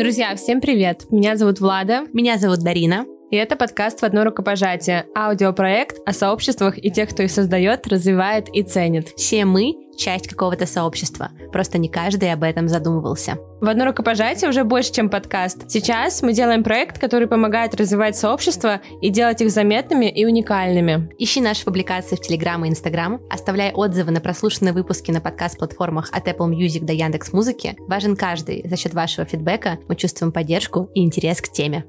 Друзья, 0.00 0.34
всем 0.34 0.62
привет! 0.62 1.04
Меня 1.10 1.36
зовут 1.36 1.60
Влада. 1.60 2.06
Меня 2.14 2.38
зовут 2.38 2.60
Дарина. 2.60 3.04
И 3.30 3.36
это 3.36 3.54
подкаст 3.54 4.00
«В 4.00 4.04
одно 4.04 4.24
рукопожатие»— 4.24 5.06
аудиопроект 5.14 5.98
о 6.04 6.12
сообществах 6.12 6.84
и 6.84 6.90
тех, 6.90 7.10
кто 7.10 7.22
их 7.22 7.30
создает, 7.30 7.86
развивает 7.86 8.48
и 8.52 8.64
ценит. 8.64 9.10
Все 9.16 9.44
мы— 9.44 9.74
часть 9.96 10.26
какого-то 10.26 10.66
сообщества, 10.66 11.30
просто 11.52 11.78
не 11.78 11.88
каждый 11.88 12.32
об 12.32 12.42
этом 12.42 12.68
задумывался. 12.68 13.38
«В 13.60 13.68
одно 13.68 13.84
рукопожатие» 13.84 14.50
уже 14.50 14.64
больше, 14.64 14.92
чем 14.92 15.08
подкаст. 15.08 15.70
Сейчас 15.70 16.22
мы 16.22 16.32
делаем 16.32 16.64
проект, 16.64 16.98
который 16.98 17.28
помогает 17.28 17.76
развивать 17.76 18.16
сообщества 18.16 18.80
и 19.00 19.10
делать 19.10 19.40
их 19.42 19.50
заметными 19.52 20.06
и 20.06 20.24
уникальными. 20.24 21.10
Ищи 21.18 21.40
наши 21.40 21.64
публикации 21.64 22.16
в 22.16 22.20
Телеграм 22.20 22.64
и 22.64 22.68
Инстаграм, 22.68 23.20
оставляй 23.30 23.70
отзывы 23.70 24.10
на 24.10 24.20
прослушанные 24.20 24.72
выпуски 24.72 25.12
на 25.12 25.20
подкаст-платформах 25.20 26.08
от 26.10 26.26
Apple 26.26 26.50
Music 26.50 26.84
до 26.84 26.94
Яндекс 26.94 27.32
Музыки. 27.32 27.76
Важен 27.86 28.16
каждый. 28.16 28.66
За 28.68 28.76
счет 28.76 28.92
вашего 28.92 29.24
фидбэка 29.24 29.78
мы 29.86 29.94
чувствуем 29.94 30.32
поддержку 30.32 30.90
и 30.94 31.04
интерес 31.04 31.40
к 31.40 31.52
теме. 31.52 31.84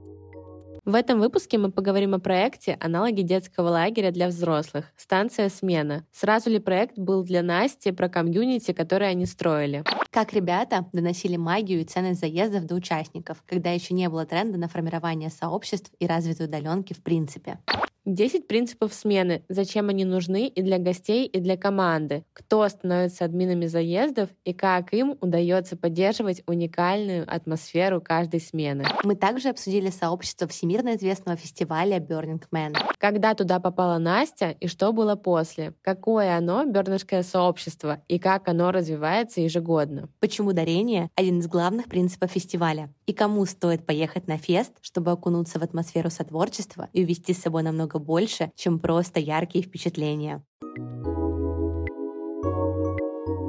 В 0.91 0.95
этом 0.95 1.21
выпуске 1.21 1.57
мы 1.57 1.71
поговорим 1.71 2.15
о 2.15 2.19
проекте 2.19 2.75
«Аналоги 2.81 3.21
детского 3.21 3.69
лагеря 3.69 4.11
для 4.11 4.27
взрослых. 4.27 4.91
Станция 4.97 5.47
смена». 5.47 6.05
Сразу 6.11 6.49
ли 6.49 6.59
проект 6.59 6.99
был 6.99 7.23
для 7.23 7.41
Насти 7.41 7.93
про 7.93 8.09
комьюнити, 8.09 8.73
которое 8.73 9.11
они 9.11 9.25
строили? 9.25 9.85
Как 10.09 10.33
ребята 10.33 10.85
доносили 10.91 11.37
магию 11.37 11.79
и 11.79 11.85
ценность 11.85 12.19
заездов 12.19 12.65
до 12.65 12.75
участников, 12.75 13.41
когда 13.47 13.71
еще 13.71 13.93
не 13.93 14.09
было 14.09 14.25
тренда 14.25 14.57
на 14.57 14.67
формирование 14.67 15.29
сообществ 15.29 15.93
и 15.97 16.07
развитой 16.07 16.47
удаленки 16.47 16.91
в 16.91 17.01
принципе. 17.01 17.59
10 18.05 18.47
принципов 18.47 18.95
смены. 18.95 19.43
Зачем 19.47 19.89
они 19.89 20.05
нужны 20.05 20.47
и 20.47 20.63
для 20.63 20.79
гостей, 20.79 21.27
и 21.27 21.39
для 21.39 21.55
команды. 21.55 22.25
Кто 22.33 22.67
становится 22.67 23.25
админами 23.25 23.67
заездов 23.67 24.29
и 24.43 24.53
как 24.53 24.91
им 24.93 25.17
удается 25.21 25.77
поддерживать 25.77 26.41
уникальную 26.47 27.25
атмосферу 27.31 28.01
каждой 28.01 28.39
смены. 28.39 28.85
Мы 29.03 29.15
также 29.15 29.49
обсудили 29.49 29.91
сообщество 29.91 30.47
всемирно 30.47 30.95
известного 30.95 31.37
фестиваля 31.37 31.99
Burning 31.99 32.41
Man. 32.51 32.73
Когда 32.97 33.35
туда 33.35 33.59
попала 33.59 33.99
Настя 33.99 34.49
и 34.49 34.65
что 34.65 34.93
было 34.93 35.15
после. 35.15 35.75
Какое 35.83 36.35
оно, 36.35 36.65
бернерское 36.65 37.21
сообщество, 37.21 38.01
и 38.07 38.17
как 38.17 38.47
оно 38.47 38.71
развивается 38.71 39.41
ежегодно. 39.41 40.09
Почему 40.19 40.53
дарение— 40.53 41.11
один 41.15 41.39
из 41.39 41.47
главных 41.47 41.85
принципов 41.85 42.31
фестиваля. 42.31 42.91
И 43.05 43.13
кому 43.13 43.45
стоит 43.45 43.85
поехать 43.85 44.27
на 44.27 44.37
фест, 44.37 44.73
чтобы 44.81 45.11
окунуться 45.11 45.59
в 45.59 45.63
атмосферу 45.63 46.09
сотворчества 46.09 46.89
и 46.93 47.03
увезти 47.03 47.33
с 47.33 47.41
собой 47.41 47.61
намного 47.61 47.90
намного 47.91 47.99
больше, 47.99 48.51
чем 48.55 48.79
просто 48.79 49.19
яркие 49.19 49.63
впечатления. 49.63 50.43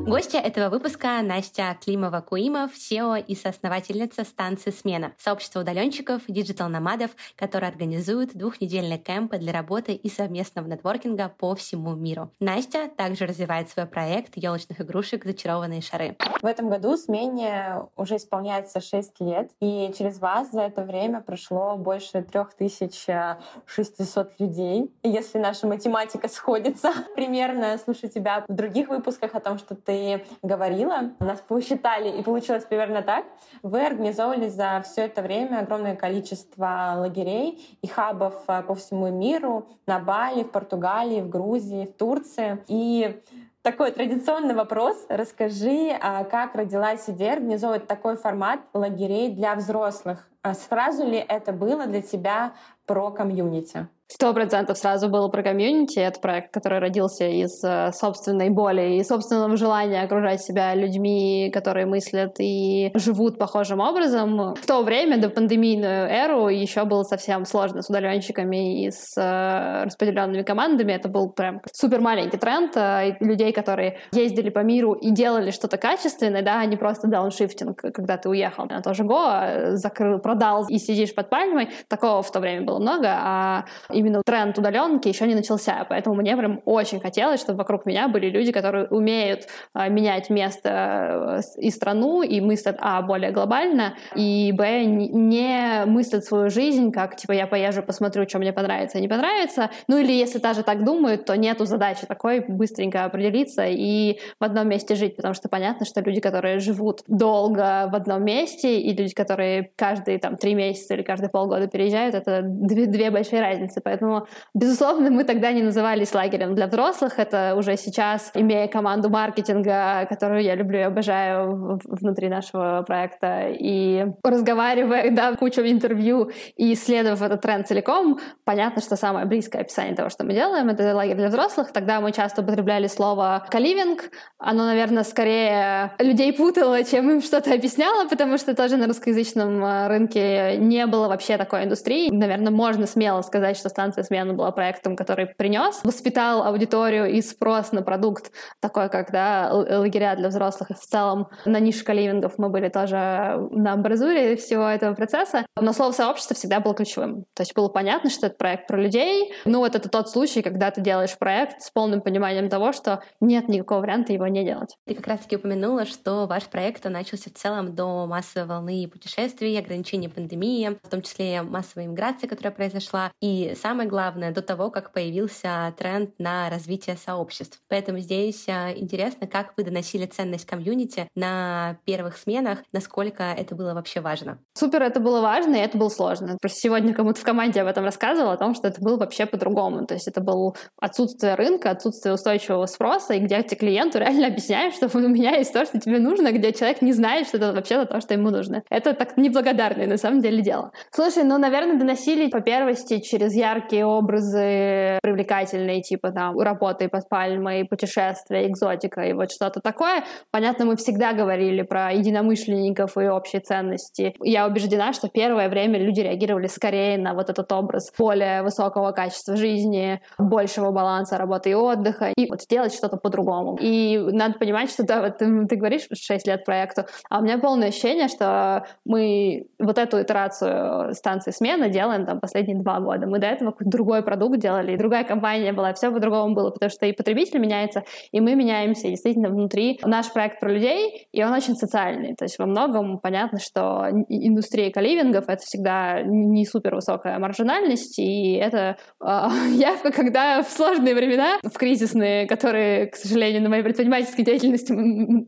Гостья 0.05 0.41
этого 0.41 0.69
выпуска 0.69 1.23
Настя 1.23 1.79
Климова-Куимов, 1.81 2.73
CEO 2.75 3.25
и 3.25 3.37
соосновательница 3.37 4.25
станции 4.25 4.73
«Смена»— 4.73 5.13
сообщества 5.19 5.61
удаленщиков, 5.61 6.23
digital-номадов, 6.27 7.13
которые 7.37 7.69
организуют 7.69 8.35
двухнедельные 8.35 8.99
кемпы 8.99 9.39
для 9.39 9.53
работы 9.53 9.95
и 9.95 10.11
совместного 10.11 10.67
нетворкинга 10.67 11.29
по 11.29 11.55
всему 11.55 11.95
миру. 11.95 12.33
Настя 12.41 12.89
также 12.89 13.27
развивает 13.27 13.71
свой 13.71 13.87
проект 13.87 14.37
елочных 14.37 14.81
игрушек 14.81 15.25
«Зачарованные 15.25 15.83
шары». 15.83 16.17
В 16.43 16.47
этом 16.47 16.69
году 16.69 16.97
«Смене» 16.97 17.87
уже 17.97 18.17
исполняется 18.17 18.81
6 18.81 19.21
лет, 19.21 19.53
и 19.61 19.95
через 19.97 20.19
вас 20.19 20.51
за 20.51 20.63
это 20.63 20.83
время 20.83 21.21
прошло 21.21 21.77
больше 21.77 22.23
3600 22.23 24.41
людей. 24.41 24.93
И 25.03 25.09
если 25.09 25.39
наша 25.39 25.69
математика 25.69 26.27
сходится 26.27 26.93
примерно, 27.15 27.79
слушай 27.79 28.09
тебя 28.09 28.45
в 28.49 28.53
других 28.53 28.89
выпусках 28.89 29.37
о 29.37 29.41
том, 29.41 29.59
что 29.59 29.77
ты 29.77 29.92
ты 29.93 30.25
говорила, 30.43 31.13
нас 31.21 31.41
посчитали, 31.41 32.09
и 32.09 32.23
получилось 32.23 32.65
примерно 32.65 33.03
так. 33.03 33.25
Вы 33.63 33.85
организовывали 33.85 34.49
за 34.49 34.83
все 34.85 35.03
это 35.03 35.23
время 35.23 35.61
огромное 35.61 35.97
количество 35.97 36.95
лагерей 36.97 37.79
и 37.83 37.87
хабов 37.87 38.35
э, 38.49 38.63
по 38.63 38.75
всему 38.75 39.11
миру, 39.11 39.69
на 39.87 39.99
Бали, 39.99 40.45
в 40.45 40.51
Португалии, 40.51 41.21
в 41.21 41.29
Грузии, 41.29 41.87
в 41.87 41.97
Турции. 41.97 42.63
И 42.69 43.21
такой 43.63 43.93
традиционный 43.93 44.55
вопрос. 44.55 45.07
Расскажи, 45.09 45.91
а 46.01 46.25
как 46.25 46.55
родилась 46.55 47.09
идея 47.09 47.35
организовывать 47.35 47.87
такой 47.87 48.17
формат 48.17 48.61
лагерей 48.73 49.31
для 49.31 49.55
взрослых? 49.55 50.29
А 50.43 50.55
сразу 50.55 51.05
ли 51.07 51.17
это 51.17 51.53
было 51.53 51.87
для 51.87 52.03
тебя 52.03 52.53
про 52.87 53.11
комьюнити? 53.11 53.87
Сто 54.13 54.35
процентов 54.35 54.77
сразу 54.77 55.09
было 55.09 55.29
про 55.29 55.43
комьюнити. 55.43 55.99
Это 55.99 56.21
проект, 56.21 56.53
который 56.53 56.81
родился 56.81 57.27
из 57.27 57.65
э, 57.65 57.93
собственной 57.95 58.51
боли 58.51 58.97
и 58.97 59.05
собственного 59.05 59.57
желания 59.57 60.03
окружать 60.03 60.43
себя 60.43 60.75
людьми, 60.75 61.51
которые 61.51 61.87
мыслят 61.87 62.35
и 62.39 62.91
живут 62.93 63.39
похожим 63.39 63.81
образом. 63.81 64.55
В 64.55 64.67
то 64.67 64.83
время, 64.83 65.17
до 65.17 65.31
пандемийную 65.31 66.09
эру, 66.11 66.49
еще 66.49 66.85
было 66.85 67.05
совсем 67.05 67.47
сложно 67.47 67.81
с 67.81 67.89
удаленщиками 67.89 68.85
и 68.85 68.91
с 68.91 69.15
э, 69.17 69.85
распределенными 69.85 70.43
командами. 70.43 70.93
Это 70.93 71.09
был 71.09 71.31
прям 71.31 71.63
супер 71.73 72.03
маленький 72.03 72.37
тренд. 72.37 72.77
Э, 72.77 73.17
людей, 73.19 73.53
которые 73.55 73.97
ездили 74.13 74.51
по 74.51 74.59
миру 74.59 74.93
и 74.93 75.11
делали 75.11 75.51
что-то 75.53 75.79
качественное, 75.79 76.43
да, 76.43 76.61
а 76.61 76.67
не 76.67 76.77
просто 76.77 77.09
дауншифтинг, 77.09 77.81
когда 77.81 78.19
ты 78.19 78.29
уехал 78.29 78.67
на 78.67 78.83
то 78.83 78.93
же 78.93 79.05
Го, 79.05 79.73
закрыл, 79.77 80.19
продал 80.19 80.67
и 80.69 80.77
сидишь 80.77 81.15
под 81.15 81.31
пальмой. 81.31 81.71
Такого 81.89 82.23
в 82.23 82.31
то 82.31 82.41
время 82.41 82.67
было 82.67 82.79
много, 82.79 83.09
а 83.09 83.65
именно 84.03 84.23
тренд 84.25 84.59
удаленки 84.59 85.09
еще 85.09 85.27
не 85.27 85.35
начался, 85.35 85.87
поэтому 85.89 86.17
мне 86.17 86.37
прям 86.37 86.61
очень 86.65 87.01
хотелось, 87.01 87.41
чтобы 87.41 87.59
вокруг 87.59 87.87
меня 87.87 88.09
были 88.09 88.29
люди, 88.29 88.53
которые 88.53 88.87
умеют 88.87 89.47
а, 89.73 89.89
менять 89.89 90.31
место 90.31 91.41
э, 91.57 91.61
и 91.61 91.71
страну, 91.71 92.23
и 92.23 92.41
мыслят, 92.41 92.77
а, 92.81 93.03
более 93.03 93.31
глобально, 93.31 93.95
и, 94.15 94.53
б, 94.53 94.85
не 94.85 95.85
мыслят 95.87 96.25
свою 96.25 96.51
жизнь, 96.51 96.91
как, 96.91 97.17
типа, 97.17 97.33
я 97.33 97.47
поезжу, 97.47 97.83
посмотрю, 97.83 98.29
что 98.29 98.39
мне 98.39 98.53
понравится 98.53 98.99
и 98.99 99.01
не 99.01 99.09
понравится, 99.09 99.71
ну 99.89 99.99
или 99.99 100.13
если 100.13 100.39
даже 100.39 100.63
так 100.63 100.85
думают, 100.85 101.25
то 101.25 101.37
нету 101.37 101.65
задачи 101.65 102.07
такой 102.07 102.41
быстренько 102.41 103.05
определиться 103.05 103.65
и 103.67 104.19
в 104.41 104.45
одном 104.45 104.69
месте 104.69 104.95
жить, 104.95 105.17
потому 105.17 105.35
что 105.35 105.49
понятно, 105.49 105.87
что 105.87 106.01
люди, 106.01 106.21
которые 106.21 106.59
живут 106.59 107.03
долго 107.07 107.89
в 107.91 107.95
одном 107.95 108.25
месте, 108.25 108.81
и 108.81 108.95
люди, 108.95 109.15
которые 109.15 109.71
каждые 109.77 110.19
там 110.19 110.37
три 110.37 110.55
месяца 110.55 110.95
или 110.95 111.03
каждые 111.03 111.31
полгода 111.31 111.69
переезжают, 111.69 112.15
это 112.15 112.43
две, 112.43 112.87
две 112.87 113.11
большие 113.11 113.41
разницы, 113.41 113.81
Поэтому, 113.93 114.27
безусловно, 114.55 115.11
мы 115.11 115.25
тогда 115.25 115.53
не 115.53 115.61
назывались 115.61 116.15
лагерем 116.15 116.55
для 116.55 116.67
взрослых. 116.67 117.19
Это 117.19 117.55
уже 117.59 117.77
сейчас, 117.77 118.31
имея 118.33 118.67
команду 118.67 119.11
маркетинга, 119.11 120.07
которую 120.09 120.43
я 120.43 120.55
люблю 120.55 120.79
и 120.79 120.83
обожаю 120.83 121.79
внутри 121.85 122.31
нашего 122.31 122.83
проекта, 122.87 123.49
и 123.51 124.07
разговаривая, 124.25 125.11
да, 125.11 125.35
кучу 125.35 125.61
интервью 125.61 126.31
и 126.57 126.73
исследовав 126.73 127.21
этот 127.21 127.43
тренд 127.43 127.69
целиком, 127.69 128.19
понятно, 128.45 128.81
что 128.81 128.97
самое 128.97 129.27
близкое 129.27 129.59
описание 129.61 129.95
того, 129.95 130.09
что 130.09 130.25
мы 130.25 130.33
делаем, 130.33 130.71
это 130.71 130.95
лагерь 130.95 131.17
для 131.17 131.29
взрослых. 131.29 131.71
Тогда 131.73 132.01
мы 132.01 132.13
часто 132.13 132.41
употребляли 132.41 132.87
слово 132.87 133.45
«каливинг». 133.51 134.05
Оно, 134.39 134.65
наверное, 134.65 135.05
скорее 135.05 135.93
людей 135.99 136.33
путало, 136.33 136.83
чем 136.83 137.11
им 137.11 137.21
что-то 137.21 137.53
объясняло, 137.53 138.09
потому 138.09 138.39
что 138.39 138.55
тоже 138.55 138.79
на 138.79 138.87
русскоязычном 138.87 139.63
э, 139.63 139.89
рынке 139.89 140.57
не 140.57 140.87
было 140.87 141.09
вообще 141.09 141.37
такой 141.37 141.65
индустрии. 141.65 142.09
Наверное, 142.11 142.51
можно 142.51 142.87
смело 142.87 143.21
сказать, 143.21 143.59
что 143.59 143.69
станция 143.83 144.05
смена 144.05 144.33
была 144.33 144.53
проектом, 144.53 144.95
который 144.95 145.27
принес, 145.27 145.81
воспитал 145.83 146.45
аудиторию 146.45 147.11
и 147.11 147.21
спрос 147.21 147.73
на 147.73 147.83
продукт 147.83 148.31
такой, 148.61 148.89
как 148.89 149.11
да, 149.11 149.51
лагеря 149.53 150.15
для 150.15 150.29
взрослых. 150.29 150.71
И 150.71 150.75
в 150.75 150.79
целом 150.79 151.29
на 151.45 151.59
нише 151.59 151.85
каливингов 151.85 152.35
мы 152.39 152.49
были 152.49 152.69
тоже 152.69 153.49
на 153.51 153.73
амбразуре 153.73 154.37
всего 154.37 154.65
этого 154.69 154.95
процесса. 154.95 155.47
Но 155.61 155.73
слово 155.73 155.91
сообщество 155.91 156.37
всегда 156.37 156.61
было 156.61 156.75
ключевым. 156.75 157.25
То 157.35 157.43
есть 157.43 157.57
было 157.57 157.69
понятно, 157.69 158.09
что 158.09 158.27
это 158.27 158.37
проект 158.37 158.69
про 158.69 158.81
людей. 158.81 159.33
Ну 159.45 159.59
вот 159.59 159.75
это 159.75 159.89
тот 159.89 160.09
случай, 160.09 160.43
когда 160.43 160.71
ты 160.71 160.81
делаешь 160.81 161.19
проект 161.19 161.61
с 161.63 161.71
полным 161.71 162.01
пониманием 162.01 162.49
того, 162.49 162.73
что 162.73 163.03
нет 163.21 163.49
никакого 163.49 163.81
варианта 163.81 164.13
его 164.13 164.29
не 164.29 164.45
делать. 164.45 164.77
Ты 164.87 164.95
как 164.95 165.09
раз-таки 165.09 165.37
упомянула, 165.37 165.87
что 165.87 166.27
ваш 166.27 166.45
проект 166.45 166.85
начался 166.85 167.31
в 167.31 167.35
целом 167.35 167.75
до 167.75 168.07
массовой 168.07 168.47
волны 168.47 168.87
путешествий, 168.87 169.59
ограничений 169.59 170.09
пандемии, 170.09 170.79
в 170.85 170.89
том 170.89 171.03
числе 171.03 171.43
массовой 171.43 171.87
иммиграции, 171.87 172.29
которая 172.29 172.53
произошла. 172.53 173.11
И 173.21 173.55
самое 173.63 173.89
главное, 173.89 174.33
до 174.33 174.43
того, 174.43 174.71
как 174.71 174.93
появился 174.93 175.73
тренд 175.79 176.19
на 176.19 176.51
развитие 176.51 176.97
сообществ. 176.97 177.61
Поэтому 177.69 177.99
здесь 177.99 178.49
а, 178.49 178.73
интересно, 178.73 179.27
как 179.27 179.55
вы 179.57 179.63
доносили 179.63 180.07
ценность 180.07 180.47
комьюнити 180.47 181.09
на 181.15 181.79
первых 181.85 182.17
сменах, 182.17 182.59
насколько 182.73 183.23
это 183.23 183.55
было 183.55 183.75
вообще 183.75 184.01
важно. 184.01 184.39
Супер, 184.55 184.83
это 184.83 184.99
было 184.99 185.21
важно, 185.21 185.55
и 185.57 185.61
это 185.61 185.79
было 185.79 185.89
сложно. 185.89 186.37
Просто 186.41 186.59
сегодня 186.59 186.93
кому-то 186.93 187.21
в 187.21 187.25
команде 187.25 187.61
об 187.61 187.69
этом 187.69 187.85
рассказывала, 187.85 188.33
о 188.33 188.37
том, 188.37 188.55
что 188.55 188.67
это 188.67 188.81
было 188.81 188.97
вообще 188.97 189.27
по-другому. 189.27 189.87
То 189.87 189.95
есть 189.95 190.09
это 190.09 190.21
было 190.21 190.55
отсутствие 190.81 191.37
рынка, 191.37 191.71
отсутствие 191.71 192.15
устойчивого 192.15 192.67
спроса, 192.67 193.15
и 193.15 193.21
где 193.21 193.41
ты 193.43 193.55
клиенту 193.55 193.99
реально 193.99 194.27
объясняешь, 194.27 194.75
что 194.75 194.91
у 194.93 195.09
меня 195.09 195.37
есть 195.37 195.53
то, 195.53 195.65
что 195.65 195.79
тебе 195.79 196.01
нужно, 196.01 196.33
где 196.33 196.53
человек 196.53 196.83
не 196.83 196.93
знает, 196.93 197.29
что 197.29 197.37
это 197.37 197.53
вообще 197.53 197.85
то, 197.85 198.01
что 198.01 198.15
ему 198.15 198.31
нужно. 198.31 198.63
Это 198.71 198.93
так 198.95 199.17
неблагодарное 199.17 199.87
на 199.87 199.97
самом 199.97 200.21
деле 200.21 200.43
дело. 200.43 200.73
Слушай, 200.91 201.23
ну, 201.23 201.39
наверное, 201.39 201.79
доносили 201.79 202.29
по 202.29 202.41
первости 202.41 203.01
через 203.01 203.35
я 203.35 203.52
яркие 203.53 203.87
образы, 203.87 204.99
привлекательные, 205.03 205.83
типа 205.83 206.11
там 206.11 206.39
работы 206.39 206.89
под 206.89 207.09
пальмой, 207.09 207.65
путешествия, 207.65 208.47
экзотика 208.49 209.03
и 209.03 209.13
вот 209.13 209.31
что-то 209.31 209.61
такое. 209.61 210.05
Понятно, 210.31 210.65
мы 210.65 210.77
всегда 210.77 211.13
говорили 211.13 211.63
про 211.63 211.93
единомышленников 211.93 212.97
и 212.97 213.09
общие 213.09 213.41
ценности. 213.41 214.15
Я 214.23 214.47
убеждена, 214.47 214.93
что 214.93 215.09
первое 215.09 215.49
время 215.49 215.79
люди 215.79 216.01
реагировали 216.01 216.47
скорее 216.47 216.99
на 216.99 217.15
вот 217.15 217.31
этот 217.31 217.51
образ 217.53 217.93
более 217.99 218.43
высокого 218.43 218.93
качества 218.93 219.37
жизни, 219.37 220.01
большего 220.19 220.71
баланса 220.71 221.19
работы 221.19 221.51
и 221.51 221.55
отдыха, 221.55 222.13
и 222.17 222.29
вот 222.31 222.43
сделать 222.43 222.75
что-то 222.75 222.97
по-другому. 222.97 223.59
И 223.61 223.99
надо 223.99 224.39
понимать, 224.39 224.71
что 224.71 224.85
да, 224.85 225.03
вот 225.03 225.19
ты, 225.19 225.47
ты 225.47 225.57
говоришь 225.57 225.87
6 225.93 226.27
лет 226.27 226.45
проекту, 226.45 226.85
а 227.11 227.19
у 227.19 227.23
меня 227.23 227.39
полное 227.39 227.69
ощущение, 227.69 228.09
что 228.09 228.65
мы 228.85 229.47
вот 229.59 229.79
эту 229.79 230.01
итерацию 230.01 230.95
станции 230.95 231.31
смена 231.31 231.69
делаем 231.69 232.07
там 232.07 232.21
последние 232.21 232.59
два 232.59 232.81
года. 232.81 233.07
Мы 233.07 233.19
до 233.19 233.27
этого 233.27 233.42
какой-то 233.51 233.71
другой 233.71 234.03
продукт 234.03 234.39
делали, 234.39 234.73
и 234.73 234.77
другая 234.77 235.05
компания 235.05 235.53
была, 235.53 235.73
все 235.75 235.91
по-другому 235.91 236.35
было, 236.35 236.51
потому 236.51 236.71
что 236.71 236.87
и 236.87 236.93
потребитель 236.93 237.39
меняется, 237.39 237.85
и 238.13 238.21
мы 238.21 238.35
меняемся. 238.35 238.87
И 238.87 238.91
действительно, 238.91 239.29
внутри 239.29 239.81
наш 239.85 240.13
проект 240.13 240.41
про 240.41 240.51
людей, 240.51 241.09
и 241.13 241.23
он 241.25 241.33
очень 241.33 241.55
социальный. 241.55 242.15
То 242.15 242.25
есть 242.25 242.39
во 242.39 242.47
многом 242.47 242.99
понятно, 242.99 243.39
что 243.39 243.87
индустрия 244.09 244.71
каливингов— 244.71 245.25
это 245.29 245.43
всегда 245.43 246.03
не 246.03 246.45
супер 246.47 246.75
высокая 246.75 247.19
маржинальность, 247.19 247.99
и 247.99 248.35
это 248.35 248.77
э, 249.01 249.29
явка, 249.55 249.93
когда 249.93 250.43
в 250.43 250.49
сложные 250.49 250.95
времена, 250.95 251.39
в 251.43 251.57
кризисные, 251.59 252.27
которые, 252.27 252.87
к 252.87 252.97
сожалению, 252.97 253.43
на 253.43 253.49
моей 253.49 253.63
предпринимательской 253.63 254.23
деятельности 254.23 254.73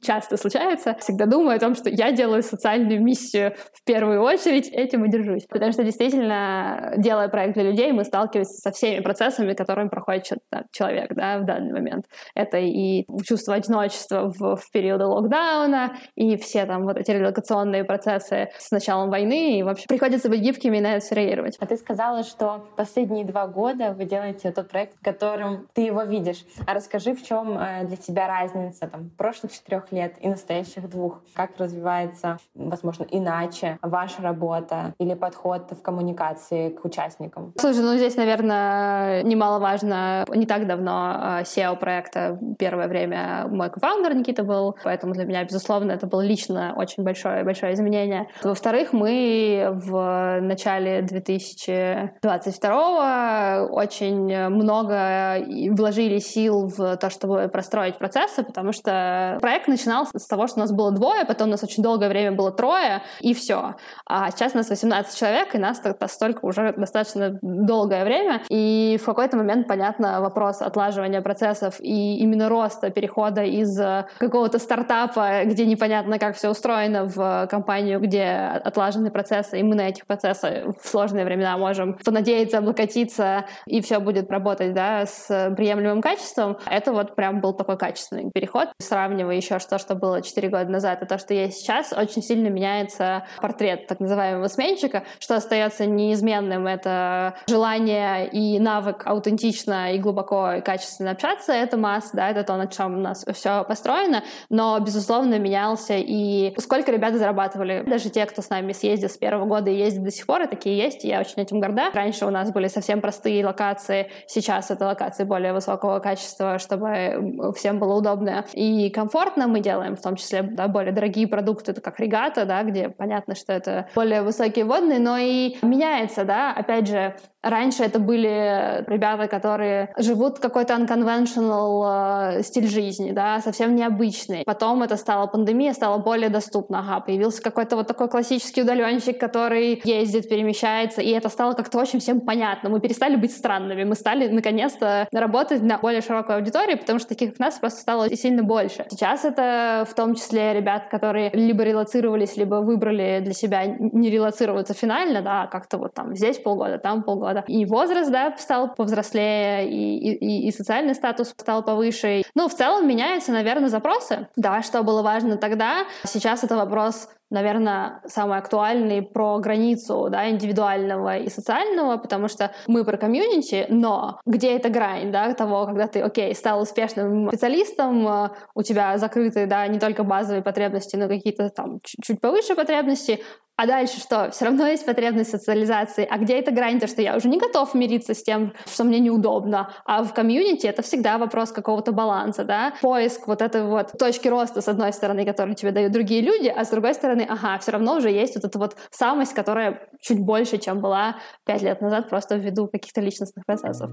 часто 0.05 0.37
случаются, 0.37 0.97
всегда 1.01 1.27
думаю 1.27 1.57
о 1.57 1.61
том, 1.61 1.75
что 1.75 1.91
я 1.91 2.13
делаю 2.13 2.43
социальную 2.43 3.03
миссию 3.03 3.55
в 3.73 3.85
первую 3.85 4.23
очередь, 4.23 4.69
этим 4.69 5.05
и 5.05 5.11
держусь. 5.11 5.45
Потому 5.49 5.73
что 5.73 5.83
действительно, 5.83 6.95
делая 6.99 7.29
проект 7.29 7.55
для 7.55 7.65
людей, 7.65 7.93
мы 7.93 8.04
сталкиваемся 8.05 8.55
со 8.55 8.71
всеми 8.73 9.03
процессами, 9.03 9.55
которыми 9.55 9.89
проходит 9.89 10.25
человек 10.73 11.15
да, 11.15 11.39
в 11.39 11.45
данный 11.45 11.73
момент. 11.73 12.07
Это 12.35 12.59
и 12.59 13.07
чувство 13.25 13.55
одиночества 13.55 14.29
в, 14.29 14.57
в 14.57 14.71
периоды 14.73 15.05
локдауна, 15.05 15.97
и 16.15 16.37
все 16.37 16.67
там 16.67 16.85
вот 16.85 16.97
эти 16.97 17.11
релокационные 17.11 17.85
процессы 17.85 18.49
с 18.59 18.71
началом 18.71 19.11
войны, 19.11 19.59
и 19.59 19.63
вообще 19.63 19.87
приходится 19.89 20.29
быть 20.29 20.41
гибкими 20.41 20.79
и 20.79 20.81
на 20.81 20.97
это 20.97 21.15
реагировать. 21.15 21.57
А 21.61 21.67
ты 21.67 21.77
сказала, 21.77 22.23
что 22.23 22.67
последние 22.77 23.25
два 23.25 23.47
года 23.47 23.95
вы 23.97 24.05
делаете 24.05 24.51
тот 24.51 24.69
проект, 24.69 24.99
которым 25.03 25.69
ты 25.73 25.83
его 25.83 26.03
видишь. 26.03 26.45
А 26.67 26.75
расскажи, 26.75 27.15
в 27.15 27.23
чем 27.23 27.59
э, 27.59 27.85
для 27.85 27.97
тебя 27.97 28.27
разница 28.29 28.87
там, 28.89 29.11
прошлых 29.17 29.53
четырех 29.53 29.91
лет 29.93 30.15
и 30.21 30.29
настоящих 30.29 30.89
двух? 30.89 31.23
Как 31.35 31.59
развивается, 31.59 32.39
возможно, 32.55 33.07
иначе 33.11 33.79
ваша 33.83 34.23
работа 34.23 34.95
или 34.99 35.15
подход 35.15 35.71
в 35.71 35.83
коммуникации 35.83 36.71
к 36.71 36.85
участникам? 36.85 37.53
Слушай, 37.59 37.83
ну 37.83 37.94
здесь, 37.97 38.17
наверное, 38.17 39.23
немаловажно. 39.23 40.25
Не 40.29 40.47
так 40.47 40.67
давно 40.67 41.41
SEO 41.43 41.77
проекта 41.77 42.39
первое 42.59 42.89
время 42.89 43.47
мой 43.49 43.71
кофаундер 43.71 44.15
Никита 44.15 44.43
был, 44.43 44.77
поэтому 44.85 45.15
для 45.15 45.25
меня, 45.25 45.45
безусловно, 45.45 45.93
это 45.93 46.07
было 46.07 46.21
лично 46.21 46.75
очень 46.77 47.05
большое, 47.05 47.45
большое 47.45 47.73
изменение. 47.75 48.29
Во-вторых, 48.43 48.93
мы 48.93 49.69
в 49.71 50.41
начале 50.41 51.03
2022 51.03 53.69
очень 53.71 54.49
много 54.49 55.39
вложили 55.71 56.19
сил 56.19 56.67
в 56.67 56.97
то, 56.97 57.11
чтобы 57.11 57.49
простроить 57.49 57.99
процессы, 57.99 58.43
потому 58.43 58.73
что 58.73 59.39
проект 59.41 59.69
начинался 59.69 60.19
с 60.19 60.27
того, 60.27 60.47
что 60.47 60.59
у 60.59 60.61
нас 60.61 60.73
было 60.73 60.93
двое, 60.93 61.25
потом 61.25 61.49
у 61.49 61.53
нас 61.53 61.63
очень 61.63 61.83
долгое 61.83 62.09
время 62.09 62.33
было 62.33 62.51
трое, 62.51 63.03
и 63.21 63.35
все. 63.35 63.75
А 64.07 64.31
сейчас 64.31 64.55
у 64.55 64.59
нас 64.59 64.71
18 64.71 65.19
человек, 65.19 65.55
и 65.55 65.59
нас 65.59 65.81
столько 66.07 66.45
уже 66.45 66.73
достаточно 66.77 67.39
долгое 67.85 68.05
время. 68.05 68.43
И 68.49 68.99
в 69.01 69.05
какой-то 69.05 69.37
момент, 69.37 69.69
понятно, 69.69 70.21
вопрос 70.21 70.63
отлаживания 70.63 71.21
процессов 71.21 71.77
и 71.81 72.17
именно 72.19 72.49
роста, 72.49 72.91
перехода 72.91 73.43
из 73.43 73.79
какого-то 74.19 74.59
стартапа, 74.59 75.45
где 75.45 75.67
непонятно, 75.67 76.19
как 76.19 76.37
все 76.37 76.51
устроено, 76.51 77.05
в 77.05 77.47
компанию, 77.51 78.01
где 78.01 78.25
отлажены 78.65 79.11
процессы, 79.11 79.61
и 79.61 79.63
мы 79.63 79.75
на 79.75 79.89
этих 79.89 80.07
процессах 80.07 80.75
в 80.83 80.89
сложные 80.89 81.25
времена 81.25 81.57
можем 81.59 81.99
понадеяться, 82.05 82.59
облокотиться, 82.59 83.45
и 83.67 83.81
все 83.83 83.99
будет 83.99 84.31
работать 84.31 84.73
да, 84.73 85.05
с 85.07 85.53
приемлемым 85.57 86.01
качеством. 86.01 86.57
Это 86.71 86.93
вот 86.93 87.15
прям 87.15 87.41
был 87.41 87.53
такой 87.53 87.77
качественный 87.77 88.31
переход. 88.31 88.69
Сравнивая 88.79 89.37
еще 89.37 89.59
что, 89.59 89.79
что 89.79 89.95
было 89.95 90.23
4 90.23 90.49
года 90.49 90.71
назад, 90.71 91.03
и 91.03 91.07
то, 91.07 91.19
что 91.19 91.35
есть 91.35 91.59
сейчас, 91.59 91.93
очень 91.93 92.23
сильно 92.23 92.49
меняется 92.49 93.25
портрет 93.41 93.87
так 93.87 94.01
называемого 94.01 94.49
сменщика, 94.49 95.05
что 95.19 95.37
остается 95.37 95.87
неизменным. 95.87 96.67
Это 96.67 97.35
желание 97.49 97.74
и 97.77 98.59
навык 98.59 99.03
аутентично 99.07 99.95
и 99.95 99.99
глубоко 99.99 100.53
и 100.55 100.61
качественно 100.61 101.13
общаться. 101.13 101.53
Это 101.53 101.77
масс, 101.77 102.11
да, 102.13 102.31
это 102.31 102.45
то, 102.45 102.57
на 102.57 102.67
чем 102.67 102.99
у 102.99 103.01
нас 103.01 103.25
все 103.33 103.65
построено. 103.65 104.23
Но, 104.51 104.79
безусловно, 104.81 105.39
менялся 105.39 105.95
и 105.97 106.55
сколько 106.59 106.93
ребята 106.93 107.19
зарабатывали. 107.19 107.85
Даже 107.87 108.11
те, 108.11 108.27
кто 108.27 108.43
с 108.43 108.51
нами 108.51 108.73
съездил 108.73 109.09
с 109.09 109.17
первого 109.17 109.47
года 109.47 109.71
и 109.71 109.77
ездит 109.77 110.05
до 110.05 110.11
сих 110.11 110.27
пор, 110.27 110.43
и 110.43 110.47
такие 110.47 110.77
есть, 110.77 111.05
и 111.05 111.09
я 111.09 111.21
очень 111.21 111.43
этим 111.43 111.61
горда. 111.61 111.91
Раньше 111.93 112.27
у 112.27 112.31
нас 112.31 112.53
были 112.53 112.69
совсем 112.69 113.01
простые 113.01 113.45
локации, 113.45 114.11
сейчас 114.27 114.71
это 114.71 114.87
локации 114.87 115.25
более 115.25 115.53
высокого 115.53 115.99
качества, 115.99 116.59
чтобы 116.59 117.53
всем 117.57 117.79
было 117.79 117.95
удобно 117.95 118.45
и 118.53 118.91
комфортно. 118.91 119.47
Мы 119.47 119.61
делаем 119.61 119.97
в 119.97 120.03
том 120.03 120.17
числе 120.17 120.43
да, 120.43 120.69
более 120.69 120.93
дорогие 120.93 121.27
продукты, 121.27 121.73
это 121.73 121.81
как 121.81 122.01
регата, 122.01 122.45
да, 122.45 122.63
где 122.63 122.89
понятно, 122.89 123.35
что 123.35 123.53
это 123.53 123.89
более 123.95 124.23
высокие 124.23 124.65
водные, 124.65 124.99
но 124.99 125.17
и 125.19 125.57
меняется, 125.63 126.25
да, 126.25 126.53
опять 126.53 126.89
же, 126.89 127.17
Раньше 127.45 127.83
это 127.85 127.99
были 127.99 128.85
ребята, 128.87 129.29
которые 129.29 129.93
живут 129.99 130.39
какой-то 130.39 130.75
unconventional 130.75 132.39
э, 132.39 132.43
стиль 132.43 132.67
жизни, 132.67 133.13
да, 133.13 133.41
совсем 133.41 133.75
необычный. 133.75 134.45
Потом 134.47 134.83
это 134.83 134.97
стала 134.97 135.27
пандемия, 135.27 135.75
стало 135.75 135.99
более 135.99 136.31
доступно. 136.31 136.79
Ага, 136.79 137.01
появился 137.01 137.43
какой-то 137.43 137.77
вот 137.77 137.87
такой 137.87 138.09
классический 138.09 138.63
удаленщик, 138.63 139.21
который 139.21 139.83
ездит, 139.85 140.29
перемещается, 140.29 141.03
и 141.03 141.11
это 141.11 141.29
стало 141.29 141.53
как-то 141.53 141.79
очень 141.79 142.01
всем 142.01 142.23
понятно. 142.23 142.71
Мы 142.71 142.81
перестали 142.81 143.17
быть 143.17 143.37
странными, 143.37 143.85
мы 143.85 143.95
стали 143.95 144.29
наконец-то 144.29 145.07
работать 145.13 145.63
на 145.63 145.77
более 145.77 146.01
широкую 146.01 146.37
аудиторию, 146.37 146.79
потому 146.79 146.99
что 146.99 147.09
таких 147.11 147.35
как 147.35 147.41
нас 147.41 147.59
просто 147.59 147.81
стало 147.81 148.15
сильно 148.17 148.43
больше. 148.45 148.87
Сейчас 148.89 149.25
это 149.25 149.85
в 149.91 149.95
том 149.95 150.15
числе 150.15 150.55
ребят, 150.55 150.89
которые 150.89 151.31
либо 151.31 151.65
релацировались, 151.65 152.37
либо 152.37 152.57
выбрали 152.57 153.21
для 153.21 153.33
себя 153.33 153.67
не 153.67 154.09
релацироваться 154.09 154.73
финально, 154.73 155.21
да, 155.21 155.49
как-то 155.49 155.79
вот 155.79 155.95
там 155.95 156.15
здесь 156.15 156.39
полгода, 156.39 156.79
там 156.79 157.03
полгода, 157.03 157.34
года. 157.35 157.45
И 157.49 157.65
возраст, 157.65 158.11
да, 158.11 158.35
стал 158.39 158.75
повзрослее, 158.75 159.69
и, 159.69 160.15
и, 160.15 160.49
и 160.49 160.53
социальный 160.53 160.95
статус 160.95 161.35
стал 161.37 161.63
повыше. 161.63 162.23
Ну, 162.35 162.49
в 162.49 162.55
целом 162.55 162.89
меняются, 162.89 163.33
наверное, 163.33 163.69
запросы. 163.69 164.29
Да, 164.37 164.63
что 164.63 164.83
было 164.83 165.03
важно 165.03 165.37
тогда, 165.37 165.85
сейчас 166.05 166.45
это 166.45 166.57
вопрос 166.57 167.09
наверное, 167.35 168.01
самый 168.07 168.39
актуальный 168.39 169.03
про 169.03 169.39
границу 169.39 170.09
да, 170.11 170.31
индивидуального 170.31 171.19
и 171.19 171.29
социального, 171.29 171.99
потому 171.99 172.29
что 172.29 172.53
мы 172.67 172.85
про 172.85 172.97
комьюнити, 172.97 173.67
но 173.69 174.21
где 174.25 174.57
эта 174.57 174.71
грань 174.71 175.13
да, 175.13 175.35
того, 175.35 175.67
когда 175.67 175.87
ты, 175.87 176.01
окей, 176.01 176.35
стал 176.35 176.63
успешным 176.63 177.29
специалистом, 177.29 178.31
у 178.55 178.63
тебя 178.63 178.97
закрыты 178.97 179.47
да, 179.47 179.67
не 179.67 179.79
только 179.79 180.05
базовые 180.05 180.43
потребности, 180.43 180.97
но 180.97 181.09
какие-то 181.09 181.51
там 181.51 181.81
чуть 181.83 182.21
повыше 182.21 182.55
потребности, 182.55 183.21
а 183.57 183.69
дальше 183.69 184.01
что? 184.01 184.33
Все 184.33 184.47
равно 184.47 184.67
есть 184.67 184.85
потребность 184.85 185.31
социализации. 185.31 186.07
А 186.11 186.19
где 186.19 186.41
эта 186.41 186.51
грань, 186.51 186.81
то, 186.81 186.89
что 186.89 187.03
я 187.03 187.17
уже 187.17 187.29
не 187.29 187.39
готов 187.39 187.73
мириться 187.75 188.13
с 188.13 188.23
тем, 188.23 188.53
что 188.67 188.83
мне 188.83 188.99
неудобно. 188.99 189.71
А 189.85 190.03
в 190.03 190.13
комьюнити 190.13 190.67
это 190.67 190.83
всегда 190.83 191.19
вопрос 191.19 191.53
какого-то 191.53 191.93
баланса, 191.93 192.43
да? 192.43 192.75
Поиск 192.81 193.29
вот 193.29 193.43
этой 193.43 193.63
вот 193.63 193.93
точки 193.97 194.27
роста, 194.27 194.61
с 194.61 194.67
одной 194.67 194.93
стороны, 194.93 195.25
которые 195.25 195.55
тебе 195.55 195.71
дают 195.71 195.93
другие 195.93 196.21
люди, 196.21 196.49
а 196.49 196.65
с 196.65 196.71
другой 196.71 196.95
стороны, 196.95 197.24
ага, 197.29 197.59
все 197.59 197.73
равно 197.73 197.97
уже 197.97 198.11
есть 198.11 198.35
вот 198.35 198.45
эта 198.45 198.59
вот 198.59 198.77
самость, 198.91 199.35
которая 199.35 199.89
чуть 200.01 200.21
больше, 200.21 200.59
чем 200.59 200.81
была 200.81 201.17
пять 201.45 201.63
лет 201.63 201.81
назад, 201.81 202.09
просто 202.09 202.37
ввиду 202.37 202.69
каких-то 202.69 203.01
личностных 203.01 203.45
процессов. 203.47 203.91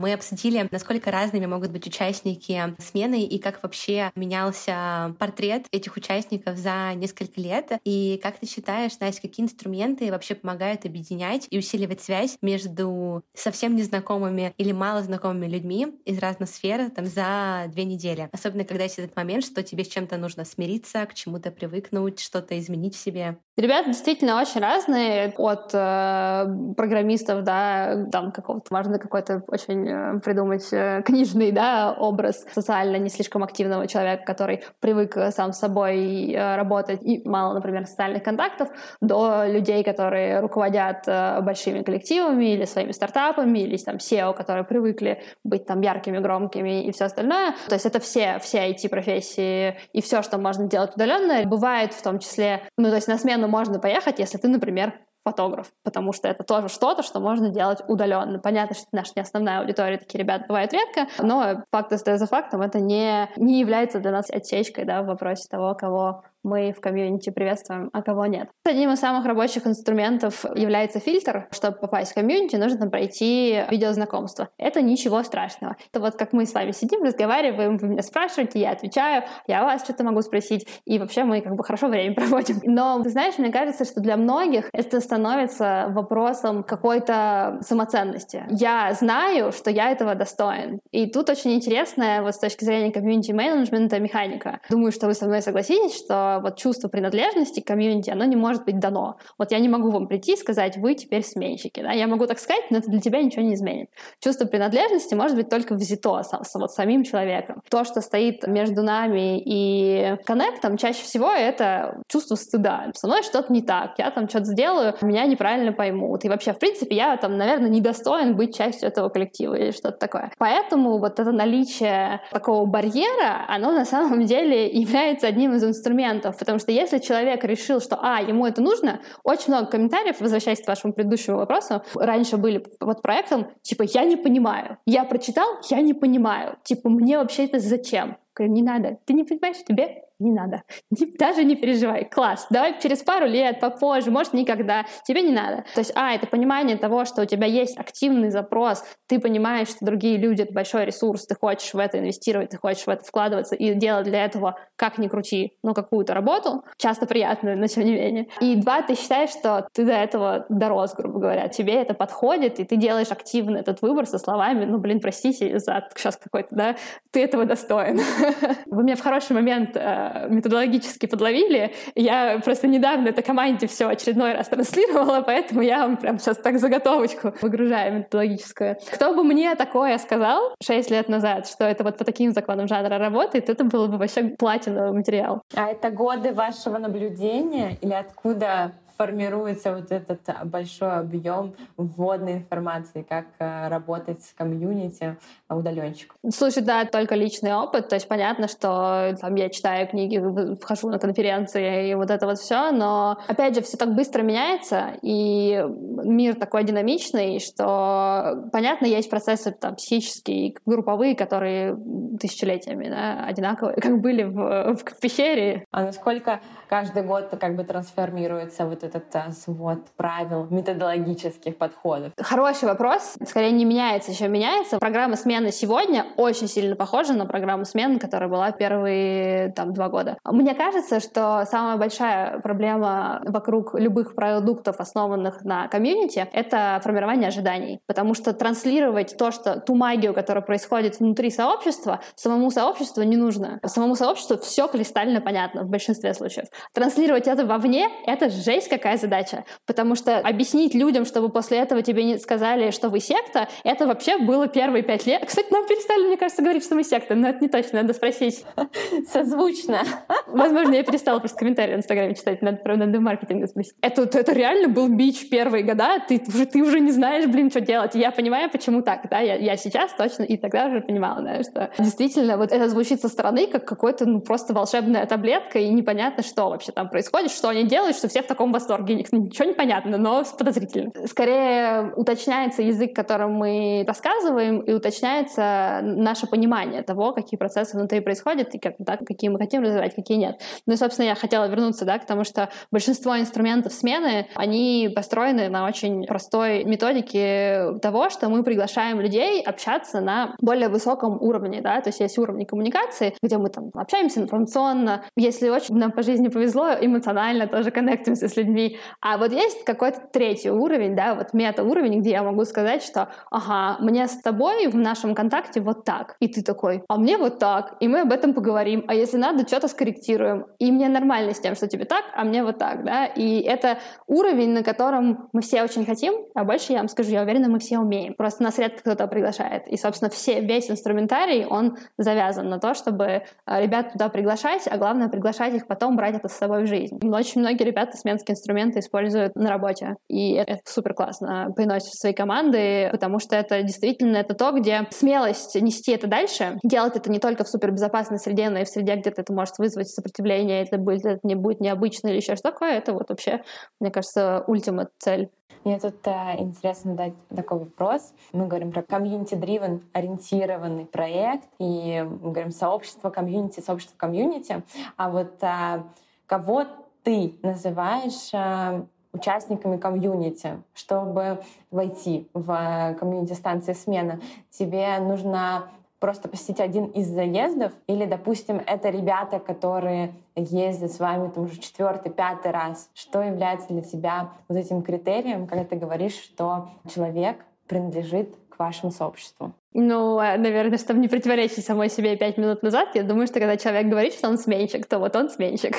Мы 0.00 0.12
обсудили, 0.12 0.68
насколько 0.70 1.10
разными 1.10 1.46
могут 1.46 1.72
быть 1.72 1.84
участники 1.88 2.72
смены 2.78 3.24
и 3.24 3.40
как 3.40 3.60
вообще 3.64 4.12
менялся 4.14 5.16
портрет 5.18 5.66
этих 5.72 5.96
участников 5.96 6.56
за 6.56 6.94
несколько 6.94 7.40
лет. 7.40 7.72
И 7.84 8.20
как 8.22 8.38
ты 8.38 8.46
считаешь, 8.46 8.92
Настя, 9.00 9.22
какие 9.22 9.44
инструменты 9.44 10.12
вообще 10.12 10.36
помогают 10.36 10.84
объединять 10.84 11.48
и 11.50 11.58
усиливать 11.58 12.00
связь 12.00 12.38
между 12.42 13.24
совсем 13.34 13.74
незнакомыми 13.74 14.54
или 14.56 14.70
мало 14.70 15.02
знакомыми 15.02 15.46
людьми 15.46 15.88
из 16.04 16.20
разных 16.20 16.48
сфер 16.48 16.90
там, 16.90 17.06
за 17.06 17.64
две 17.66 17.82
недели? 17.84 18.28
Особенно, 18.30 18.62
когда 18.62 18.84
есть 18.84 19.00
этот 19.00 19.16
момент, 19.16 19.44
что 19.44 19.64
тебе 19.64 19.82
с 19.82 19.88
чем-то 19.88 20.16
нужно 20.16 20.44
смириться, 20.44 21.06
к 21.06 21.14
чему-то 21.14 21.50
привыкнуть, 21.50 22.20
что-то 22.20 22.56
изменить 22.56 22.94
в 22.94 23.00
себе. 23.00 23.38
Ребята 23.56 23.88
действительно 23.88 24.40
очень 24.40 24.60
разные, 24.60 25.34
от 25.36 25.70
э, 25.74 26.46
программистов, 26.76 27.42
да, 27.42 28.06
там 28.12 28.30
какого-то, 28.30 28.66
важно, 28.70 29.00
какой-то 29.00 29.42
очень 29.48 29.87
э, 29.88 30.20
придумать 30.20 30.68
э, 30.72 31.02
книжный 31.06 31.52
да, 31.52 31.92
образ 31.98 32.46
социально 32.52 32.96
не 32.96 33.08
слишком 33.08 33.42
активного 33.42 33.86
человека, 33.86 34.24
который 34.24 34.62
привык 34.80 35.16
сам 35.30 35.52
с 35.52 35.58
собой 35.58 36.34
работать 36.36 37.02
и 37.02 37.26
мало, 37.28 37.54
например, 37.54 37.86
социальных 37.86 38.22
контактов, 38.22 38.68
до 39.00 39.46
людей, 39.46 39.82
которые 39.82 40.40
руководят 40.40 41.04
большими 41.42 41.82
коллективами 41.82 42.52
или 42.52 42.64
своими 42.64 42.92
стартапами, 42.92 43.58
или 43.60 43.76
там 43.76 43.96
SEO, 43.96 44.34
которые 44.34 44.64
привыкли 44.64 45.22
быть 45.44 45.66
там 45.66 45.80
яркими, 45.80 46.18
громкими 46.18 46.84
и 46.84 46.92
все 46.92 47.04
остальное. 47.04 47.54
То 47.68 47.74
есть 47.74 47.86
это 47.86 48.00
все, 48.00 48.38
все 48.40 48.70
IT-профессии 48.70 49.76
и 49.92 50.02
все, 50.02 50.22
что 50.22 50.38
можно 50.38 50.66
делать 50.66 50.94
удаленно. 50.94 51.46
Бывает 51.46 51.94
в 51.94 52.02
том 52.02 52.18
числе, 52.18 52.62
ну 52.76 52.88
то 52.88 52.96
есть 52.96 53.08
на 53.08 53.18
смену 53.18 53.48
можно 53.48 53.78
поехать, 53.78 54.18
если 54.18 54.38
ты, 54.38 54.48
например, 54.48 54.94
фотограф, 55.28 55.72
потому 55.84 56.12
что 56.12 56.28
это 56.28 56.44
тоже 56.44 56.68
что-то, 56.68 57.02
что 57.02 57.20
можно 57.20 57.50
делать 57.50 57.80
удаленно. 57.86 58.38
Понятно, 58.38 58.74
что 58.74 58.86
наша 58.92 59.12
не 59.16 59.22
основная 59.22 59.60
аудитория, 59.60 59.98
такие 59.98 60.20
ребята 60.20 60.46
бывают 60.48 60.72
редко, 60.72 61.06
но 61.18 61.62
факт 61.70 61.92
остается 61.92 62.26
фактом, 62.26 62.62
это 62.62 62.80
не, 62.80 63.28
не 63.36 63.60
является 63.60 64.00
для 64.00 64.10
нас 64.10 64.30
отсечкой 64.30 64.84
да, 64.84 65.02
в 65.02 65.06
вопросе 65.06 65.46
того, 65.50 65.74
кого 65.74 66.24
мы 66.42 66.72
в 66.72 66.80
комьюнити 66.80 67.30
приветствуем, 67.30 67.90
а 67.92 68.02
кого 68.02 68.26
нет. 68.26 68.48
Одним 68.64 68.92
из 68.92 69.00
самых 69.00 69.26
рабочих 69.26 69.66
инструментов 69.66 70.44
является 70.54 71.00
фильтр. 71.00 71.48
Чтобы 71.50 71.78
попасть 71.78 72.12
в 72.12 72.14
комьюнити, 72.14 72.56
нужно 72.56 72.88
пройти 72.88 73.64
видеознакомство. 73.70 74.48
Это 74.58 74.80
ничего 74.82 75.22
страшного. 75.22 75.76
Это 75.90 76.00
вот 76.00 76.16
как 76.16 76.32
мы 76.32 76.46
с 76.46 76.54
вами 76.54 76.72
сидим, 76.72 77.02
разговариваем, 77.02 77.76
вы 77.76 77.88
меня 77.88 78.02
спрашиваете, 78.02 78.60
я 78.60 78.70
отвечаю, 78.70 79.24
я 79.46 79.64
вас 79.64 79.84
что-то 79.84 80.04
могу 80.04 80.22
спросить, 80.22 80.66
и 80.84 80.98
вообще 80.98 81.24
мы 81.24 81.40
как 81.40 81.54
бы 81.54 81.64
хорошо 81.64 81.88
время 81.88 82.14
проводим. 82.14 82.60
Но, 82.64 83.02
ты 83.02 83.10
знаешь, 83.10 83.38
мне 83.38 83.50
кажется, 83.50 83.84
что 83.84 84.00
для 84.00 84.16
многих 84.16 84.68
это 84.72 85.00
становится 85.00 85.86
вопросом 85.90 86.62
какой-то 86.62 87.58
самоценности. 87.62 88.44
Я 88.50 88.92
знаю, 88.94 89.52
что 89.52 89.70
я 89.70 89.90
этого 89.90 90.14
достоин. 90.14 90.80
И 90.90 91.10
тут 91.10 91.30
очень 91.30 91.54
интересная 91.54 92.22
вот 92.22 92.34
с 92.34 92.38
точки 92.38 92.64
зрения 92.64 92.92
комьюнити-менеджмента 92.92 93.98
механика. 93.98 94.60
Думаю, 94.70 94.92
что 94.92 95.06
вы 95.06 95.14
со 95.14 95.26
мной 95.26 95.42
согласитесь, 95.42 95.96
что 95.96 96.27
вот 96.42 96.56
чувство 96.56 96.88
принадлежности 96.88 97.60
к 97.60 97.66
комьюнити, 97.66 98.10
оно 98.10 98.24
не 98.24 98.36
может 98.36 98.64
быть 98.64 98.78
дано. 98.78 99.16
Вот 99.38 99.52
я 99.52 99.58
не 99.58 99.68
могу 99.68 99.90
вам 99.90 100.06
прийти 100.06 100.34
и 100.34 100.36
сказать, 100.36 100.76
вы 100.76 100.94
теперь 100.94 101.24
сменщики. 101.24 101.80
Да? 101.80 101.92
Я 101.92 102.06
могу 102.06 102.26
так 102.26 102.38
сказать, 102.38 102.64
но 102.70 102.78
это 102.78 102.90
для 102.90 103.00
тебя 103.00 103.22
ничего 103.22 103.42
не 103.42 103.54
изменит. 103.54 103.88
Чувство 104.20 104.46
принадлежности 104.46 105.14
может 105.14 105.36
быть 105.36 105.48
только 105.48 105.74
взято 105.74 106.22
с, 106.22 106.30
с, 106.30 106.54
вот 106.54 106.72
самим 106.72 107.04
человеком. 107.04 107.62
То, 107.70 107.84
что 107.84 108.00
стоит 108.00 108.46
между 108.46 108.82
нами 108.82 109.40
и 109.44 110.16
коннектом, 110.24 110.76
чаще 110.76 111.02
всего 111.02 111.32
это 111.32 112.02
чувство 112.08 112.34
стыда. 112.34 112.90
Со 112.94 113.06
мной 113.06 113.22
что-то 113.22 113.52
не 113.52 113.62
так, 113.62 113.94
я 113.98 114.10
там 114.10 114.28
что-то 114.28 114.46
сделаю, 114.46 114.94
меня 115.02 115.24
неправильно 115.26 115.72
поймут. 115.72 116.24
И 116.24 116.28
вообще, 116.28 116.52
в 116.52 116.58
принципе, 116.58 116.96
я 116.96 117.16
там, 117.16 117.36
наверное, 117.36 117.68
недостоин 117.68 118.36
быть 118.36 118.56
частью 118.56 118.88
этого 118.88 119.08
коллектива 119.08 119.54
или 119.54 119.70
что-то 119.70 119.98
такое. 119.98 120.32
Поэтому 120.38 120.98
вот 120.98 121.20
это 121.20 121.32
наличие 121.32 122.20
такого 122.32 122.66
барьера, 122.66 123.44
оно 123.48 123.72
на 123.72 123.84
самом 123.84 124.24
деле 124.24 124.66
является 124.66 125.26
одним 125.26 125.54
из 125.54 125.64
инструментов 125.64 126.17
вариантов, 126.18 126.38
потому 126.38 126.58
что 126.58 126.72
если 126.72 126.98
человек 126.98 127.44
решил, 127.44 127.80
что, 127.80 127.98
а, 128.00 128.20
ему 128.20 128.46
это 128.46 128.62
нужно, 128.62 129.00
очень 129.24 129.52
много 129.52 129.70
комментариев, 129.70 130.20
возвращаясь 130.20 130.60
к 130.62 130.68
вашему 130.68 130.92
предыдущему 130.92 131.38
вопросу, 131.38 131.82
раньше 131.94 132.36
были 132.36 132.58
под 132.58 133.02
проектом, 133.02 133.48
типа, 133.62 133.82
я 133.82 134.04
не 134.04 134.16
понимаю, 134.16 134.78
я 134.86 135.04
прочитал, 135.04 135.46
я 135.70 135.80
не 135.80 135.94
понимаю, 135.94 136.56
типа, 136.64 136.88
мне 136.88 137.18
вообще 137.18 137.44
это 137.44 137.58
зачем? 137.58 138.16
Говорю, 138.34 138.52
не 138.52 138.62
надо, 138.62 138.98
ты 139.04 139.14
не 139.14 139.24
понимаешь, 139.24 139.56
тебе 139.66 140.02
не 140.18 140.32
надо. 140.32 140.62
Даже 141.18 141.44
не 141.44 141.56
переживай. 141.56 142.04
Класс. 142.04 142.46
Давай 142.50 142.80
через 142.80 143.02
пару 143.02 143.26
лет, 143.26 143.60
попозже, 143.60 144.10
может, 144.10 144.32
никогда. 144.32 144.84
Тебе 145.04 145.22
не 145.22 145.32
надо. 145.32 145.64
То 145.74 145.80
есть, 145.80 145.92
а, 145.94 146.14
это 146.14 146.26
понимание 146.26 146.76
того, 146.76 147.04
что 147.04 147.22
у 147.22 147.24
тебя 147.24 147.46
есть 147.46 147.78
активный 147.78 148.30
запрос, 148.30 148.84
ты 149.06 149.20
понимаешь, 149.20 149.68
что 149.68 149.84
другие 149.84 150.16
люди— 150.16 150.42
это 150.42 150.52
большой 150.52 150.84
ресурс, 150.84 151.26
ты 151.26 151.34
хочешь 151.34 151.72
в 151.72 151.78
это 151.78 151.98
инвестировать, 151.98 152.50
ты 152.50 152.58
хочешь 152.58 152.84
в 152.84 152.88
это 152.88 153.04
вкладываться 153.04 153.54
и 153.54 153.74
делать 153.74 154.04
для 154.04 154.24
этого, 154.24 154.58
как 154.76 154.98
ни 154.98 155.08
крути, 155.08 155.56
ну, 155.62 155.74
какую-то 155.74 156.14
работу, 156.14 156.64
часто 156.76 157.06
приятную, 157.06 157.58
но 157.58 157.66
тем 157.66 157.84
не 157.84 157.92
менее. 157.92 158.28
И 158.40 158.56
два, 158.56 158.82
ты 158.82 158.94
считаешь, 158.94 159.30
что 159.30 159.68
ты 159.72 159.84
до 159.84 159.92
этого 159.92 160.46
дорос, 160.48 160.94
грубо 160.94 161.20
говоря, 161.20 161.48
тебе 161.48 161.74
это 161.74 161.94
подходит, 161.94 162.58
и 162.60 162.64
ты 162.64 162.76
делаешь 162.76 163.10
активно 163.10 163.58
этот 163.58 163.82
выбор 163.82 164.06
со 164.06 164.18
словами, 164.18 164.64
ну, 164.64 164.78
блин, 164.78 165.00
простите 165.00 165.58
за 165.58 165.88
сейчас 165.96 166.16
какой-то, 166.16 166.48
да, 166.54 166.76
ты 167.10 167.22
этого 167.22 167.44
достоин. 167.44 168.00
Вы 168.66 168.82
меня 168.82 168.96
в 168.96 169.00
хороший 169.00 169.32
момент 169.32 169.76
э, 169.76 170.07
методологически 170.28 171.06
подловили. 171.06 171.72
Я 171.94 172.40
просто 172.44 172.66
недавно 172.68 173.08
это 173.08 173.22
команде 173.22 173.66
все 173.66 173.88
очередной 173.88 174.34
раз 174.34 174.48
транслировала, 174.48 175.22
поэтому 175.22 175.62
я 175.62 175.80
вам 175.80 175.96
прям 175.96 176.18
сейчас 176.18 176.36
так 176.38 176.58
заготовочку 176.58 177.32
выгружаю 177.40 177.98
методологическую. 177.98 178.76
Кто 178.92 179.14
бы 179.14 179.24
мне 179.24 179.54
такое 179.54 179.98
сказал 179.98 180.54
6 180.62 180.90
лет 180.90 181.08
назад, 181.08 181.48
что 181.48 181.64
это 181.64 181.84
вот 181.84 181.98
по 181.98 182.04
таким 182.04 182.32
законам 182.32 182.68
жанра 182.68 182.98
работает, 182.98 183.48
это 183.48 183.64
было 183.64 183.86
бы 183.86 183.98
вообще 183.98 184.24
платиновый 184.24 184.92
материал. 184.92 185.42
А 185.54 185.68
это 185.68 185.90
годы 185.90 186.32
вашего 186.32 186.78
наблюдения 186.78 187.76
или 187.80 187.92
откуда 187.92 188.72
формируется 188.98 189.74
вот 189.74 189.92
этот 189.92 190.28
а, 190.28 190.44
большой 190.44 190.92
объем 190.98 191.54
вводной 191.76 192.34
информации, 192.34 193.06
как 193.08 193.26
а, 193.38 193.68
работать 193.68 194.22
с 194.22 194.34
комьюнити 194.34 195.16
а, 195.46 195.56
удаленщик. 195.56 196.16
Слушай, 196.28 196.64
да, 196.64 196.84
только 196.84 197.14
личный 197.14 197.54
опыт. 197.54 197.88
То 197.88 197.94
есть 197.94 198.08
понятно, 198.08 198.48
что 198.48 199.16
там 199.20 199.36
я 199.36 199.48
читаю 199.50 199.86
книги, 199.86 200.20
вхожу 200.60 200.90
на 200.90 200.98
конференции 200.98 201.90
и 201.90 201.94
вот 201.94 202.10
это 202.10 202.26
вот 202.26 202.38
все, 202.38 202.72
но 202.72 203.18
опять 203.28 203.54
же, 203.54 203.62
все 203.62 203.76
так 203.76 203.94
быстро 203.94 204.22
меняется, 204.22 204.94
и 205.00 205.64
мир 206.04 206.34
такой 206.34 206.64
динамичный, 206.64 207.38
что 207.38 208.48
понятно, 208.52 208.86
есть 208.86 209.08
процессы 209.08 209.52
там 209.52 209.76
психические, 209.76 210.54
групповые, 210.66 211.14
которые 211.14 211.76
тысячелетиями 212.18 212.88
да, 212.88 213.24
одинаковые, 213.24 213.76
как 213.80 214.00
были 214.00 214.24
в, 214.24 214.34
в, 214.34 214.76
в 214.76 215.00
пещере. 215.00 215.64
А 215.70 215.84
насколько 215.84 216.40
каждый 216.68 217.04
год 217.04 217.28
как 217.40 217.54
бы 217.54 217.62
трансформируется 217.62 218.66
вот 218.66 218.82
этот 218.88 219.14
а, 219.14 219.30
свод 219.32 219.80
правил, 219.96 220.46
методологических 220.50 221.56
подходов? 221.56 222.12
Хороший 222.18 222.68
вопрос. 222.68 223.16
Скорее 223.26 223.52
не 223.52 223.64
меняется, 223.64 224.10
еще 224.10 224.28
меняется. 224.28 224.78
Программа 224.78 225.16
смены 225.16 225.52
сегодня 225.52 226.06
очень 226.16 226.48
сильно 226.48 226.76
похожа 226.76 227.12
на 227.12 227.26
программу 227.26 227.64
смены, 227.64 227.98
которая 227.98 228.28
была 228.28 228.50
первые 228.52 229.52
там, 229.52 229.72
два 229.72 229.88
года. 229.88 230.18
Мне 230.24 230.54
кажется, 230.54 231.00
что 231.00 231.44
самая 231.50 231.76
большая 231.76 232.40
проблема 232.40 233.22
вокруг 233.24 233.74
любых 233.74 234.14
продуктов, 234.14 234.80
основанных 234.80 235.44
на 235.44 235.68
комьюнити, 235.68 236.26
это 236.32 236.80
формирование 236.82 237.28
ожиданий. 237.28 237.80
Потому 237.86 238.14
что 238.14 238.32
транслировать 238.32 239.16
то, 239.16 239.30
что 239.30 239.60
ту 239.60 239.74
магию, 239.74 240.14
которая 240.14 240.42
происходит 240.42 240.98
внутри 240.98 241.30
сообщества, 241.30 242.00
самому 242.14 242.50
сообществу 242.50 243.02
не 243.02 243.16
нужно. 243.16 243.60
Самому 243.64 243.96
сообществу 243.96 244.38
все 244.38 244.68
кристально 244.68 245.20
понятно 245.20 245.62
в 245.62 245.68
большинстве 245.68 246.14
случаев. 246.14 246.46
Транслировать 246.72 247.26
это 247.26 247.44
вовне— 247.44 247.88
это 248.06 248.30
жесть 248.30 248.68
какая 248.78 248.96
задача. 248.96 249.44
Потому 249.66 249.94
что 249.94 250.18
объяснить 250.18 250.74
людям, 250.74 251.04
чтобы 251.04 251.28
после 251.28 251.58
этого 251.58 251.82
тебе 251.82 252.04
не 252.04 252.18
сказали, 252.18 252.70
что 252.70 252.88
вы 252.88 253.00
секта, 253.00 253.48
это 253.64 253.86
вообще 253.86 254.18
было 254.18 254.48
первые 254.48 254.82
пять 254.82 255.06
лет. 255.06 255.24
Кстати, 255.26 255.52
нам 255.52 255.66
перестали, 255.66 256.06
мне 256.06 256.16
кажется, 256.16 256.42
говорить, 256.42 256.64
что 256.64 256.74
мы 256.74 256.84
секта, 256.84 257.14
но 257.14 257.28
это 257.28 257.40
не 257.40 257.48
точно, 257.48 257.82
надо 257.82 257.94
спросить. 257.94 258.44
Созвучно. 259.12 259.82
Возможно, 260.26 260.74
я 260.74 260.82
перестала 260.82 261.18
просто 261.18 261.38
комментарии 261.38 261.74
в 261.74 261.78
Инстаграме 261.78 262.14
читать, 262.14 262.42
надо 262.42 262.58
про 262.58 262.76
надо 262.76 263.00
маркетинга 263.00 263.46
спросить. 263.46 263.74
Это, 263.80 264.02
это 264.02 264.32
реально 264.32 264.68
был 264.68 264.88
бич 264.88 265.28
первые 265.28 265.64
года, 265.64 265.98
ты 266.06 266.22
уже, 266.26 266.46
ты 266.46 266.62
уже 266.62 266.80
не 266.80 266.92
знаешь, 266.92 267.26
блин, 267.26 267.50
что 267.50 267.60
делать. 267.60 267.94
я 267.94 268.10
понимаю, 268.10 268.50
почему 268.50 268.82
так, 268.82 269.08
да, 269.10 269.20
я, 269.20 269.34
я 269.34 269.56
сейчас 269.56 269.92
точно 269.94 270.22
и 270.22 270.36
тогда 270.36 270.66
уже 270.66 270.80
понимала, 270.80 271.22
да, 271.22 271.42
что 271.42 271.70
действительно 271.78 272.36
вот 272.36 272.52
это 272.52 272.68
звучит 272.68 273.00
со 273.00 273.08
стороны 273.08 273.46
как 273.46 273.64
какой-то, 273.64 274.06
ну, 274.06 274.20
просто 274.20 274.54
волшебная 274.54 275.06
таблетка, 275.06 275.58
и 275.58 275.68
непонятно, 275.68 276.22
что 276.22 276.50
вообще 276.50 276.72
там 276.72 276.88
происходит, 276.88 277.30
что 277.30 277.48
они 277.48 277.64
делают, 277.64 277.96
что 277.96 278.08
все 278.08 278.22
в 278.22 278.26
таком 278.26 278.52
восторге. 278.52 278.67
Ничего 279.12 279.48
не 279.48 279.54
понятно, 279.54 279.98
но 279.98 280.22
подозрительно. 280.38 280.92
Скорее 281.06 281.92
уточняется 281.96 282.62
язык, 282.62 282.94
которым 282.94 283.32
мы 283.34 283.84
рассказываем, 283.86 284.60
и 284.60 284.72
уточняется 284.72 285.80
наше 285.82 286.26
понимание 286.26 286.82
того, 286.82 287.12
какие 287.12 287.38
процессы 287.38 287.76
внутри 287.76 288.00
происходят, 288.00 288.54
и 288.54 288.58
как, 288.58 288.74
да, 288.78 288.96
какие 288.96 289.30
мы 289.30 289.38
хотим 289.38 289.62
развивать, 289.62 289.94
какие 289.94 290.18
нет. 290.18 290.40
Ну 290.66 290.74
и, 290.74 290.76
собственно, 290.76 291.06
я 291.06 291.14
хотела 291.14 291.46
вернуться 291.46 291.84
да, 291.84 291.98
к 291.98 292.06
тому, 292.06 292.24
что 292.24 292.48
большинство 292.70 293.18
инструментов 293.18 293.72
смены, 293.72 294.26
они 294.34 294.90
построены 294.94 295.48
на 295.48 295.66
очень 295.66 296.06
простой 296.06 296.64
методике 296.64 297.78
того, 297.82 298.10
что 298.10 298.28
мы 298.28 298.42
приглашаем 298.42 299.00
людей 299.00 299.42
общаться 299.42 300.00
на 300.00 300.34
более 300.40 300.68
высоком 300.68 301.20
уровне. 301.20 301.60
Да? 301.60 301.80
То 301.80 301.88
есть 301.88 302.00
есть 302.00 302.18
уровни 302.18 302.44
коммуникации, 302.44 303.14
где 303.22 303.38
мы 303.38 303.50
там 303.50 303.70
общаемся 303.74 304.20
информационно. 304.20 305.04
Если 305.16 305.48
очень 305.48 305.76
нам 305.76 305.92
по 305.92 306.02
жизни 306.02 306.28
повезло, 306.28 306.70
эмоционально 306.80 307.46
тоже 307.46 307.70
коннектимся 307.70 308.28
с 308.28 308.36
людьми 308.36 308.57
людьми. 308.58 308.78
А 309.00 309.18
вот 309.18 309.32
есть 309.32 309.64
какой-то 309.64 310.00
третий 310.12 310.50
уровень, 310.50 310.96
да, 310.96 311.14
вот 311.14 311.32
мета-уровень, 311.32 312.00
где 312.00 312.10
я 312.10 312.22
могу 312.22 312.44
сказать, 312.44 312.82
что, 312.82 313.08
ага, 313.30 313.78
мне 313.80 314.06
с 314.06 314.20
тобой 314.20 314.66
в 314.68 314.76
нашем 314.76 315.14
контакте 315.14 315.60
вот 315.60 315.84
так. 315.84 316.16
И 316.20 316.28
ты 316.28 316.42
такой, 316.42 316.82
а 316.88 316.96
мне 316.98 317.16
вот 317.16 317.38
так. 317.38 317.76
И 317.80 317.88
мы 317.88 318.00
об 318.00 318.12
этом 318.12 318.34
поговорим. 318.34 318.84
А 318.88 318.94
если 318.94 319.16
надо, 319.16 319.46
что-то 319.46 319.68
скорректируем. 319.68 320.46
И 320.58 320.70
мне 320.72 320.88
нормально 320.88 321.34
с 321.34 321.40
тем, 321.40 321.54
что 321.54 321.68
тебе 321.68 321.84
так, 321.84 322.04
а 322.14 322.24
мне 322.24 322.42
вот 322.42 322.58
так, 322.58 322.84
да. 322.84 323.06
И 323.06 323.40
это 323.40 323.78
уровень, 324.06 324.50
на 324.50 324.62
котором 324.62 325.28
мы 325.32 325.40
все 325.40 325.62
очень 325.62 325.84
хотим, 325.84 326.14
а 326.34 326.44
больше 326.44 326.72
я 326.72 326.78
вам 326.78 326.88
скажу, 326.88 327.10
я 327.10 327.22
уверена, 327.22 327.48
мы 327.48 327.58
все 327.58 327.78
умеем. 327.78 328.14
Просто 328.14 328.42
нас 328.42 328.58
редко 328.58 328.80
кто-то 328.80 329.06
приглашает. 329.06 329.68
И, 329.68 329.76
собственно, 329.76 330.10
все, 330.10 330.40
весь 330.40 330.70
инструментарий, 330.70 331.44
он 331.44 331.76
завязан 331.96 332.48
на 332.48 332.58
то, 332.58 332.74
чтобы 332.74 333.04
э, 333.04 333.22
ребят 333.62 333.92
туда 333.92 334.08
приглашать, 334.08 334.66
а 334.66 334.76
главное 334.76 335.08
приглашать 335.08 335.54
их 335.54 335.66
потом, 335.66 335.96
брать 335.96 336.16
это 336.16 336.28
с 336.28 336.32
собой 336.32 336.64
в 336.64 336.66
жизнь. 336.66 336.98
Очень 337.08 337.40
многие 337.40 337.64
ребята 337.64 337.96
сменские 337.96 338.34
инструменты 338.34 338.47
используют 338.80 339.34
на 339.34 339.50
работе. 339.50 339.96
И 340.08 340.32
это 340.32 340.60
супер 340.64 340.94
классно 340.94 341.52
приносит 341.54 341.88
в 341.88 342.00
свои 342.00 342.12
команды, 342.12 342.88
потому 342.90 343.18
что 343.18 343.36
это 343.36 343.62
действительно 343.62 344.16
это 344.16 344.34
то, 344.34 344.52
где 344.52 344.86
смелость 344.90 345.54
нести 345.60 345.92
это 345.92 346.06
дальше, 346.06 346.58
делать 346.62 346.96
это 346.96 347.10
не 347.10 347.18
только 347.18 347.44
в 347.44 347.48
супербезопасной 347.48 348.18
среде, 348.18 348.50
но 348.50 348.60
и 348.60 348.64
в 348.64 348.68
среде, 348.68 348.96
где 348.96 349.10
это 349.10 349.32
может 349.32 349.58
вызвать 349.58 349.88
сопротивление, 349.88 350.62
это 350.62 350.78
будет, 350.78 351.04
это 351.04 351.20
не 351.22 351.34
будет 351.34 351.60
необычно 351.60 352.08
или 352.08 352.16
еще 352.16 352.36
что 352.36 352.50
такое, 352.50 352.78
это 352.78 352.92
вот 352.92 353.08
вообще, 353.08 353.42
мне 353.80 353.90
кажется, 353.90 354.44
ultimate 354.46 354.90
цель. 354.98 355.30
Мне 355.64 355.78
тут 355.78 356.06
э, 356.06 356.36
интересно 356.38 356.94
задать 356.94 357.14
такой 357.28 357.58
вопрос. 357.58 358.14
Мы 358.32 358.46
говорим 358.46 358.72
про 358.72 358.82
community-driven 358.82 359.82
ориентированный 359.92 360.86
проект, 360.86 361.48
и 361.58 362.06
мы 362.22 362.32
говорим 362.32 362.52
сообщество 362.52 363.10
комьюнити, 363.10 363.60
сообщество 363.60 363.96
комьюнити. 363.96 364.62
А 364.96 365.10
вот 365.10 365.42
э, 365.42 365.82
кого 366.26 366.64
ты 367.02 367.34
называешь 367.42 368.30
э, 368.32 368.82
участниками 369.12 369.76
комьюнити, 369.76 370.62
чтобы 370.74 371.40
войти 371.70 372.28
в 372.34 372.96
комьюнити 372.98 373.32
станции 373.32 373.72
смена, 373.72 374.20
тебе 374.50 374.98
нужно 374.98 375.70
просто 375.98 376.28
посетить 376.28 376.60
один 376.60 376.86
из 376.86 377.08
заездов, 377.08 377.72
или, 377.86 378.04
допустим, 378.04 378.62
это 378.64 378.88
ребята, 378.90 379.40
которые 379.40 380.14
ездят 380.36 380.92
с 380.92 381.00
вами 381.00 381.28
там 381.28 381.44
уже 381.44 381.58
четвертый, 381.58 382.12
пятый 382.12 382.52
раз. 382.52 382.88
Что 382.94 383.22
является 383.22 383.68
для 383.68 383.82
тебя 383.82 384.30
вот 384.48 384.56
этим 384.56 384.82
критерием, 384.82 385.46
когда 385.46 385.64
ты 385.64 385.76
говоришь, 385.76 386.14
что 386.14 386.68
человек 386.92 387.44
принадлежит 387.66 388.34
к 388.58 388.60
вашему 388.60 388.90
сообществу? 388.90 389.54
Ну, 389.74 390.18
э, 390.18 390.38
наверное, 390.38 390.78
чтобы 390.78 390.98
не 390.98 391.08
противоречить 391.08 391.64
самой 391.64 391.90
себе 391.90 392.16
пять 392.16 392.38
минут 392.38 392.62
назад, 392.62 392.88
я 392.94 393.02
думаю, 393.02 393.26
что 393.26 393.38
когда 393.38 393.56
человек 393.58 393.86
говорит, 393.86 394.14
что 394.14 394.28
он 394.28 394.38
сменщик, 394.38 394.86
то 394.86 394.98
вот 394.98 395.14
он 395.14 395.28
сменщик. 395.28 395.76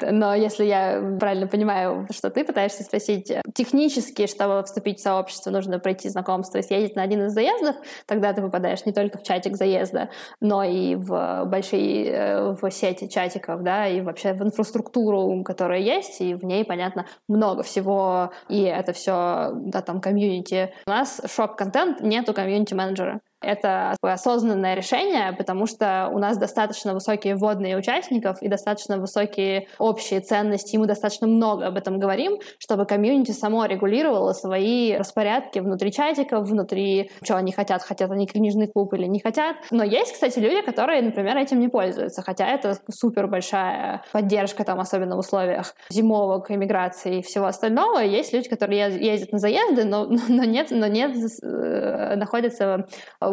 Но 0.10 0.34
если 0.34 0.64
я 0.64 1.16
правильно 1.20 1.46
понимаю, 1.46 2.08
что 2.10 2.30
ты 2.30 2.44
пытаешься 2.44 2.82
спросить, 2.82 3.30
э, 3.30 3.42
технически, 3.54 4.26
чтобы 4.26 4.62
вступить 4.64 5.00
в 5.00 5.02
сообщество, 5.02 5.50
нужно 5.50 5.78
пройти 5.78 6.08
знакомство 6.08 6.58
и 6.58 6.62
съездить 6.62 6.96
на 6.96 7.02
один 7.02 7.26
из 7.26 7.32
заездов, 7.32 7.76
тогда 8.06 8.32
ты 8.32 8.40
попадаешь 8.40 8.86
не 8.86 8.92
только 8.92 9.18
в 9.18 9.22
чатик 9.22 9.56
заезда, 9.56 10.08
но 10.40 10.64
и 10.64 10.94
в 10.94 11.44
большие 11.44 12.06
э, 12.06 12.52
в 12.60 12.70
сети 12.70 13.06
чатиков, 13.08 13.62
да, 13.62 13.86
и 13.86 14.00
вообще 14.00 14.32
в 14.32 14.42
инфраструктуру, 14.42 15.42
которая 15.44 15.80
есть, 15.80 16.22
и 16.22 16.34
в 16.34 16.44
ней, 16.44 16.64
понятно, 16.64 17.04
много 17.28 17.62
всего, 17.62 18.32
и 18.48 18.62
это 18.62 18.94
все, 18.94 19.50
да, 19.54 19.82
там, 19.82 20.00
комьюнити. 20.00 20.72
У 20.86 20.90
нас 20.90 21.20
шок-контент, 21.32 21.83
нету 22.00 22.34
комьюнити-менеджера 22.34 22.74
менеджера. 22.74 23.20
Это 23.44 23.96
осознанное 24.02 24.74
решение, 24.74 25.32
потому 25.32 25.66
что 25.66 26.10
у 26.12 26.18
нас 26.18 26.38
достаточно 26.38 26.94
высокие 26.94 27.36
вводные 27.36 27.76
участников 27.76 28.42
и 28.42 28.48
достаточно 28.48 28.98
высокие 28.98 29.68
общие 29.78 30.20
ценности, 30.20 30.74
и 30.74 30.78
мы 30.78 30.86
достаточно 30.86 31.26
много 31.26 31.66
об 31.66 31.76
этом 31.76 31.98
говорим, 31.98 32.38
чтобы 32.58 32.86
комьюнити 32.86 33.32
само 33.32 33.64
регулировало 33.66 34.32
свои 34.32 34.96
распорядки 34.96 35.58
внутри 35.58 35.92
чатиков, 35.92 36.46
внутри, 36.46 37.10
что 37.22 37.36
они 37.36 37.52
хотят, 37.52 37.82
хотят 37.82 38.10
они 38.10 38.26
книжный 38.26 38.68
клуб 38.68 38.94
или 38.94 39.06
не 39.06 39.20
хотят. 39.20 39.56
Но 39.70 39.84
есть, 39.84 40.12
кстати, 40.12 40.38
люди, 40.38 40.62
которые, 40.62 41.02
например, 41.02 41.36
этим 41.36 41.60
не 41.60 41.68
пользуются, 41.68 42.22
хотя 42.22 42.46
это 42.46 42.78
супер 42.90 43.26
большая 43.26 44.02
поддержка, 44.12 44.64
там, 44.64 44.80
особенно 44.80 45.16
в 45.16 45.20
условиях 45.20 45.74
зимовок, 45.90 46.50
иммиграции 46.50 47.18
и 47.18 47.22
всего 47.22 47.46
остального. 47.46 47.98
Есть 47.98 48.32
люди, 48.32 48.48
которые 48.48 48.98
ездят 48.98 49.32
на 49.32 49.38
заезды, 49.38 49.84
но, 49.84 50.06
но 50.28 50.44
нет, 50.44 50.68
но 50.70 50.86
нет, 50.86 51.16
э, 51.42 52.16
находятся 52.16 52.86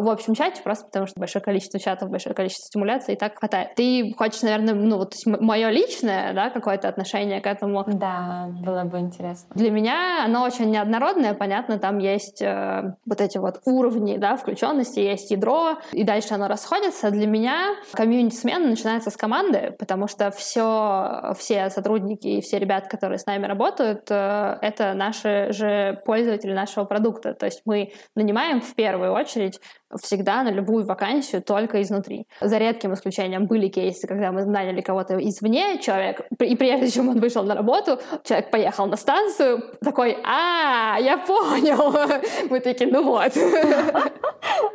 общем 0.08 0.34
чате, 0.34 0.62
просто 0.62 0.86
потому 0.86 1.06
что 1.06 1.18
большое 1.18 1.42
количество 1.42 1.78
чатов, 1.80 2.10
большое 2.10 2.34
количество 2.34 2.66
стимуляции, 2.66 3.14
и 3.14 3.16
так 3.16 3.38
хватает. 3.38 3.74
Ты 3.74 4.14
хочешь, 4.16 4.42
наверное, 4.42 4.74
ну 4.74 4.98
вот 4.98 5.14
мое 5.26 5.70
личное, 5.70 6.32
да, 6.32 6.50
какое-то 6.50 6.88
отношение 6.88 7.40
к 7.40 7.46
этому? 7.46 7.84
Да, 7.86 8.48
было 8.64 8.84
бы 8.84 8.98
интересно. 8.98 9.48
Для 9.54 9.70
меня 9.70 10.24
оно 10.24 10.44
очень 10.44 10.70
неоднородное, 10.70 11.34
понятно, 11.34 11.78
там 11.78 11.98
есть 11.98 12.42
э, 12.42 12.94
вот 13.06 13.20
эти 13.20 13.38
вот 13.38 13.60
уровни, 13.64 14.16
да, 14.16 14.36
включенности, 14.36 15.00
есть 15.00 15.30
ядро, 15.30 15.78
и 15.92 16.04
дальше 16.04 16.34
оно 16.34 16.48
расходится. 16.48 17.10
Для 17.10 17.26
меня 17.26 17.74
комьюнити-смена 17.92 18.66
начинается 18.66 19.10
с 19.10 19.16
команды, 19.16 19.74
потому 19.78 20.08
что 20.08 20.30
все, 20.30 21.34
все 21.38 21.70
сотрудники 21.70 22.26
и 22.26 22.40
все 22.40 22.58
ребята, 22.58 22.88
которые 22.88 23.18
с 23.18 23.26
нами 23.26 23.46
работают, 23.46 24.10
э, 24.10 24.58
это 24.60 24.94
наши 24.94 25.48
же 25.52 26.00
пользователи 26.04 26.52
нашего 26.52 26.84
продукта. 26.84 27.34
То 27.34 27.46
есть 27.46 27.62
мы 27.64 27.92
нанимаем 28.14 28.60
в 28.60 28.74
первую 28.74 29.12
очередь 29.12 29.60
всегда 30.00 30.42
на 30.42 30.50
любую 30.50 30.84
вакансию 30.84 31.42
только 31.42 31.82
изнутри. 31.82 32.26
За 32.40 32.58
редким 32.58 32.94
исключением 32.94 33.46
были 33.46 33.68
кейсы, 33.68 34.06
когда 34.06 34.32
мы 34.32 34.44
наняли 34.44 34.80
кого-то 34.80 35.16
извне, 35.18 35.78
человек, 35.80 36.22
и 36.38 36.56
прежде 36.56 36.90
чем 36.90 37.08
он 37.08 37.20
вышел 37.20 37.42
на 37.42 37.54
работу, 37.54 37.98
человек 38.24 38.50
поехал 38.50 38.86
на 38.86 38.96
станцию, 38.96 39.62
такой, 39.82 40.16
а, 40.24 40.98
я 41.00 41.18
понял. 41.18 41.92
Мы 42.50 42.60
такие, 42.60 42.90
ну 42.90 43.02
вот. 43.04 43.32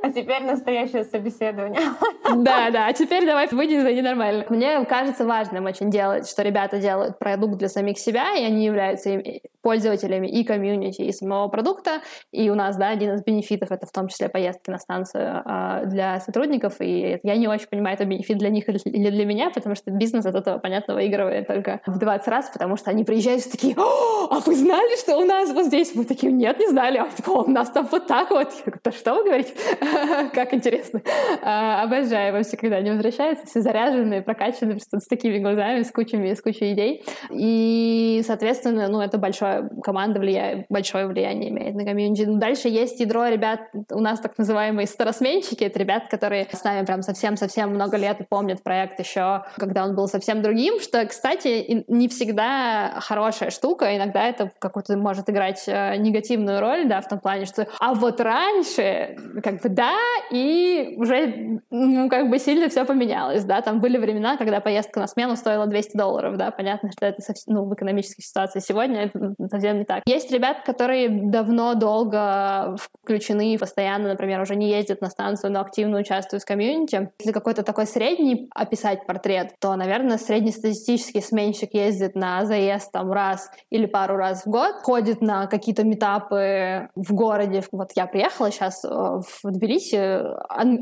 А 0.02 0.12
теперь 0.12 0.44
настоящее 0.44 1.04
собеседование. 1.04 1.82
Да, 2.38 2.70
да, 2.72 2.88
а 2.88 2.94
теперь 2.94 3.26
давай 3.26 3.48
выйди 3.48 3.80
за 3.80 3.94
ненормально. 3.94 4.46
Мне 4.50 4.84
кажется 4.86 5.26
важным 5.26 5.66
очень 5.66 5.90
делать, 5.90 6.30
что 6.30 6.44
ребята 6.44 6.78
делают 6.78 7.20
продукт 7.20 7.58
для 7.58 7.70
самих 7.70 7.98
себя, 8.00 8.36
и 8.36 8.44
они 8.44 8.66
являются 8.66 9.22
пользователями 9.68 10.28
и 10.28 10.46
комьюнити, 10.46 11.02
и 11.02 11.12
самого 11.12 11.50
продукта. 11.50 12.00
И 12.32 12.50
у 12.50 12.56
нас, 12.56 12.78
да, 12.78 12.88
один 12.88 13.16
из 13.16 13.24
бенефитов— 13.26 13.70
это 13.72 13.86
в 13.86 13.92
том 13.92 14.08
числе 14.08 14.30
поездки 14.30 14.70
на 14.70 14.78
станцию 14.78 15.42
а, 15.44 15.84
для 15.84 16.22
сотрудников. 16.22 16.76
И 16.80 17.20
я 17.22 17.36
не 17.36 17.50
очень 17.50 17.68
понимаю, 17.68 17.96
это 17.96 18.06
бенефит 18.06 18.38
для 18.38 18.48
них 18.48 18.70
или 18.70 19.10
для 19.10 19.26
меня, 19.26 19.50
потому 19.50 19.76
что 19.76 19.92
бизнес 19.92 20.26
от 20.26 20.36
этого, 20.36 20.58
понятно, 20.58 20.94
выигрывает 20.94 21.48
только 21.48 21.82
в 21.86 22.00
20 22.00 22.28
раз, 22.30 22.50
потому 22.50 22.78
что 22.78 22.92
они 22.92 23.04
приезжают 23.04 23.46
и 23.46 23.50
такие, 23.50 23.76
а 23.78 24.40
вы 24.40 24.56
знали, 24.56 24.98
что 25.02 25.18
у 25.18 25.26
нас 25.26 25.52
вот 25.52 25.66
здесь? 25.66 25.94
Мы 25.96 26.06
такие, 26.06 26.32
нет, 26.32 26.58
не 26.60 26.68
знали. 26.68 27.00
А 27.00 27.32
у 27.32 27.52
нас 27.52 27.70
там 27.70 27.90
вот 27.92 28.08
так 28.08 28.32
вот. 28.32 28.54
Да 28.86 28.92
что 28.94 29.16
вы 29.16 29.26
говорите? 29.26 29.54
Как 30.34 30.54
интересно. 30.54 31.02
А, 31.42 31.84
обожаю 31.84 32.32
вообще, 32.32 32.56
когда 32.56 32.78
они 32.78 32.92
возвращаются, 32.92 33.46
все 33.48 33.60
заряженные, 33.60 34.22
прокачанные, 34.22 34.80
с 34.80 35.08
такими 35.08 35.40
глазами, 35.40 35.84
с 35.84 35.92
кучами, 35.92 36.34
с 36.34 36.42
кучей 36.42 36.72
идей. 36.72 37.04
И, 37.32 38.24
соответственно, 38.26 38.88
ну, 38.88 39.02
это 39.02 39.18
большое 39.18 39.57
команда 39.84 40.20
влияет, 40.20 40.66
большое 40.70 41.08
влияние 41.08 41.50
имеет 41.50 41.76
на 41.76 41.86
комьюнити. 41.86 42.24
Ну, 42.24 42.38
дальше 42.38 42.68
есть 42.68 43.00
ядро 43.00 43.28
ребят, 43.28 43.62
у 43.92 44.00
нас 44.00 44.20
так 44.20 44.38
называемые 44.38 44.88
старосменщики, 44.88 45.64
это 45.64 45.80
ребят, 45.80 46.08
которые 46.10 46.48
с 46.52 46.64
нами 46.64 46.86
прям 46.86 47.02
совсем-совсем 47.02 47.70
много 47.70 47.98
лет 47.98 48.22
и 48.22 48.24
помнят 48.24 48.64
проект 48.64 49.00
еще, 49.00 49.44
когда 49.58 49.84
он 49.84 49.96
был 49.96 50.08
совсем 50.08 50.42
другим, 50.42 50.80
что, 50.80 51.06
кстати, 51.06 51.86
не 51.88 52.08
всегда 52.08 53.00
хорошая 53.00 53.50
штука, 53.50 53.96
иногда 53.96 54.28
это 54.28 54.52
какую-то 54.60 54.98
может 54.98 55.30
играть 55.30 55.64
э, 55.68 55.96
негативную 55.98 56.60
роль, 56.60 56.88
да, 56.88 57.02
в 57.02 57.08
том 57.08 57.20
плане, 57.20 57.46
что 57.46 57.68
а 57.80 57.94
вот 57.94 58.20
раньше, 58.22 59.18
как 59.44 59.62
бы, 59.62 59.70
да, 59.70 59.96
и 60.32 60.96
уже, 60.98 61.62
ну, 61.70 62.10
как 62.10 62.30
бы 62.30 62.40
сильно 62.40 62.70
все 62.70 62.86
поменялось, 62.86 63.44
да, 63.44 63.62
там 63.62 63.80
были 63.80 63.98
времена, 63.98 64.38
когда 64.38 64.60
поездка 64.60 65.00
на 65.00 65.08
смену 65.08 65.36
стоила 65.36 65.68
200 65.68 65.98
долларов, 65.98 66.38
да, 66.38 66.52
понятно, 66.52 66.92
что 66.92 67.06
это 67.06 67.22
совсем, 67.22 67.56
ну, 67.56 67.66
в 67.66 67.74
экономической 67.74 68.22
ситуации 68.22 68.60
сегодня 68.60 69.04
это 69.06 69.34
совсем 69.50 69.80
не 69.80 69.86
так. 69.86 70.04
Есть 70.06 70.32
ребята, 70.32 70.62
которые 70.66 71.10
давно, 71.10 71.76
долго 71.76 72.76
включены, 73.04 73.58
постоянно, 73.58 74.10
например, 74.10 74.42
уже 74.42 74.56
не 74.56 74.70
ездят 74.70 75.02
на 75.02 75.10
станцию, 75.10 75.52
но 75.52 75.62
активно 75.62 76.00
участвуют 76.00 76.44
в 76.44 76.46
комьюнити. 76.46 77.12
Если 77.20 77.32
какой-то 77.32 77.64
такой 77.64 77.86
средний 77.86 78.50
описать 78.54 79.06
портрет, 79.06 79.54
то, 79.60 79.76
наверное, 79.76 80.18
среднестатистический 80.18 81.22
сменщик 81.22 81.74
ездит 81.74 82.16
на 82.16 82.46
заезд 82.46 82.92
там 82.92 83.12
раз 83.12 83.50
или 83.70 83.86
пару 83.86 84.18
раз 84.18 84.46
в 84.46 84.50
год, 84.50 84.76
ходит 84.84 85.22
на 85.22 85.48
какие-то 85.48 85.84
метапы 85.84 86.90
в 86.96 87.14
городе. 87.14 87.64
Вот 87.72 87.92
я 87.96 88.08
приехала 88.08 88.52
сейчас 88.52 88.84
э, 88.84 88.90
в 88.90 89.44
Тбилиси, 89.44 90.22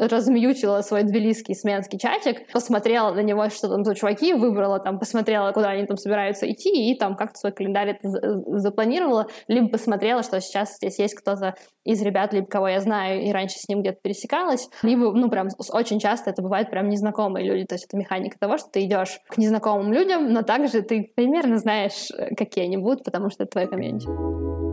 размьютила 0.09 0.81
свой 0.81 1.03
тбилисский 1.03 1.55
сменский 1.55 1.99
чатик, 1.99 2.51
посмотрела 2.51 3.13
на 3.13 3.21
него, 3.21 3.49
что 3.49 3.69
там 3.69 3.83
за 3.83 3.95
чуваки, 3.95 4.33
выбрала 4.33 4.79
там, 4.79 4.99
посмотрела, 4.99 5.51
куда 5.51 5.69
они 5.69 5.85
там 5.85 5.97
собираются 5.97 6.49
идти, 6.49 6.91
и 6.91 6.97
там 6.97 7.15
как-то 7.15 7.39
свой 7.39 7.51
календарь 7.51 7.99
запланировала, 8.45 9.27
либо 9.47 9.69
посмотрела, 9.69 10.23
что 10.23 10.39
сейчас 10.41 10.75
здесь 10.75 10.99
есть 10.99 11.15
кто-то 11.15 11.55
из 11.83 12.01
ребят, 12.01 12.33
либо 12.33 12.47
кого 12.47 12.67
я 12.67 12.79
знаю, 12.79 13.21
и 13.21 13.31
раньше 13.31 13.57
с 13.57 13.67
ним 13.67 13.81
где-то 13.81 13.99
пересекалась, 14.01 14.69
либо, 14.81 15.11
ну, 15.11 15.29
прям 15.29 15.47
очень 15.69 15.99
часто 15.99 16.29
это 16.29 16.41
бывает 16.41 16.69
прям 16.69 16.89
незнакомые 16.89 17.45
люди, 17.45 17.65
то 17.65 17.75
есть 17.75 17.85
это 17.85 17.97
механика 17.97 18.37
того, 18.39 18.57
что 18.57 18.69
ты 18.69 18.85
идешь 18.85 19.19
к 19.27 19.37
незнакомым 19.37 19.93
людям, 19.93 20.31
но 20.31 20.41
также 20.41 20.81
ты 20.81 21.11
примерно 21.15 21.57
знаешь, 21.57 22.09
э, 22.11 22.35
какие 22.35 22.65
они 22.65 22.77
будут, 22.77 23.03
потому 23.03 23.29
что 23.29 23.43
это 23.43 23.51
твоя 23.51 23.67
комьюнити. 23.67 24.64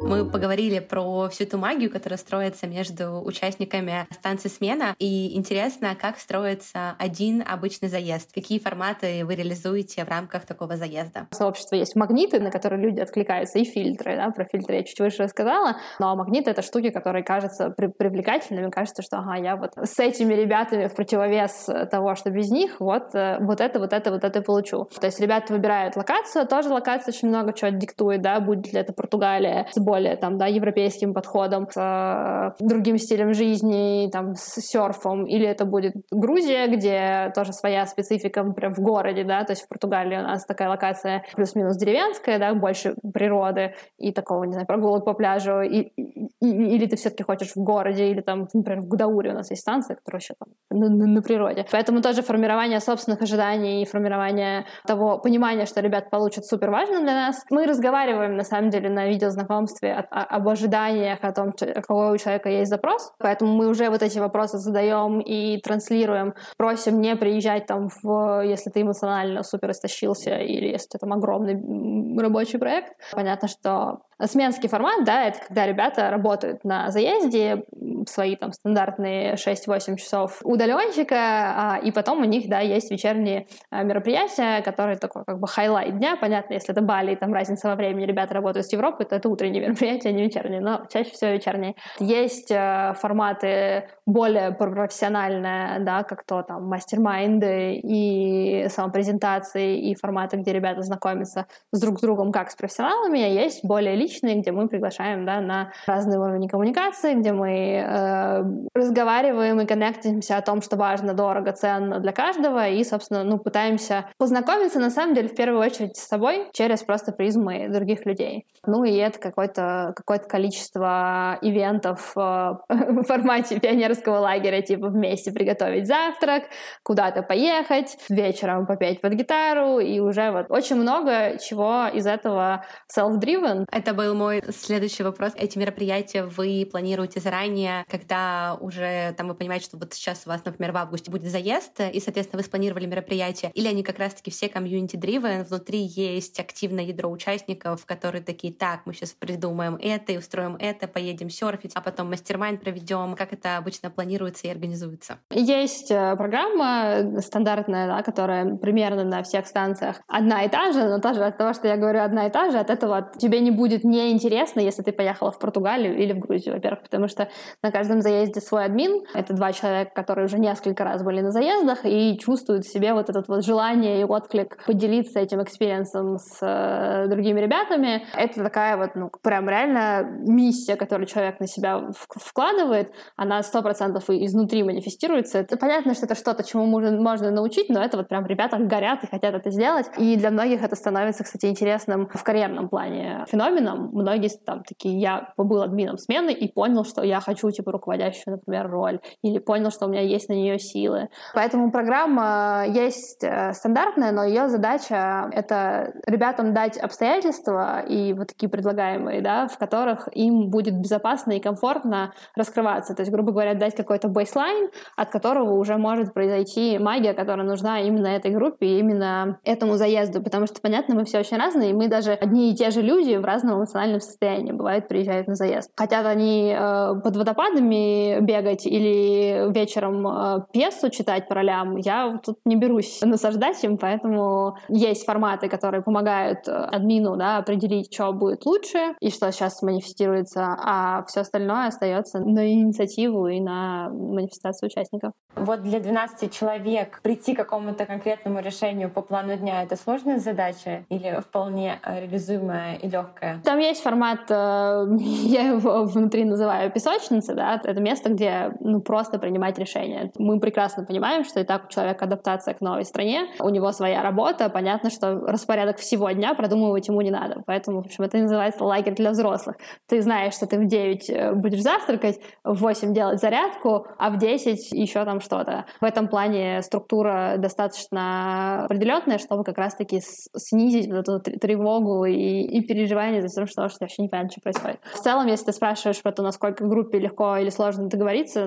Мы 0.00 0.24
поговорили 0.24 0.78
про 0.78 1.28
всю 1.28 1.44
эту 1.44 1.58
магию, 1.58 1.90
которая 1.90 2.18
строится 2.18 2.66
между 2.66 3.20
участниками 3.20 4.06
станции 4.12 4.48
смена. 4.48 4.94
И 4.98 5.36
интересно, 5.36 5.96
как 6.00 6.18
строится 6.18 6.94
один 6.98 7.42
обычный 7.46 7.88
заезд. 7.88 8.32
Какие 8.32 8.60
форматы 8.60 9.24
вы 9.24 9.34
реализуете 9.34 10.04
в 10.04 10.08
рамках 10.08 10.46
такого 10.46 10.76
заезда? 10.76 11.26
В 11.30 11.34
сообществе 11.34 11.80
есть 11.80 11.96
магниты, 11.96 12.38
на 12.38 12.50
которые 12.50 12.80
люди 12.80 13.00
откликаются, 13.00 13.58
и 13.58 13.64
фильтры. 13.64 14.16
Да? 14.16 14.30
Про 14.30 14.44
фильтры 14.44 14.76
я 14.76 14.84
чуть 14.84 15.00
выше 15.00 15.24
рассказала. 15.24 15.76
Но 15.98 16.14
магниты— 16.14 16.50
это 16.52 16.62
штуки, 16.62 16.90
которые 16.90 17.24
кажутся 17.24 17.70
при 17.70 17.88
привлекательными. 17.88 18.70
Кажется, 18.70 19.02
что 19.02 19.18
ага, 19.18 19.36
я 19.36 19.56
вот 19.56 19.72
с 19.76 19.98
этими 19.98 20.32
ребятами 20.34 20.86
в 20.86 20.94
противовес 20.94 21.68
того, 21.90 22.14
что 22.14 22.30
без 22.30 22.50
них, 22.50 22.76
вот, 22.78 23.14
э, 23.14 23.38
вот 23.40 23.60
это, 23.60 23.80
вот 23.80 23.92
это, 23.92 24.12
вот 24.12 24.22
это 24.22 24.42
получу. 24.42 24.88
То 25.00 25.06
есть 25.06 25.20
ребята 25.20 25.52
выбирают 25.52 25.96
локацию. 25.96 26.46
Тоже 26.46 26.68
локация 26.68 27.12
очень 27.12 27.28
много 27.28 27.52
чего 27.52 27.70
диктует, 27.70 28.22
да, 28.22 28.38
будет 28.38 28.72
ли 28.72 28.78
это 28.78 28.92
Португалия 28.92 29.66
с 29.72 29.88
более 29.98 30.16
там, 30.16 30.38
да, 30.38 30.46
европейским 30.46 31.12
подходом, 31.12 31.66
с 31.70 31.76
э, 31.76 32.64
другим 32.64 32.98
стилем 32.98 33.34
жизни, 33.34 34.08
там, 34.12 34.34
с 34.34 34.60
серфом, 34.60 35.26
или 35.26 35.46
это 35.46 35.64
будет 35.64 35.94
Грузия, 36.10 36.68
где 36.68 37.32
тоже 37.34 37.52
своя 37.52 37.86
специфика 37.86 38.44
прям 38.44 38.72
в 38.74 38.78
городе, 38.78 39.24
да, 39.24 39.44
то 39.44 39.52
есть 39.52 39.64
в 39.64 39.68
Португалии 39.68 40.16
у 40.16 40.22
нас 40.22 40.44
такая 40.46 40.68
локация 40.68 41.24
плюс-минус 41.34 41.76
деревенская, 41.76 42.38
да, 42.38 42.54
больше 42.54 42.94
природы 43.12 43.74
и 43.98 44.12
такого, 44.12 44.44
не 44.44 44.52
знаю, 44.52 44.66
прогулок 44.66 45.04
по 45.04 45.14
пляжу, 45.14 45.62
и, 45.62 45.90
и, 45.96 46.28
или 46.40 46.86
ты 46.86 46.96
все-таки 46.96 47.24
хочешь 47.24 47.52
в 47.56 47.62
городе, 47.62 48.10
или 48.10 48.20
там, 48.20 48.46
например, 48.54 48.80
в 48.82 48.88
Гудауре 48.88 49.30
у 49.30 49.34
нас 49.34 49.50
есть 49.50 49.62
станция, 49.62 49.96
которая 49.96 50.18
вообще 50.18 50.34
там 50.38 50.48
на, 50.70 50.88
на, 50.88 51.06
на 51.06 51.22
природе. 51.22 51.66
Поэтому 51.72 52.02
тоже 52.02 52.22
формирование 52.22 52.80
собственных 52.80 53.22
ожиданий 53.22 53.82
и 53.82 53.86
формирование 53.86 54.64
того 54.86 55.18
понимания, 55.18 55.66
что 55.66 55.80
ребят 55.80 56.10
получат, 56.10 56.46
супер 56.46 56.70
важно 56.70 57.00
для 57.00 57.14
нас. 57.14 57.44
Мы 57.50 57.66
разговариваем, 57.66 58.36
на 58.36 58.44
самом 58.44 58.70
деле, 58.70 58.88
на 58.90 59.08
видеознакомстве 59.08 59.77
информации 59.78 60.06
о, 60.10 60.24
об 60.24 60.48
ожиданиях, 60.48 61.18
о 61.22 61.32
том, 61.32 61.52
какой 61.52 62.14
у 62.14 62.18
человека 62.18 62.48
есть 62.48 62.70
запрос. 62.70 63.12
Поэтому 63.18 63.52
мы 63.52 63.68
уже 63.68 63.90
вот 63.90 64.02
эти 64.02 64.18
вопросы 64.18 64.58
задаем 64.58 65.20
и 65.20 65.60
транслируем. 65.60 66.34
Просим 66.56 67.00
не 67.00 67.16
приезжать 67.16 67.66
там, 67.66 67.88
в, 68.02 68.42
если 68.44 68.70
ты 68.70 68.82
эмоционально 68.82 69.42
супер 69.42 69.70
истощился 69.70 70.36
или 70.36 70.68
если 70.68 70.86
у 70.86 70.90
тебя 70.90 71.00
там 71.00 71.12
огромный 71.12 72.20
рабочий 72.20 72.58
проект. 72.58 72.94
Понятно, 73.12 73.48
что 73.48 74.00
Сменский 74.20 74.68
формат, 74.68 75.04
да, 75.04 75.24
это 75.24 75.38
когда 75.46 75.66
ребята 75.66 76.10
работают 76.10 76.64
на 76.64 76.90
заезде, 76.90 77.64
свои 78.08 78.36
там 78.36 78.52
стандартные 78.52 79.34
6-8 79.34 79.96
часов 79.96 80.40
удаленщика, 80.42 81.16
а, 81.16 81.80
и 81.82 81.92
потом 81.92 82.20
у 82.20 82.24
них, 82.24 82.48
да, 82.48 82.60
есть 82.60 82.90
вечерние 82.90 83.46
а, 83.70 83.82
мероприятия, 83.82 84.62
которые 84.62 84.96
такой 84.96 85.24
как 85.24 85.38
бы 85.38 85.46
highlight 85.46 85.96
дня. 85.98 86.16
Понятно, 86.16 86.54
если 86.54 86.72
это 86.72 86.82
Бали, 86.82 87.14
там 87.14 87.32
разница 87.32 87.68
во 87.68 87.74
времени, 87.76 88.06
ребята 88.06 88.34
работают 88.34 88.66
с 88.66 88.72
Европы, 88.72 89.04
то 89.04 89.16
это 89.16 89.28
утренние 89.28 89.62
мероприятия, 89.66 90.08
а 90.08 90.12
не 90.12 90.24
вечерние, 90.24 90.60
но 90.60 90.82
чаще 90.92 91.10
всего 91.10 91.30
вечерние. 91.30 91.74
Есть 91.98 92.50
э, 92.50 92.94
форматы 92.98 93.88
более 94.06 94.52
профессиональные, 94.52 95.80
да, 95.80 96.02
как 96.02 96.24
то 96.24 96.42
там 96.42 96.66
mastermind 96.66 97.64
ы 97.64 97.74
и 97.82 98.66
самопрезентации, 98.68 99.90
и 99.90 99.94
форматы, 99.94 100.36
где 100.38 100.52
ребята 100.52 100.82
знакомятся 100.82 101.46
с 101.72 101.80
друг 101.80 101.98
с 101.98 102.02
другом 102.02 102.32
как 102.32 102.50
с 102.50 102.56
профессионалами, 102.56 103.22
а 103.22 103.28
есть 103.28 103.64
более 103.64 103.94
личные, 103.94 104.07
где 104.22 104.52
мы 104.52 104.68
приглашаем 104.68 105.24
да, 105.24 105.40
на 105.40 105.72
разные 105.86 106.18
уровни 106.18 106.48
коммуникации, 106.48 107.14
где 107.14 107.32
мы 107.32 107.50
э, 107.50 108.42
разговариваем 108.74 109.60
и 109.60 109.66
коннектимся 109.66 110.36
о 110.36 110.42
том, 110.42 110.62
что 110.62 110.76
важно, 110.76 111.14
дорого, 111.14 111.52
ценно 111.52 112.00
для 112.00 112.12
каждого, 112.12 112.68
и, 112.68 112.84
собственно, 112.84 113.24
ну, 113.24 113.38
пытаемся 113.38 114.06
познакомиться, 114.18 114.78
на 114.80 114.90
самом 114.90 115.14
деле, 115.14 115.28
в 115.28 115.34
первую 115.34 115.60
очередь 115.60 115.96
с 115.96 116.06
собой 116.06 116.48
через 116.52 116.82
просто 116.82 117.12
призмы 117.12 117.68
других 117.68 118.06
людей. 118.06 118.46
Ну, 118.66 118.84
и 118.84 118.94
это 118.94 119.18
какое-то 119.18 119.92
какое 119.96 120.18
количество 120.18 121.38
ивентов 121.42 122.12
э, 122.16 122.20
в 122.68 123.02
формате 123.04 123.60
пионерского 123.60 124.18
лагеря, 124.18 124.62
типа 124.62 124.88
вместе 124.88 125.32
приготовить 125.32 125.86
завтрак, 125.86 126.44
куда-то 126.82 127.22
поехать, 127.22 127.96
вечером 128.08 128.66
попеть 128.66 129.00
под 129.00 129.12
гитару, 129.14 129.78
и 129.78 130.00
уже 130.00 130.30
вот 130.30 130.46
очень 130.50 130.76
много 130.76 131.38
чего 131.38 131.86
из 131.92 132.06
этого 132.06 132.64
self-driven. 132.94 133.64
Это 133.70 133.94
был 133.98 134.14
мой 134.14 134.40
следующий 134.56 135.02
вопрос. 135.02 135.32
Эти 135.34 135.58
мероприятия 135.58 136.22
вы 136.22 136.64
планируете 136.70 137.18
заранее, 137.18 137.84
когда 137.90 138.56
уже 138.60 139.12
там 139.16 139.26
вы 139.26 139.34
понимаете, 139.34 139.64
что 139.64 139.76
вот 139.76 139.92
сейчас 139.92 140.22
у 140.24 140.28
вас, 140.28 140.44
например, 140.44 140.70
в 140.70 140.76
августе 140.76 141.10
будет 141.10 141.28
заезд, 141.28 141.80
и, 141.80 141.98
соответственно, 141.98 142.40
вы 142.40 142.44
спланировали 142.44 142.86
мероприятие, 142.86 143.50
или 143.54 143.66
они 143.66 143.82
как 143.82 143.98
раз-таки 143.98 144.30
все 144.30 144.48
комьюнити-дривен, 144.48 145.42
внутри 145.42 145.80
есть 145.80 146.38
активное 146.38 146.84
ядро 146.84 147.10
участников, 147.10 147.84
которые 147.86 148.22
такие, 148.22 148.52
так, 148.52 148.82
мы 148.84 148.94
сейчас 148.94 149.10
придумаем 149.10 149.76
это 149.82 150.12
и 150.12 150.18
устроим 150.18 150.54
это, 150.60 150.86
поедем 150.86 151.28
серфить, 151.28 151.72
а 151.74 151.80
потом 151.80 152.08
мастер-майн 152.10 152.58
проведем. 152.58 153.16
Как 153.16 153.32
это 153.32 153.56
обычно 153.56 153.90
планируется 153.90 154.46
и 154.46 154.50
организуется? 154.50 155.18
Есть 155.30 155.90
э, 155.90 156.14
программа 156.14 157.20
стандартная, 157.20 157.88
да, 157.88 158.04
которая 158.04 158.54
примерно 158.54 159.02
на 159.02 159.24
всех 159.24 159.48
станциях 159.48 159.96
одна 160.06 160.44
и 160.44 160.48
та 160.48 160.70
же, 160.72 160.84
но 160.84 161.00
тоже 161.00 161.24
от 161.24 161.36
того, 161.36 161.52
что 161.52 161.66
я 161.66 161.76
говорю 161.76 162.00
одна 162.00 162.28
и 162.28 162.30
та 162.30 162.50
же, 162.50 162.60
от 162.60 162.70
этого 162.70 163.10
тебе 163.18 163.40
не 163.40 163.50
будет 163.50 163.87
неинтересно, 163.88 164.60
если 164.60 164.82
ты 164.82 164.92
поехала 164.92 165.30
в 165.30 165.38
Португалию 165.38 165.96
или 165.96 166.12
в 166.12 166.18
Грузию, 166.18 166.54
во-первых, 166.54 166.82
потому 166.82 167.08
что 167.08 167.28
на 167.62 167.70
каждом 167.70 168.00
заезде 168.00 168.40
свой 168.40 168.64
админ. 168.64 169.04
Это 169.14 169.34
два 169.34 169.52
человека, 169.52 169.92
которые 169.94 170.26
уже 170.26 170.38
несколько 170.38 170.84
раз 170.84 171.02
были 171.02 171.20
на 171.20 171.30
заездах 171.30 171.84
и 171.84 172.18
чувствуют 172.18 172.64
в 172.64 172.72
себе 172.72 172.92
вот 172.92 173.08
этот 173.10 173.28
вот 173.28 173.44
желание 173.44 174.00
и 174.00 174.04
отклик 174.04 174.58
поделиться 174.66 175.20
этим 175.20 175.42
experience 175.42 176.05
ом 176.05 176.18
с 176.18 176.38
э, 176.40 177.06
другими 177.08 177.40
ребятами. 177.40 178.06
Это 178.14 178.42
такая 178.42 178.76
вот, 178.76 178.94
ну, 178.94 179.10
прям 179.22 179.48
реально 179.48 180.08
миссия, 180.26 180.76
которую 180.76 181.06
человек 181.06 181.40
на 181.40 181.46
себя 181.46 181.90
вкладывает. 182.00 182.92
Она 183.16 183.42
сто 183.42 183.62
процентов 183.62 184.04
изнутри 184.10 184.62
манифестируется. 184.62 185.38
Это 185.38 185.56
понятно, 185.56 185.94
что 185.94 186.06
это 186.06 186.14
что-то, 186.14 186.44
чему 186.44 186.66
можно, 186.66 186.90
можно 187.00 187.30
научить, 187.30 187.68
но 187.68 187.82
это 187.82 187.96
вот 187.96 188.08
прям 188.08 188.26
ребята 188.26 188.58
горят 188.58 189.04
и 189.04 189.06
хотят 189.06 189.34
это 189.34 189.50
сделать. 189.50 189.86
И 189.98 190.16
для 190.16 190.30
многих 190.30 190.62
это 190.62 190.76
становится, 190.76 191.24
кстати, 191.24 191.46
интересным 191.46 192.08
в 192.12 192.22
карьерном 192.22 192.68
плане 192.68 193.24
феноменом. 193.30 193.77
Многие 193.78 194.30
там 194.44 194.62
такие, 194.62 194.98
я 195.00 195.32
побыл 195.36 195.62
админом 195.62 195.98
смены 195.98 196.32
и 196.32 196.52
понял, 196.52 196.84
что 196.84 197.02
я 197.02 197.20
хочу, 197.20 197.50
типа, 197.50 197.72
руководящую, 197.72 198.36
например, 198.36 198.70
роль, 198.70 199.00
или 199.22 199.38
понял, 199.38 199.70
что 199.70 199.86
у 199.86 199.88
меня 199.88 200.02
есть 200.02 200.28
на 200.28 200.34
нее 200.34 200.58
силы. 200.58 201.08
Поэтому 201.34 201.70
программа 201.70 202.64
есть 202.68 203.22
э, 203.22 203.52
стандартная, 203.52 204.12
но 204.12 204.24
ее 204.24 204.48
задача— 204.48 205.28
это 205.32 205.92
ребятам 206.06 206.54
дать 206.54 206.78
обстоятельства 206.78 207.80
и 207.80 208.12
вот 208.12 208.28
такие 208.28 208.48
предлагаемые, 208.48 209.20
да, 209.20 209.48
в 209.48 209.58
которых 209.58 210.08
им 210.12 210.50
будет 210.50 210.78
безопасно 210.78 211.32
и 211.32 211.40
комфортно 211.40 212.12
раскрываться. 212.36 212.94
То 212.94 213.02
есть, 213.02 213.12
грубо 213.12 213.32
говоря, 213.32 213.54
дать 213.54 213.74
какой-то 213.74 214.08
бейслайн, 214.08 214.70
от 214.96 215.10
которого 215.10 215.54
уже 215.54 215.76
может 215.76 216.14
произойти 216.14 216.78
магия, 216.78 217.14
которая 217.14 217.46
нужна 217.46 217.80
именно 217.80 218.06
этой 218.08 218.30
группе 218.30 218.78
именно 218.78 219.38
этому 219.44 219.76
заезду. 219.76 220.22
Потому 220.22 220.46
что, 220.46 220.60
понятно, 220.60 220.94
мы 220.94 221.04
все 221.04 221.20
очень 221.20 221.36
разные, 221.36 221.70
и 221.70 221.72
мы 221.72 221.88
даже 221.88 222.12
одни 222.12 222.52
и 222.52 222.56
те 222.56 222.70
же 222.70 222.82
люди 222.82 223.14
в 223.16 223.24
разном 223.24 223.57
эмоциональном 223.58 224.00
состоянии, 224.00 224.52
бывает, 224.52 224.88
приезжают 224.88 225.28
на 225.28 225.34
заезд. 225.34 225.70
Хотят 225.76 226.06
они 226.06 226.54
э, 226.56 226.94
под 227.02 227.16
водопадами 227.16 228.20
бегать 228.20 228.66
или 228.66 229.52
вечером 229.52 230.06
э, 230.06 230.44
пьесу 230.52 230.90
читать 230.90 231.28
по 231.28 231.34
ролям, 231.34 231.76
я 231.76 232.20
тут 232.24 232.38
не 232.44 232.56
берусь 232.56 233.00
насаждать 233.02 233.62
им, 233.64 233.78
поэтому 233.78 234.56
есть 234.68 235.04
форматы, 235.04 235.48
которые 235.48 235.82
помогают 235.82 236.46
э, 236.48 236.52
админу 236.52 237.16
да, 237.16 237.38
определить, 237.38 237.92
что 237.92 238.12
будет 238.12 238.44
лучше 238.46 238.94
и 239.00 239.10
что 239.10 239.30
сейчас 239.32 239.62
манифестируется, 239.62 240.56
а 240.58 241.04
все 241.06 241.20
остальное 241.20 241.68
остается 241.68 242.18
на 242.20 242.50
инициативу 242.50 243.28
и 243.28 243.40
на 243.40 243.90
манифестацию 243.90 244.68
участников. 244.68 245.12
Вот 245.34 245.62
для 245.62 245.80
12 245.80 246.32
человек 246.32 247.00
прийти 247.02 247.34
к 247.34 247.38
какому-то 247.38 247.86
конкретному 247.86 248.40
решению 248.40 248.90
по 248.90 249.02
плану 249.02 249.36
дня— 249.36 249.62
это 249.64 249.76
сложная 249.76 250.18
задача 250.18 250.84
или 250.88 251.20
вполне 251.20 251.78
э, 251.84 252.00
реализуемая 252.00 252.76
и 252.76 252.88
легкая? 252.88 253.40
Там 253.48 253.58
есть 253.58 253.82
формат, 253.82 254.20
я 254.30 255.42
его 255.48 255.84
внутри 255.84 256.24
называю 256.24 256.70
песочница, 256.70 257.34
да, 257.34 257.60
это 257.64 257.80
место, 257.80 258.10
где 258.10 258.52
ну, 258.60 258.80
просто 258.80 259.18
принимать 259.18 259.58
решения. 259.58 260.12
Мы 260.18 260.38
прекрасно 260.38 260.84
понимаем, 260.84 261.24
что 261.24 261.40
и 261.40 261.44
так 261.44 261.64
у 261.66 261.68
человека 261.68 262.04
адаптация 262.04 262.54
к 262.54 262.60
новой 262.60 262.84
стране, 262.84 263.26
у 263.40 263.48
него 263.48 263.72
своя 263.72 264.02
работа, 264.02 264.48
понятно, 264.48 264.90
что 264.90 265.26
распорядок 265.26 265.78
всего 265.78 266.10
дня 266.12 266.34
продумывать 266.34 266.86
ему 266.86 267.00
не 267.00 267.10
надо. 267.10 267.42
Поэтому, 267.46 267.82
в 267.82 267.86
общем, 267.86 268.04
это 268.04 268.18
называется 268.18 268.62
лагерь 268.62 268.94
для 268.94 269.08
для 269.08 269.12
взрослых. 269.12 269.56
Ты 269.86 270.02
знаешь, 270.02 270.34
что 270.34 270.46
ты 270.46 270.58
в 270.58 270.66
9 270.66 271.10
э, 271.10 271.32
будешь 271.34 271.62
завтракать, 271.62 272.20
в 272.44 272.60
8 272.60 272.94
делать 272.94 273.20
зарядку, 273.20 273.86
а 273.98 274.10
в 274.10 274.18
10 274.18 274.72
еще 274.72 275.04
там 275.04 275.20
что-то. 275.20 275.64
В 275.80 275.84
этом 275.84 276.08
плане 276.08 276.62
структура 276.62 277.34
достаточно 277.38 278.64
определенная, 278.64 279.18
чтобы 279.18 279.44
как 279.44 279.58
раз-таки 279.58 280.00
снизить 280.00 280.90
вот 280.90 281.08
эту 281.08 281.20
тревогу 281.20 282.04
и, 282.04 282.14
и 282.14 282.66
переживание 282.66 283.22
за 283.22 283.28
то, 283.40 283.46
что, 283.46 283.68
что 283.68 283.78
вообще 283.80 284.02
непонятно, 284.02 284.30
что 284.30 284.40
происходит. 284.40 284.80
В 284.92 285.00
целом, 285.00 285.26
если 285.26 285.46
ты 285.46 285.52
спрашиваешь 285.52 286.02
про 286.02 286.12
то, 286.12 286.22
насколько 286.22 286.64
в 286.64 286.68
группе 286.68 286.98
легко 286.98 287.36
или 287.36 287.50
сложно 287.50 287.88
договориться, 287.88 288.46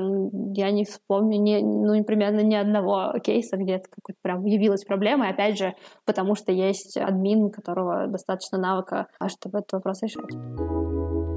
я 0.56 0.72
не 0.72 0.86
вспомню 0.86 1.40
ни, 1.40 1.62
ну, 1.62 2.04
примерно 2.04 2.42
ни 2.42 2.56
одного 2.56 3.18
кейса, 3.20 3.58
где 3.58 3.76
это 3.76 3.88
прям 4.22 4.46
явилась 4.46 4.84
проблема. 4.84 5.28
И 5.28 5.32
опять 5.32 5.58
же, 5.58 5.74
потому 6.06 6.36
что 6.36 6.52
есть 6.52 6.98
админ, 6.98 7.44
у 7.46 7.50
которого 7.50 8.08
достаточно 8.08 8.58
навыка, 8.58 9.08
а 9.20 9.30
чтобы 9.30 9.60
этот 9.60 9.74
вопрос 9.74 10.02
решать. 10.02 11.31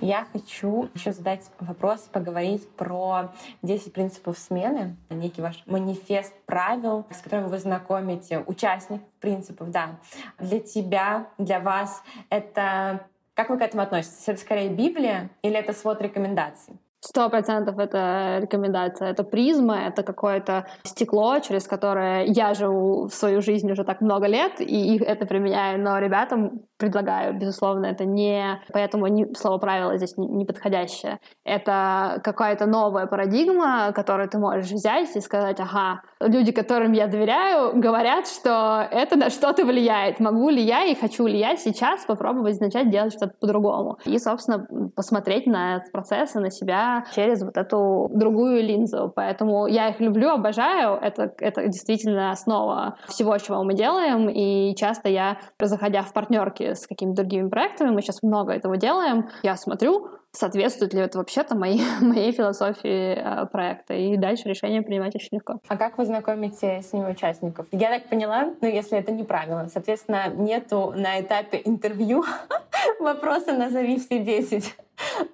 Я 0.00 0.26
хочу 0.32 0.88
еще 0.94 1.12
задать 1.12 1.50
вопрос, 1.58 2.08
поговорить 2.12 2.68
про 2.76 3.32
10 3.62 3.92
принципов 3.92 4.38
смены, 4.38 4.96
некий 5.10 5.42
ваш 5.42 5.62
манифест 5.66 6.32
правил, 6.46 7.04
с 7.10 7.20
которым 7.20 7.48
вы 7.48 7.58
знакомите 7.58 8.38
участников 8.46 9.06
принципов, 9.20 9.70
да. 9.70 9.98
Для 10.38 10.60
тебя, 10.60 11.26
для 11.38 11.60
вас 11.60 12.02
это... 12.30 13.06
Как 13.34 13.50
вы 13.50 13.58
к 13.58 13.62
этому 13.62 13.82
относитесь? 13.82 14.28
Это 14.28 14.40
скорее 14.40 14.68
Библия 14.68 15.30
или 15.42 15.56
это 15.56 15.72
свод 15.72 16.00
рекомендаций? 16.02 16.74
Сто 17.00 17.28
процентов 17.30 17.78
это 17.78 18.38
рекомендация. 18.42 19.10
Это 19.10 19.22
призма, 19.22 19.78
это 19.86 20.02
какое-то 20.02 20.66
стекло, 20.82 21.38
через 21.38 21.68
которое 21.68 22.24
я 22.24 22.54
живу 22.54 23.06
в 23.06 23.14
свою 23.14 23.40
жизнь 23.40 23.70
уже 23.70 23.84
так 23.84 24.00
много 24.00 24.26
лет, 24.26 24.60
и 24.60 24.98
это 24.98 25.24
применяю, 25.24 25.80
но 25.80 25.98
ребятам 25.98 26.62
предлагаю, 26.76 27.38
безусловно, 27.38 27.86
это 27.86 28.04
не... 28.04 28.60
Поэтому 28.72 29.06
не, 29.08 29.32
слово 29.34 29.58
«правило» 29.58 29.96
здесь 29.96 30.14
не 30.16 30.44
подходящее. 30.44 31.18
Это 31.44 32.20
какая-то 32.22 32.66
новая 32.66 33.06
парадигма, 33.06 33.92
которую 33.92 34.28
ты 34.28 34.38
можешь 34.38 34.70
взять 34.70 35.14
и 35.16 35.20
сказать, 35.20 35.58
ага, 35.60 36.02
люди, 36.20 36.52
которым 36.52 36.92
я 36.92 37.06
доверяю, 37.06 37.78
говорят, 37.80 38.28
что 38.28 38.86
это 38.90 39.16
на 39.16 39.30
что-то 39.30 39.64
влияет. 39.64 40.20
Могу 40.20 40.50
ли 40.50 40.62
я 40.62 40.84
и 40.84 40.94
хочу 40.94 41.26
ли 41.26 41.38
я 41.38 41.56
сейчас 41.56 42.04
попробовать 42.04 42.60
начать 42.60 42.90
делать 42.90 43.12
что-то 43.12 43.34
по-другому? 43.40 43.98
И, 44.04 44.18
собственно, 44.18 44.66
посмотреть 44.94 45.46
на 45.46 45.76
этот 45.76 45.92
процесс 45.92 46.36
и 46.36 46.38
на 46.38 46.50
себя 46.50 46.87
через 47.14 47.42
вот 47.42 47.56
эту 47.56 48.10
другую 48.12 48.62
линзу. 48.62 49.12
Поэтому 49.14 49.66
я 49.66 49.88
их 49.88 50.00
люблю, 50.00 50.30
обожаю. 50.30 50.98
Это, 51.00 51.32
это 51.38 51.66
действительно 51.66 52.30
основа 52.30 52.96
всего, 53.08 53.36
чего 53.38 53.62
мы 53.64 53.74
делаем. 53.74 54.28
И 54.28 54.74
часто 54.76 55.08
я, 55.08 55.38
заходя 55.60 56.02
в 56.02 56.12
партнерки 56.12 56.74
с 56.74 56.86
какими-то 56.86 57.22
другими 57.22 57.48
проектами, 57.48 57.90
мы 57.90 58.02
сейчас 58.02 58.22
много 58.22 58.52
этого 58.52 58.76
делаем, 58.76 59.28
я 59.42 59.56
смотрю, 59.56 60.08
соответствует 60.32 60.94
ли 60.94 61.00
это 61.00 61.18
вообще-то 61.18 61.54
моей, 61.54 61.82
моей 62.00 62.32
философии 62.32 63.14
э, 63.16 63.46
проекта, 63.46 63.94
и 63.94 64.16
дальше 64.16 64.48
решение 64.48 64.82
принимать 64.82 65.14
очень 65.14 65.28
легко. 65.32 65.60
А 65.68 65.76
как 65.76 65.98
вы 65.98 66.06
знакомите 66.06 66.82
с 66.82 66.92
ними 66.92 67.10
участников? 67.10 67.66
Я 67.72 67.90
так 67.90 68.08
поняла, 68.08 68.52
ну 68.60 68.68
если 68.68 68.98
это 68.98 69.12
неправильно, 69.12 69.68
соответственно, 69.72 70.28
нету 70.28 70.92
на 70.96 71.20
этапе 71.20 71.60
интервью 71.64 72.24
вопроса 73.00 73.52
«назови 73.52 73.98
все 73.98 74.22
10». 74.22 74.64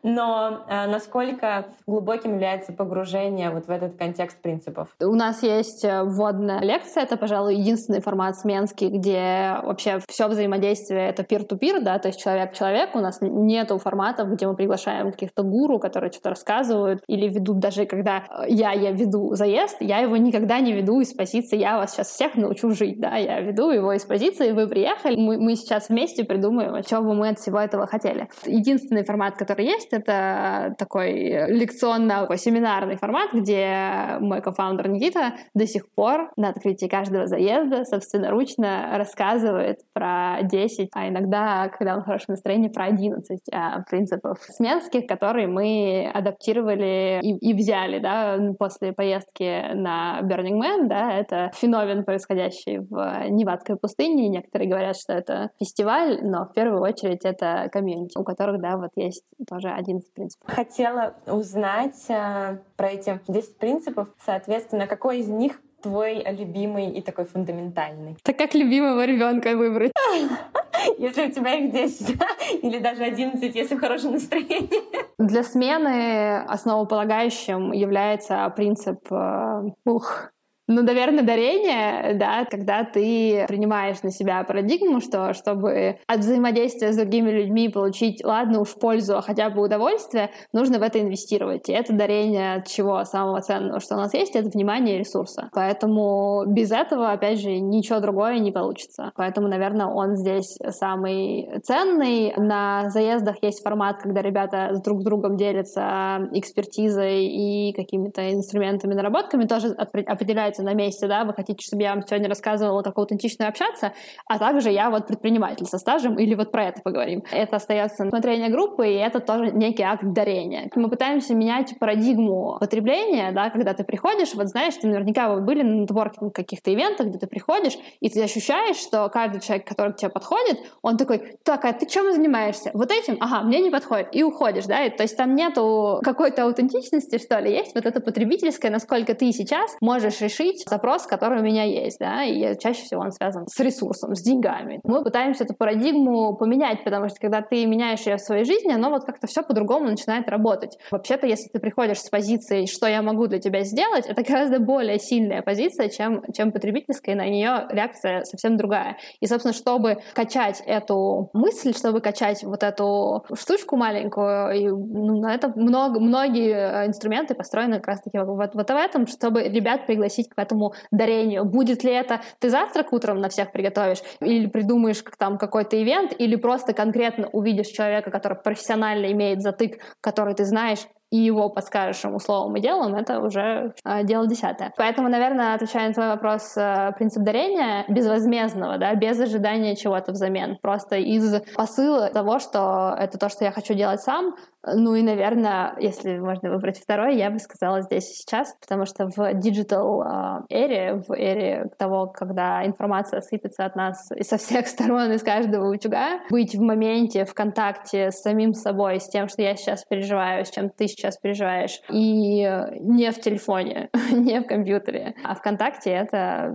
Но 0.03 0.65
э, 0.69 0.87
насколько 0.87 1.67
глубоким 1.87 2.35
является 2.35 2.73
погружение 2.73 3.51
вот 3.51 3.67
в 3.67 3.71
этот 3.71 3.97
контекст 3.97 4.37
принципов? 4.41 4.89
У 5.01 5.15
нас 5.15 5.43
есть 5.43 5.85
э, 5.85 6.03
вводная 6.03 6.61
лекция, 6.61 7.05
это, 7.05 7.17
пожалуй, 7.17 7.57
единственный 7.57 8.01
формат 8.01 8.39
сменский, 8.39 8.89
где 8.89 9.57
вообще 9.63 10.01
все 10.07 10.29
взаимодействие— 10.29 11.09
это 11.09 11.23
peer-to-peer, 11.23 11.81
да, 11.81 11.99
то 11.99 12.09
есть 12.09 12.21
человек-человек. 12.21 12.95
У 12.95 13.01
нас 13.01 13.19
нету 13.21 13.79
форматов, 13.79 14.29
где 14.29 14.47
мы 14.47 14.55
приглашаем 14.55 14.84
каких-то 14.85 15.43
гуру, 15.43 15.79
которые 15.79 16.11
что-то 16.11 16.31
рассказывают, 16.31 17.03
или 17.07 17.29
ведут 17.29 17.59
даже, 17.59 17.87
когда 17.87 18.25
э, 18.29 18.45
я, 18.49 18.73
я 18.73 18.93
веду 18.93 19.35
заезд, 19.35 19.77
я 19.81 19.99
его 19.99 20.17
никогда 20.17 20.61
не 20.61 20.73
веду 20.73 21.01
из 21.01 21.13
позиции 21.13 21.57
«я 21.57 21.77
вас 21.77 21.93
сейчас 21.93 22.09
всех 22.09 22.37
научу 22.37 22.71
жить», 22.71 23.01
да, 23.01 23.17
я 23.17 23.41
веду 23.41 23.71
его 23.71 23.93
из 23.93 24.05
позиции 24.05 24.53
«вы 24.53 24.69
приехали, 24.69 25.17
мы, 25.17 25.39
мы 25.39 25.57
сейчас 25.57 25.89
вместе 25.89 26.25
придумаем, 26.25 26.83
что 26.83 27.01
бы 27.01 27.15
мы 27.15 27.31
от 27.31 27.39
всего 27.39 27.59
этого 27.59 27.87
хотели». 27.87 28.29
Единственный 28.45 29.05
формат, 29.05 29.37
который 29.37 29.67
есть, 29.67 29.89
это 29.93 30.75
такой 30.79 31.13
лекционно-семинарный 31.49 32.97
формат, 32.97 33.33
где 33.33 34.19
мой 34.21 34.41
кофаундер 34.41 34.89
Никита 34.89 35.35
до 35.55 35.67
сих 35.67 35.91
пор 35.91 36.31
на 36.37 36.51
открытии 36.51 36.87
каждого 36.87 37.27
заезда 37.27 37.85
собственноручно 37.85 38.95
рассказывает 38.97 39.81
про 39.93 40.39
10, 40.43 40.91
а 40.93 41.09
иногда, 41.09 41.69
когда 41.69 41.97
он 41.97 42.03
в 42.03 42.05
хорошем 42.05 42.27
настроении, 42.35 42.69
про 42.69 42.85
11 42.85 43.41
а, 43.53 43.83
принципов 43.83 44.39
сменских, 44.75 45.07
которые 45.07 45.47
мы 45.47 46.11
адаптировали 46.13 47.21
и, 47.23 47.37
и 47.51 47.55
взяли 47.55 47.99
да, 47.99 48.39
после 48.59 48.93
поездки 48.93 49.73
на 49.75 50.21
Burning 50.23 50.61
Man. 50.61 50.87
Да, 50.89 51.13
это 51.13 51.51
феномен, 51.55 52.05
происходящий 52.05 52.79
в 52.79 53.29
Невадской 53.29 53.77
пустыне. 53.77 54.29
Некоторые 54.29 54.69
говорят, 54.69 54.97
что 54.97 55.13
это 55.13 55.51
фестиваль, 55.59 56.21
но 56.23 56.47
в 56.47 56.53
первую 56.55 56.83
очередь 56.83 57.25
это 57.25 57.69
комьюнити, 57.73 58.19
у 58.19 58.25
которых 58.25 58.61
да, 58.61 58.77
вот 58.77 58.91
есть 58.97 59.25
тоже 59.49 59.69
11 59.69 60.13
принципов. 60.13 60.49
Хотела 60.53 61.15
узнать 61.27 62.05
э, 62.09 62.59
про 62.77 62.89
эти 62.89 63.21
10 63.29 63.59
принципов. 63.59 64.09
Соответственно, 64.25 64.87
какой 64.87 65.19
из 65.19 65.29
них 65.29 65.61
твой 65.85 66.25
любимый 66.33 66.91
и 66.91 67.03
такой 67.03 67.27
фундаментальный? 67.27 68.17
Так 68.23 68.39
как 68.39 68.55
любимого 68.55 69.05
ребенка 69.05 69.55
выбрать? 69.55 69.93
Если 70.99 71.27
у 71.27 71.31
тебя 71.31 71.55
их 71.55 71.73
10, 71.73 72.17
или 72.63 72.79
даже 72.79 73.05
11, 73.05 73.55
если 73.55 73.75
в 73.75 73.81
хорошем 73.81 74.13
настроении. 74.13 74.83
Для 75.19 75.43
смены 75.43 76.43
основополагающим 76.43 77.73
является 77.73 78.53
принцип 78.55 79.01
э, 79.11 79.63
ух, 79.87 80.34
ну, 80.67 80.83
наверное, 80.83 81.23
дарение, 81.25 82.15
да, 82.15 82.47
когда 82.47 82.85
ты 82.85 83.45
принимаешь 83.49 84.03
на 84.03 84.11
себя 84.11 84.43
парадигму, 84.45 85.01
что 85.01 85.35
чтобы 85.35 85.99
от 86.07 86.21
взаимодействия 86.21 86.93
с 86.93 86.97
другими 86.97 87.31
людьми 87.31 87.69
получить, 87.69 88.25
ладно 88.25 88.61
уж 88.61 88.75
пользу, 88.75 89.19
а 89.19 89.23
хотя 89.23 89.51
бы 89.51 89.63
удовольствие, 89.63 90.31
нужно 90.53 90.79
в 90.79 90.83
это 90.83 91.01
инвестировать. 91.01 91.69
И 91.69 91.73
это 91.73 91.93
дарение 91.93 92.55
от 92.55 92.67
чего 92.67 93.05
самого 93.05 93.43
ценного, 93.43 93.81
что 93.81 93.95
у 93.95 93.99
нас 93.99 94.15
есть, 94.15 94.37
это 94.37 94.49
внимание 94.49 94.97
и 94.97 94.99
ресурсы. 95.01 95.49
Поэтому 95.53 96.45
без 96.47 96.73
этого, 96.73 97.13
опять 97.13 97.41
же, 97.41 97.59
ничего 97.59 98.01
другое 98.01 98.39
не 98.39 98.51
получится. 98.51 99.13
Поэтому, 99.17 99.49
наверное, 99.49 99.87
он 99.87 100.17
здесь 100.17 100.57
самый 100.71 101.61
ценный. 101.63 102.33
На 102.37 102.89
заездах 102.89 103.37
есть 103.43 103.63
формат, 103.63 103.99
когда 103.99 104.23
ребята 104.23 104.81
друг 104.83 105.03
с 105.03 105.05
другом 105.05 105.37
делятся 105.37 106.29
экспертизой 106.33 107.27
и 107.27 107.73
какими-то 107.75 108.33
инструментами, 108.33 108.95
наработками, 108.95 109.45
тоже 109.45 109.69
определяют 109.69 110.54
получается 110.55 110.63
на 110.63 110.75
месте, 110.75 111.07
да, 111.07 111.25
вы 111.25 111.35
хотите, 111.35 111.65
чтобы 111.65 111.83
я 111.83 111.95
вам 111.95 112.07
сегодня 112.07 112.29
рассказывала 112.29 112.83
так 112.83 112.97
аутентично 112.97 113.49
общаться, 113.49 113.93
а 114.27 114.39
также 114.39 114.71
я 114.71 114.91
вот 114.91 115.07
предприниматель 115.07 115.67
со 115.67 115.79
стажем, 115.79 116.19
или 116.19 116.35
вот 116.35 116.53
про 116.53 116.65
это 116.65 116.83
поговорим. 116.83 117.23
Это 117.33 117.57
остается 117.57 118.05
на 118.05 118.11
смотрение 118.11 118.49
группы, 118.51 118.89
и 118.89 118.95
это 118.95 119.21
тоже 119.21 119.51
некий 119.53 119.83
акт 119.83 120.05
дарения. 120.05 120.71
Мы 120.75 120.89
пытаемся 120.89 121.35
менять 121.35 121.79
парадигму 121.79 122.59
потребления, 122.61 123.33
да, 123.33 123.51
когда 123.51 123.75
ты 123.75 123.85
приходишь, 123.85 124.35
вот 124.35 124.49
знаешь, 124.49 124.75
ты 124.75 124.87
наверняка 124.87 125.29
вы 125.29 125.41
были 125.41 125.63
на 125.63 125.75
нетворкинг 125.83 126.35
каких-то 126.35 126.73
ивентах, 126.73 127.09
где 127.09 127.19
ты 127.19 127.27
приходишь, 127.27 127.77
и 128.01 128.09
ты 128.09 128.23
ощущаешь, 128.23 128.77
что 128.77 129.09
каждый 129.09 129.41
человек, 129.41 129.67
который 129.67 129.93
к 129.93 129.97
тебе 129.97 130.11
подходит, 130.11 130.59
он 130.83 130.97
такой, 130.97 131.37
так, 131.43 131.65
а 131.65 131.73
ты 131.73 131.87
чем 131.87 132.13
занимаешься? 132.13 132.71
Вот 132.75 132.91
этим? 132.91 133.17
Ага, 133.21 133.43
мне 133.43 133.61
не 133.61 133.71
подходит. 133.71 134.09
И 134.13 134.23
уходишь, 134.23 134.67
да, 134.67 134.85
и, 134.85 134.91
то 134.91 135.03
есть 135.03 135.17
там 135.17 135.35
нету 135.35 136.01
какой-то 136.03 136.45
аутентичности, 136.45 137.19
что 137.19 137.39
ли, 137.41 137.53
есть 137.53 137.75
вот 137.75 137.87
это 137.87 138.01
потребительское, 138.01 138.71
насколько 138.71 139.15
ты 139.15 139.33
сейчас 139.33 139.77
можешь 139.81 140.21
решить 140.21 140.44
решить 140.45 140.69
запрос, 140.69 141.07
который 141.07 141.41
у 141.41 141.43
меня 141.43 141.65
есть, 141.65 141.99
да, 141.99 142.25
и 142.25 142.59
чаще 142.59 142.83
всего 142.83 143.03
он 143.03 143.13
связан 143.13 143.47
с 143.47 143.59
ресурсом, 143.61 144.15
с 144.15 144.23
деньгами. 144.23 144.81
Мы 144.85 145.03
пытаемся 145.03 145.45
эту 145.45 145.55
парадигму 145.55 146.37
поменять, 146.37 146.85
потому 146.85 147.09
что 147.09 147.19
когда 147.21 147.43
ты 147.43 147.67
меняешь 147.67 148.01
ее 148.01 148.17
в 148.17 148.21
своей 148.21 148.45
жизни, 148.45 148.73
оно 148.73 148.91
вот 148.91 149.05
как-то 149.05 149.27
все 149.27 149.43
по-другому 149.43 149.87
начинает 149.87 150.29
работать. 150.29 150.79
Вообще-то, 150.91 151.27
если 151.27 151.49
ты 151.49 151.59
приходишь 151.59 151.99
с 151.99 152.09
позицией, 152.09 152.67
что 152.67 152.87
я 152.87 153.03
могу 153.03 153.27
для 153.27 153.39
тебя 153.39 153.63
сделать, 153.65 154.07
это 154.07 154.23
гораздо 154.23 154.59
более 154.61 154.99
сильная 154.99 155.43
позиция, 155.43 155.89
чем, 155.89 156.23
чем 156.33 156.53
потребительская, 156.53 157.15
и 157.15 157.19
на 157.19 157.27
нее 157.27 157.67
реакция 157.71 158.25
совсем 158.25 158.57
другая. 158.57 158.97
И, 159.21 159.27
собственно, 159.27 159.55
чтобы 159.55 159.99
качать 160.15 160.63
эту 160.67 161.31
мысль, 161.33 161.75
чтобы 161.75 162.01
качать 162.01 162.45
вот 162.45 162.63
эту 162.63 163.25
штучку 163.35 163.77
маленькую, 163.77 164.53
и, 164.53 164.69
ну, 164.69 165.21
на 165.21 165.35
это 165.35 165.53
много, 165.57 166.01
многие 166.01 166.87
инструменты 166.87 167.35
построены 167.35 167.77
как 167.77 167.89
раз-таки 167.89 168.19
вот, 168.19 168.55
вот 168.55 168.71
в 168.71 168.77
этом, 168.77 169.07
чтобы 169.07 169.43
ребят 169.43 169.87
пригласить 169.87 170.29
к 170.35 170.39
этому 170.41 170.75
дарению. 170.91 171.45
Будет 171.45 171.85
ли 171.85 171.93
это 171.93 172.21
ты 172.39 172.51
завтрак 172.51 172.93
утром 172.93 173.21
на 173.21 173.29
всех 173.29 173.53
приготовишь, 173.53 174.03
или 174.21 174.47
придумаешь 174.47 175.03
как 175.03 175.17
там 175.17 175.39
какой-то 175.39 175.81
ивент, 175.81 176.15
или 176.19 176.37
просто 176.37 176.73
конкретно 176.73 177.29
увидишь 177.33 177.69
человека, 177.69 178.11
который 178.11 178.39
профессионально 178.39 179.13
имеет 179.13 179.43
затык, 179.43 179.79
который 180.01 180.35
ты 180.35 180.45
знаешь, 180.45 180.87
и 181.15 181.19
его 181.19 181.49
подскажешь 181.49 182.03
ему 182.03 182.19
словом 182.19 182.57
и 182.57 182.61
делом, 182.61 182.97
это 182.97 183.21
уже 183.21 183.73
э, 183.85 184.03
дело 184.03 184.27
десятое. 184.27 184.73
Поэтому, 184.77 185.09
наверное, 185.09 185.55
отвечая 185.55 185.87
на 185.87 185.95
твой 185.95 186.09
вопрос, 186.09 186.57
э, 186.57 186.91
принцип 186.97 187.23
дарения 187.23 187.85
безвозмездного, 187.89 188.79
да, 188.79 188.95
без 188.97 189.21
ожидания 189.21 189.77
чего-то 189.77 190.11
взамен, 190.11 190.59
просто 190.61 190.97
из 190.97 191.41
посыла 191.55 192.09
того, 192.09 192.41
что 192.41 192.97
это 192.99 193.17
то, 193.17 193.29
что 193.29 193.45
я 193.45 193.53
хочу 193.53 193.75
делать 193.75 194.01
сам, 194.01 194.35
ну 194.67 194.95
и, 194.95 195.03
наверное, 195.03 195.75
если 195.79 196.19
можно 196.19 196.51
выбрать 196.51 196.79
второй, 196.79 197.17
я 197.17 197.31
бы 197.31 197.39
сказала 197.39 197.83
здесь 197.83 198.11
и 198.11 198.15
сейчас, 198.15 198.55
потому 198.61 198.87
что 198.87 199.09
в 199.09 199.35
digital 199.35 200.03
эре, 200.49 201.03
в 201.07 201.13
эре 201.13 201.71
того, 201.79 202.07
когда 202.07 202.65
информация 202.65 203.21
сыпется 203.21 203.65
от 203.65 203.77
нас 203.77 204.09
со 204.23 204.39
всех 204.39 204.67
сторон, 204.69 205.13
из 205.13 205.23
каждого 205.23 205.71
утюга, 205.71 206.21
быть 206.31 206.55
в 206.55 206.61
моменте, 206.61 207.25
в 207.25 207.35
контакте 207.35 208.11
с 208.11 208.23
самим 208.23 208.55
собой, 208.55 209.01
с 209.01 209.09
тем, 209.09 209.29
что 209.29 209.43
я 209.43 209.57
сейчас 209.57 209.85
переживаю, 209.85 210.45
с 210.45 210.51
чем 210.51 210.71
ты 210.71 210.89
сейчас 210.89 211.19
переживаешь, 211.19 211.81
и 211.91 212.43
не 212.81 213.11
в 213.11 213.21
телефоне, 213.21 213.91
не 214.13 214.41
в 214.41 214.47
компьютере, 214.47 215.15
а 215.25 215.35
в 215.35 215.43
контакте— 215.43 215.91
это, 215.93 216.55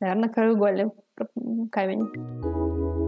наверное, 0.00 0.28
краеугольный 0.28 0.90
камень. 1.70 3.07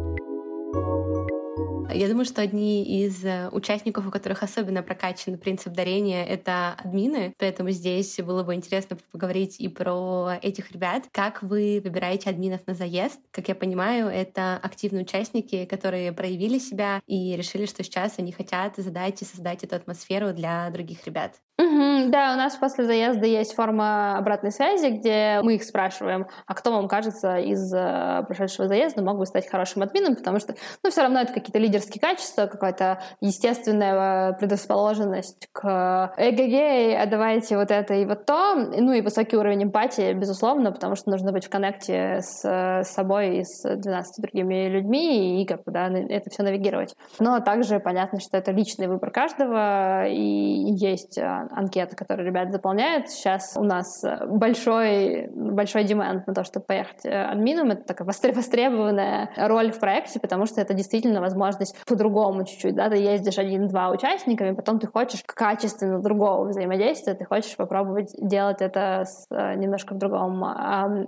Я 1.92 2.08
думаю, 2.08 2.24
что 2.24 2.42
одни 2.42 3.04
из 3.04 3.24
э, 3.24 3.48
участников, 3.50 4.06
у 4.06 4.10
которых 4.10 4.42
особенно 4.42 4.82
прокачан 4.82 5.38
принцип 5.38 5.72
дарения, 5.72 6.24
это 6.24 6.74
админы, 6.78 7.34
поэтому 7.38 7.70
здесь 7.70 8.18
было 8.18 8.42
бы 8.42 8.54
интересно 8.54 8.96
поговорить 9.12 9.60
и 9.60 9.68
про 9.68 10.38
этих 10.42 10.72
ребят. 10.72 11.04
Как 11.12 11.42
вы 11.42 11.80
выбираете 11.82 12.30
админов 12.30 12.66
на 12.66 12.74
заезд? 12.74 13.20
Как 13.30 13.48
я 13.48 13.54
понимаю, 13.54 14.08
это 14.08 14.58
активные 14.62 15.02
участники, 15.02 15.64
которые 15.64 16.12
проявили 16.12 16.58
себя 16.58 17.00
и 17.06 17.36
решили, 17.36 17.66
что 17.66 17.82
сейчас 17.82 18.18
они 18.18 18.32
хотят 18.32 18.76
задать 18.76 19.22
и 19.22 19.24
создать 19.24 19.64
эту 19.64 19.76
атмосферу 19.76 20.32
для 20.32 20.70
других 20.70 21.06
ребят. 21.06 21.40
Угу, 21.60 22.10
да, 22.10 22.32
у 22.32 22.36
нас 22.38 22.56
после 22.56 22.86
заезда 22.86 23.26
есть 23.26 23.54
форма 23.54 24.16
обратной 24.16 24.50
связи, 24.50 24.86
где 24.86 25.40
мы 25.42 25.56
их 25.56 25.64
спрашиваем, 25.64 26.26
а 26.46 26.54
кто 26.54 26.72
вам 26.72 26.88
кажется 26.88 27.36
из 27.36 27.70
э, 27.74 28.24
прошедшего 28.26 28.66
заезда 28.66 29.02
мог 29.02 29.18
бы 29.18 29.26
стать 29.26 29.46
хорошим 29.46 29.82
админом, 29.82 30.16
потому 30.16 30.38
что, 30.38 30.54
ну, 30.82 30.90
все 30.90 31.02
равно 31.02 31.20
это 31.20 31.34
какие-то 31.34 31.58
лидерские 31.58 32.00
качества, 32.00 32.46
какая-то 32.46 33.02
естественная 33.20 34.32
предрасположенность 34.32 35.48
к 35.52 36.14
эгегей, 36.16 36.98
а 36.98 37.04
давайте 37.04 37.58
вот 37.58 37.70
это 37.70 37.92
и 37.92 38.06
вот 38.06 38.24
то, 38.24 38.54
ну 38.54 38.92
и 38.94 39.02
высокий 39.02 39.36
уровень 39.36 39.64
эмпатии, 39.64 40.14
безусловно, 40.14 40.72
потому 40.72 40.96
что 40.96 41.10
нужно 41.10 41.30
быть 41.30 41.44
в 41.44 41.50
коннекте 41.50 42.20
с, 42.22 42.42
с 42.42 42.88
собой 42.88 43.40
и 43.40 43.44
с 43.44 43.76
12 43.76 44.22
другими 44.22 44.66
людьми 44.68 45.42
и 45.42 45.46
как 45.46 45.64
бы, 45.64 45.72
да, 45.72 45.90
это 45.90 46.30
все 46.30 46.42
навигировать. 46.42 46.94
Но 47.18 47.40
также 47.40 47.80
понятно, 47.80 48.18
что 48.18 48.38
это 48.38 48.50
личный 48.50 48.86
выбор 48.86 49.10
каждого, 49.10 50.06
и 50.06 50.72
есть 50.72 51.18
а, 51.18 51.49
анкеты, 51.54 51.96
которые 51.96 52.26
ребята 52.26 52.52
заполняют. 52.52 53.08
Сейчас 53.10 53.56
у 53.56 53.64
нас 53.64 54.02
э, 54.04 54.26
большой, 54.26 55.28
большой 55.34 55.84
демант 55.84 56.26
на 56.26 56.34
то, 56.34 56.44
чтобы 56.44 56.66
поехать 56.66 57.04
э, 57.04 57.24
админом. 57.24 57.70
Это 57.70 57.84
такая 57.84 58.06
востребованная 58.06 59.30
роль 59.36 59.72
в 59.72 59.78
проекте, 59.78 60.20
потому 60.20 60.46
что 60.46 60.60
это 60.60 60.74
действительно 60.74 61.20
возможность 61.20 61.76
по-другому 61.86 62.44
чуть-чуть. 62.44 62.74
Да? 62.74 62.88
Ты 62.88 62.96
ездишь 62.96 63.38
один-два 63.38 63.90
участниками, 63.90 64.54
потом 64.54 64.78
ты 64.78 64.86
хочешь 64.86 65.22
качественно 65.26 66.00
другого 66.00 66.48
взаимодействия, 66.48 67.14
ты 67.14 67.24
хочешь 67.24 67.56
попробовать 67.56 68.14
делать 68.18 68.60
это 68.60 69.04
с, 69.04 69.26
э, 69.30 69.54
немножко 69.56 69.94
в 69.94 69.98
другом 69.98 70.44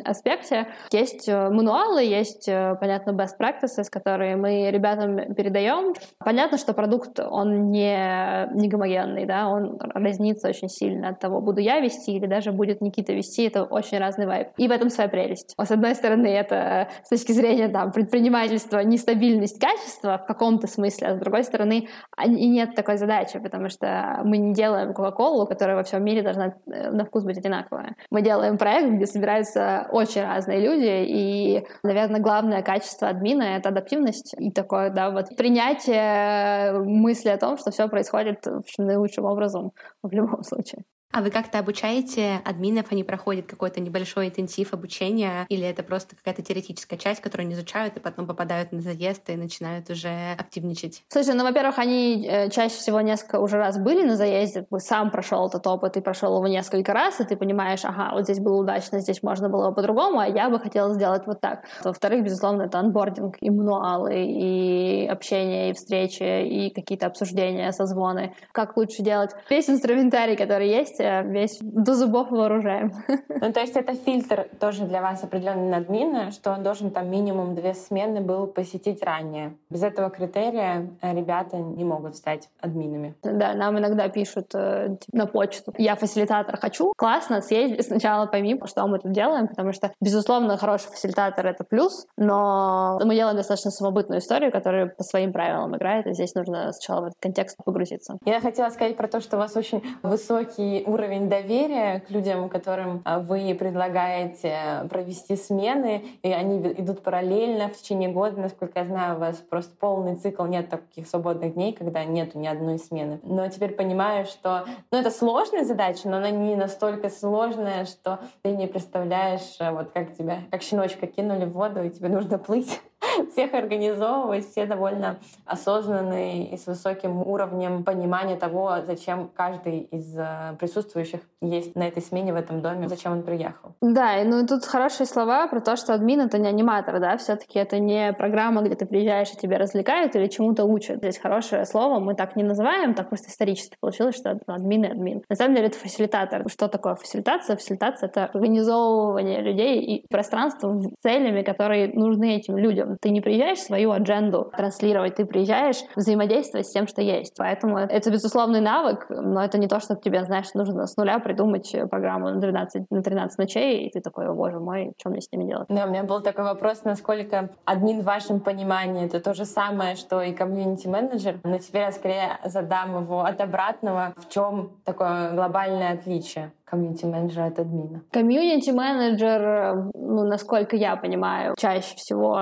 аспекте. 0.05 0.67
Есть 0.91 1.29
мануалы, 1.29 2.03
есть, 2.03 2.47
понятно, 2.47 3.11
best 3.13 3.39
practices, 3.39 3.85
которые 3.91 4.37
мы 4.37 4.71
ребятам 4.71 5.35
передаем. 5.35 5.95
Понятно, 6.19 6.59
что 6.59 6.73
продукт, 6.73 7.21
он 7.21 7.69
не, 7.69 8.49
не 8.55 8.69
гомогенный, 8.69 9.27
да, 9.27 9.49
он 9.49 9.79
разнится 9.79 10.32
разнится 10.33 10.49
очень 10.49 10.69
сильно 10.69 11.11
от 11.11 11.21
того, 11.21 11.41
буду 11.41 11.61
я 11.61 11.81
вести 11.81 12.13
или 12.13 12.27
даже 12.27 12.53
будет 12.53 12.81
Никита 12.81 13.13
вести. 13.13 13.47
Это 13.47 13.65
очень 13.65 13.99
разный 13.99 14.27
вайб. 14.27 14.49
И 14.57 14.69
в 14.69 14.71
этом 14.71 14.91
своя 14.91 15.09
прелесть. 15.09 15.55
С 15.61 15.71
одной 15.71 15.95
стороны, 15.95 16.27
это 16.27 16.89
с 17.05 17.09
точки 17.09 17.33
зрения 17.33 17.69
там, 17.69 17.93
предпринимательства 17.93 18.81
нестабильность 18.81 19.61
качества 19.61 20.19
в 20.19 20.27
каком-то 20.27 20.67
смысле, 20.67 21.09
а 21.09 21.15
с 21.15 21.19
другой 21.19 21.45
стороны, 21.45 21.89
и 22.25 22.49
нет 22.49 22.75
такой 22.75 22.97
задачи, 22.97 23.39
потому 23.39 23.69
что 23.69 24.21
мы 24.25 24.39
не 24.39 24.55
делаем 24.55 24.95
Кока-Колу, 24.95 25.47
которая 25.47 25.77
во 25.77 25.83
всем 25.83 26.05
мире 26.05 26.23
должна 26.23 26.55
э, 26.67 26.91
на 26.91 27.05
вкус 27.05 27.25
быть 27.25 27.39
одинаковая. 27.39 27.95
Мы 28.11 28.23
делаем 28.23 28.59
проект, 28.59 28.93
где 28.93 29.07
собираются 29.07 29.87
очень 29.91 30.23
разные 30.23 30.61
люди, 30.61 31.05
и, 31.09 31.65
наверное, 31.83 32.21
главное 32.21 32.63
качество 32.63 33.09
админа— 33.09 33.43
это 33.57 33.69
адаптивность 33.69 34.35
и 34.39 34.51
такое, 34.51 34.91
да, 34.91 35.11
вот 35.11 35.37
принятие 35.37 36.73
мысли 36.81 37.29
о 37.29 37.39
том, 37.39 37.57
что 37.57 37.71
все 37.71 37.89
происходит 37.89 38.47
наилучшим 38.79 39.25
образом 39.25 39.73
в 40.03 40.12
любом 40.13 40.15
любом 40.15 40.43
случае. 40.43 40.85
А 41.13 41.21
вы 41.21 41.31
как-то 41.31 41.59
обучаете 41.59 42.41
админов, 42.43 42.87
они 42.91 43.05
проходят 43.05 43.47
какой-то 43.47 43.81
небольшой 43.81 44.29
интенсив 44.29 44.73
обучения, 44.73 45.45
или 45.51 45.67
это 45.67 45.83
просто 45.83 46.17
какая-то 46.17 46.43
теоретическая 46.43 46.97
часть, 46.97 47.21
которую 47.21 47.47
они 47.47 47.55
изучают 47.55 47.99
и 47.99 48.01
потом 48.01 48.27
попадают 48.27 48.73
на 48.73 48.81
заезд 48.81 49.29
и 49.29 49.37
начинают 49.37 49.91
уже 49.91 50.33
активничать? 50.39 51.05
Слушай, 51.09 51.35
ну, 51.35 51.45
во-первых, 51.45 51.79
они 51.79 52.27
э, 52.27 52.49
чаще 52.49 52.77
всего 52.77 53.03
несколько 53.03 53.41
уже 53.41 53.59
раз 53.59 53.77
были 53.79 54.07
на 54.07 54.17
заезде, 54.17 54.67
сам 54.79 55.11
прошел 55.11 55.49
этот 55.49 55.67
опыт, 55.67 55.99
и 55.99 56.01
прошел 56.01 56.35
его 56.37 56.47
несколько 56.47 56.95
раз, 56.95 57.21
и 57.21 57.25
ты 57.25 57.37
понимаешь, 57.37 57.85
ага, 57.85 58.15
вот 58.15 58.25
здесь 58.25 58.41
было 58.41 58.63
удачно, 58.63 59.01
здесь 59.01 59.23
можно 59.23 59.51
было 59.51 59.71
по-другому, 59.71 60.19
а 60.19 60.27
я 60.27 60.49
бы 60.49 60.59
хотела 60.59 60.95
сделать 60.95 61.27
вот 61.27 61.43
так. 61.43 61.65
Во-вторых, 61.85 62.25
безусловно, 62.25 62.63
это 62.63 62.79
анбординг, 62.79 63.37
и 63.39 63.51
мануалы, 63.51 64.25
и 64.25 65.07
общение, 65.07 65.71
и 65.71 65.75
встречи, 65.75 66.23
и 66.23 66.71
какие-то 66.71 67.07
обсуждения, 67.07 67.71
созвоны. 67.73 68.35
Как 68.53 68.79
лучше 68.79 69.03
делать? 69.03 69.33
Весь 69.51 69.69
инструментарий, 69.69 70.37
который 70.37 70.71
есть, 70.71 71.02
весь 71.25 71.59
до 71.61 71.95
зубов 71.95 72.31
вооружаем. 72.31 72.93
Ну, 73.43 73.53
то 73.53 73.59
есть 73.59 73.77
это 73.77 73.95
фильтр 73.95 74.47
тоже 74.61 74.85
для 74.85 75.03
вас 75.03 75.25
определенный 75.25 75.69
на 75.69 75.79
админа, 75.79 76.31
что 76.31 76.53
он 76.53 76.63
должен 76.63 76.93
там 76.93 77.11
минимум 77.11 77.57
две 77.57 77.75
смены 77.75 78.21
был 78.21 78.47
посетить 78.47 79.03
ранее. 79.03 79.57
Без 79.69 79.83
этого 79.83 80.11
критерия 80.11 80.91
э, 81.01 81.13
ребята 81.13 81.57
не 81.57 81.83
могут 81.83 82.15
стать 82.15 82.49
админами. 82.61 83.17
Да, 83.23 83.55
нам 83.55 83.77
иногда 83.79 84.09
пишут 84.09 84.55
э, 84.55 84.97
на 85.13 85.27
почту. 85.27 85.75
Я 85.77 85.97
фасилитатор 85.97 86.57
хочу. 86.57 86.93
Классно, 86.97 87.43
съезди 87.43 87.81
сначала 87.83 88.27
пойми, 88.27 88.61
что 88.67 88.87
мы 88.87 89.01
тут 89.01 89.11
делаем, 89.11 89.49
потому 89.49 89.73
что, 89.73 89.93
безусловно, 90.01 90.57
хороший 90.57 90.89
фасилитатор— 90.89 91.47
это 91.49 91.65
плюс, 91.65 92.07
но 92.17 93.01
мы 93.05 93.15
делаем 93.15 93.37
достаточно 93.37 93.71
самобытную 93.71 94.21
историю, 94.21 94.53
которая 94.53 94.87
по 94.87 95.03
своим 95.03 95.33
правилам 95.33 95.77
играет, 95.77 96.07
и 96.07 96.15
здесь 96.15 96.35
нужно 96.35 96.73
сначала 96.73 97.01
в 97.01 97.05
этот 97.07 97.19
контекст 97.21 97.57
погрузиться. 97.65 98.19
Я 98.25 98.41
хотела 98.41 98.69
сказать 98.71 98.97
про 98.97 99.09
то, 99.09 99.21
что 99.21 99.37
у 99.37 99.41
вас 99.41 99.57
очень 99.57 99.83
высокий 100.03 100.85
уровень 100.93 101.29
доверия 101.29 102.01
к 102.01 102.11
людям, 102.11 102.49
которым 102.49 103.03
а, 103.05 103.19
вы 103.19 103.55
предлагаете 103.55 104.87
провести 104.89 105.37
смены, 105.37 106.05
и 106.23 106.33
они 106.33 106.59
идут 106.73 107.03
параллельно 107.03 107.69
в 107.69 107.77
течение 107.77 108.11
года. 108.11 108.41
Насколько 108.41 108.81
я 108.81 108.85
знаю, 108.85 109.17
у 109.17 109.21
вас 109.21 109.37
просто 109.37 109.75
полный 109.79 110.17
цикл, 110.17 110.45
нет 110.45 110.69
таких 110.69 111.09
свободных 111.09 111.55
дней, 111.55 111.73
когда 111.73 112.05
нету 112.05 112.39
ни 112.39 112.47
одной 112.47 112.79
смены. 112.79 113.21
Но 113.23 113.49
теперь 113.49 113.73
понимаю, 113.73 114.27
что 114.27 114.67
ну, 114.91 114.99
это 114.99 115.11
сложная 115.11 115.65
задача, 115.65 116.09
но 116.09 116.19
она 116.19 116.31
не 116.31 116.57
настолько 116.57 117.11
сложная, 117.11 117.85
что 117.87 118.21
ты 118.43 118.51
не 118.51 118.67
представляешь, 118.67 119.57
а, 119.59 119.73
вот 119.73 119.91
как 119.91 120.15
тебя, 120.15 120.41
как 120.51 120.63
щеночка 120.63 121.07
кинули 121.07 121.45
в 121.45 121.53
воду, 121.53 121.83
и 121.83 121.91
тебе 121.91 122.09
нужно 122.09 122.39
плыть 122.39 122.81
всех 123.33 123.55
организовывать, 123.55 124.49
все 124.49 124.67
довольно 124.67 125.19
осознанные 125.45 126.51
и 126.51 126.57
с 126.57 126.67
высоким 126.67 127.21
уровнем 127.21 127.85
понимания 127.85 128.37
того, 128.37 128.77
зачем 128.87 129.31
каждый 129.35 129.81
из 129.81 130.17
э, 130.17 130.57
присутствующих 130.59 131.21
есть 131.41 131.75
на 131.77 131.89
этой 131.89 132.03
смене 132.03 132.33
в 132.33 132.37
этом 132.37 132.61
доме, 132.61 132.89
зачем 132.89 133.13
он 133.13 133.23
приехал. 133.23 133.75
Да, 133.81 134.13
ну 134.25 134.43
и 134.43 134.47
тут 134.47 134.65
хорошие 134.65 135.07
слова 135.07 135.47
про 135.49 135.61
то, 135.61 135.77
что 135.77 135.95
админ— 135.95 136.21
это 136.23 136.39
не 136.39 136.49
аниматор, 136.49 137.01
да, 137.01 137.17
все 137.17 137.37
таки 137.37 137.59
это 137.59 137.79
не 137.79 138.13
программа, 138.13 138.63
где 138.63 138.75
ты 138.75 138.87
приезжаешь 138.87 139.33
и 139.33 139.37
тебя 139.37 139.59
развлекают 139.59 140.15
или 140.17 140.27
чему-то 140.29 140.65
учат. 140.65 140.99
Здесь 140.99 141.19
хорошее 141.19 141.65
слово, 141.65 141.99
мы 141.99 142.15
так 142.15 142.37
не 142.37 142.43
называем, 142.43 142.95
так 142.95 143.09
просто 143.09 143.29
исторически 143.29 143.77
получилось, 143.81 144.17
что 144.17 144.39
админ 144.47 144.85
и 144.85 144.89
админ. 144.89 145.23
На 145.29 145.37
самом 145.37 145.55
деле 145.55 145.69
это 145.69 145.79
фасилитатор. 145.79 146.49
Что 146.49 146.69
такое 146.69 146.95
фасилитация? 146.95 147.57
Фасилитация— 147.57 148.09
это 148.09 148.27
организовывание 148.27 149.41
людей 149.41 149.81
и 149.81 150.07
пространства 150.09 150.79
целями, 151.03 151.43
которые 151.43 151.89
нужны 151.89 152.37
этим 152.37 152.57
людям. 152.57 152.92
Ты 153.01 153.11
не 153.11 153.21
приезжаешь 153.21 153.61
свою 153.61 153.93
адженду 153.93 154.51
транслировать, 154.57 155.17
ты 155.17 155.25
приезжаешь 155.25 155.83
взаимодействовать 155.97 156.67
с 156.67 156.73
тем, 156.73 156.87
что 156.87 157.03
есть. 157.03 157.35
Поэтому 157.37 157.79
это 157.79 158.11
безусловный 158.11 158.61
навык, 158.61 159.07
но 159.09 159.43
это 159.43 159.59
не 159.59 159.69
то, 159.69 159.81
что 159.81 159.97
тебе, 159.97 160.25
знаешь, 160.25 160.53
нужно 160.55 160.87
с 160.87 160.97
нуля 160.97 161.19
придумать 161.19 161.75
программу 161.91 162.31
на 162.31 162.41
12, 162.41 162.91
на 162.91 163.03
13 163.03 163.39
ночей, 163.39 163.87
и 163.87 163.91
ты 163.91 164.01
такой, 164.01 164.29
о 164.29 164.35
боже 164.35 164.59
мой, 164.59 164.93
что 164.99 165.11
мне 165.11 165.21
с 165.21 165.31
ними 165.33 165.45
делать? 165.45 165.67
Да, 165.69 165.85
у 165.87 165.89
меня 165.89 166.05
был 166.05 166.21
такой 166.21 166.45
вопрос, 166.45 166.85
насколько 166.85 167.51
админ 167.65 168.01
в 168.01 168.05
вашем 168.05 168.41
понимании 168.41 169.07
это 169.07 169.21
то 169.21 169.35
же 169.35 169.45
самое, 169.45 169.97
что 169.97 170.23
и 170.23 170.33
комьюнити-менеджер, 170.33 171.41
но 171.45 171.59
теперь 171.59 171.83
я 171.83 171.93
скорее 171.93 172.39
задам 172.45 173.03
его 173.03 173.21
от 173.21 173.41
обратного. 173.41 174.15
В 174.17 174.29
чем 174.29 174.71
такое 174.85 175.33
глобальное 175.33 175.93
отличие? 175.95 176.53
Комьюнити-менеджера 176.73 177.47
от 177.47 177.59
админа? 177.59 178.03
Комьюнити-менеджер, 178.11 179.91
ну, 179.95 180.25
насколько 180.25 180.75
я 180.77 180.97
понимаю, 180.97 181.55
чаще 181.59 181.95
всего 181.97 182.39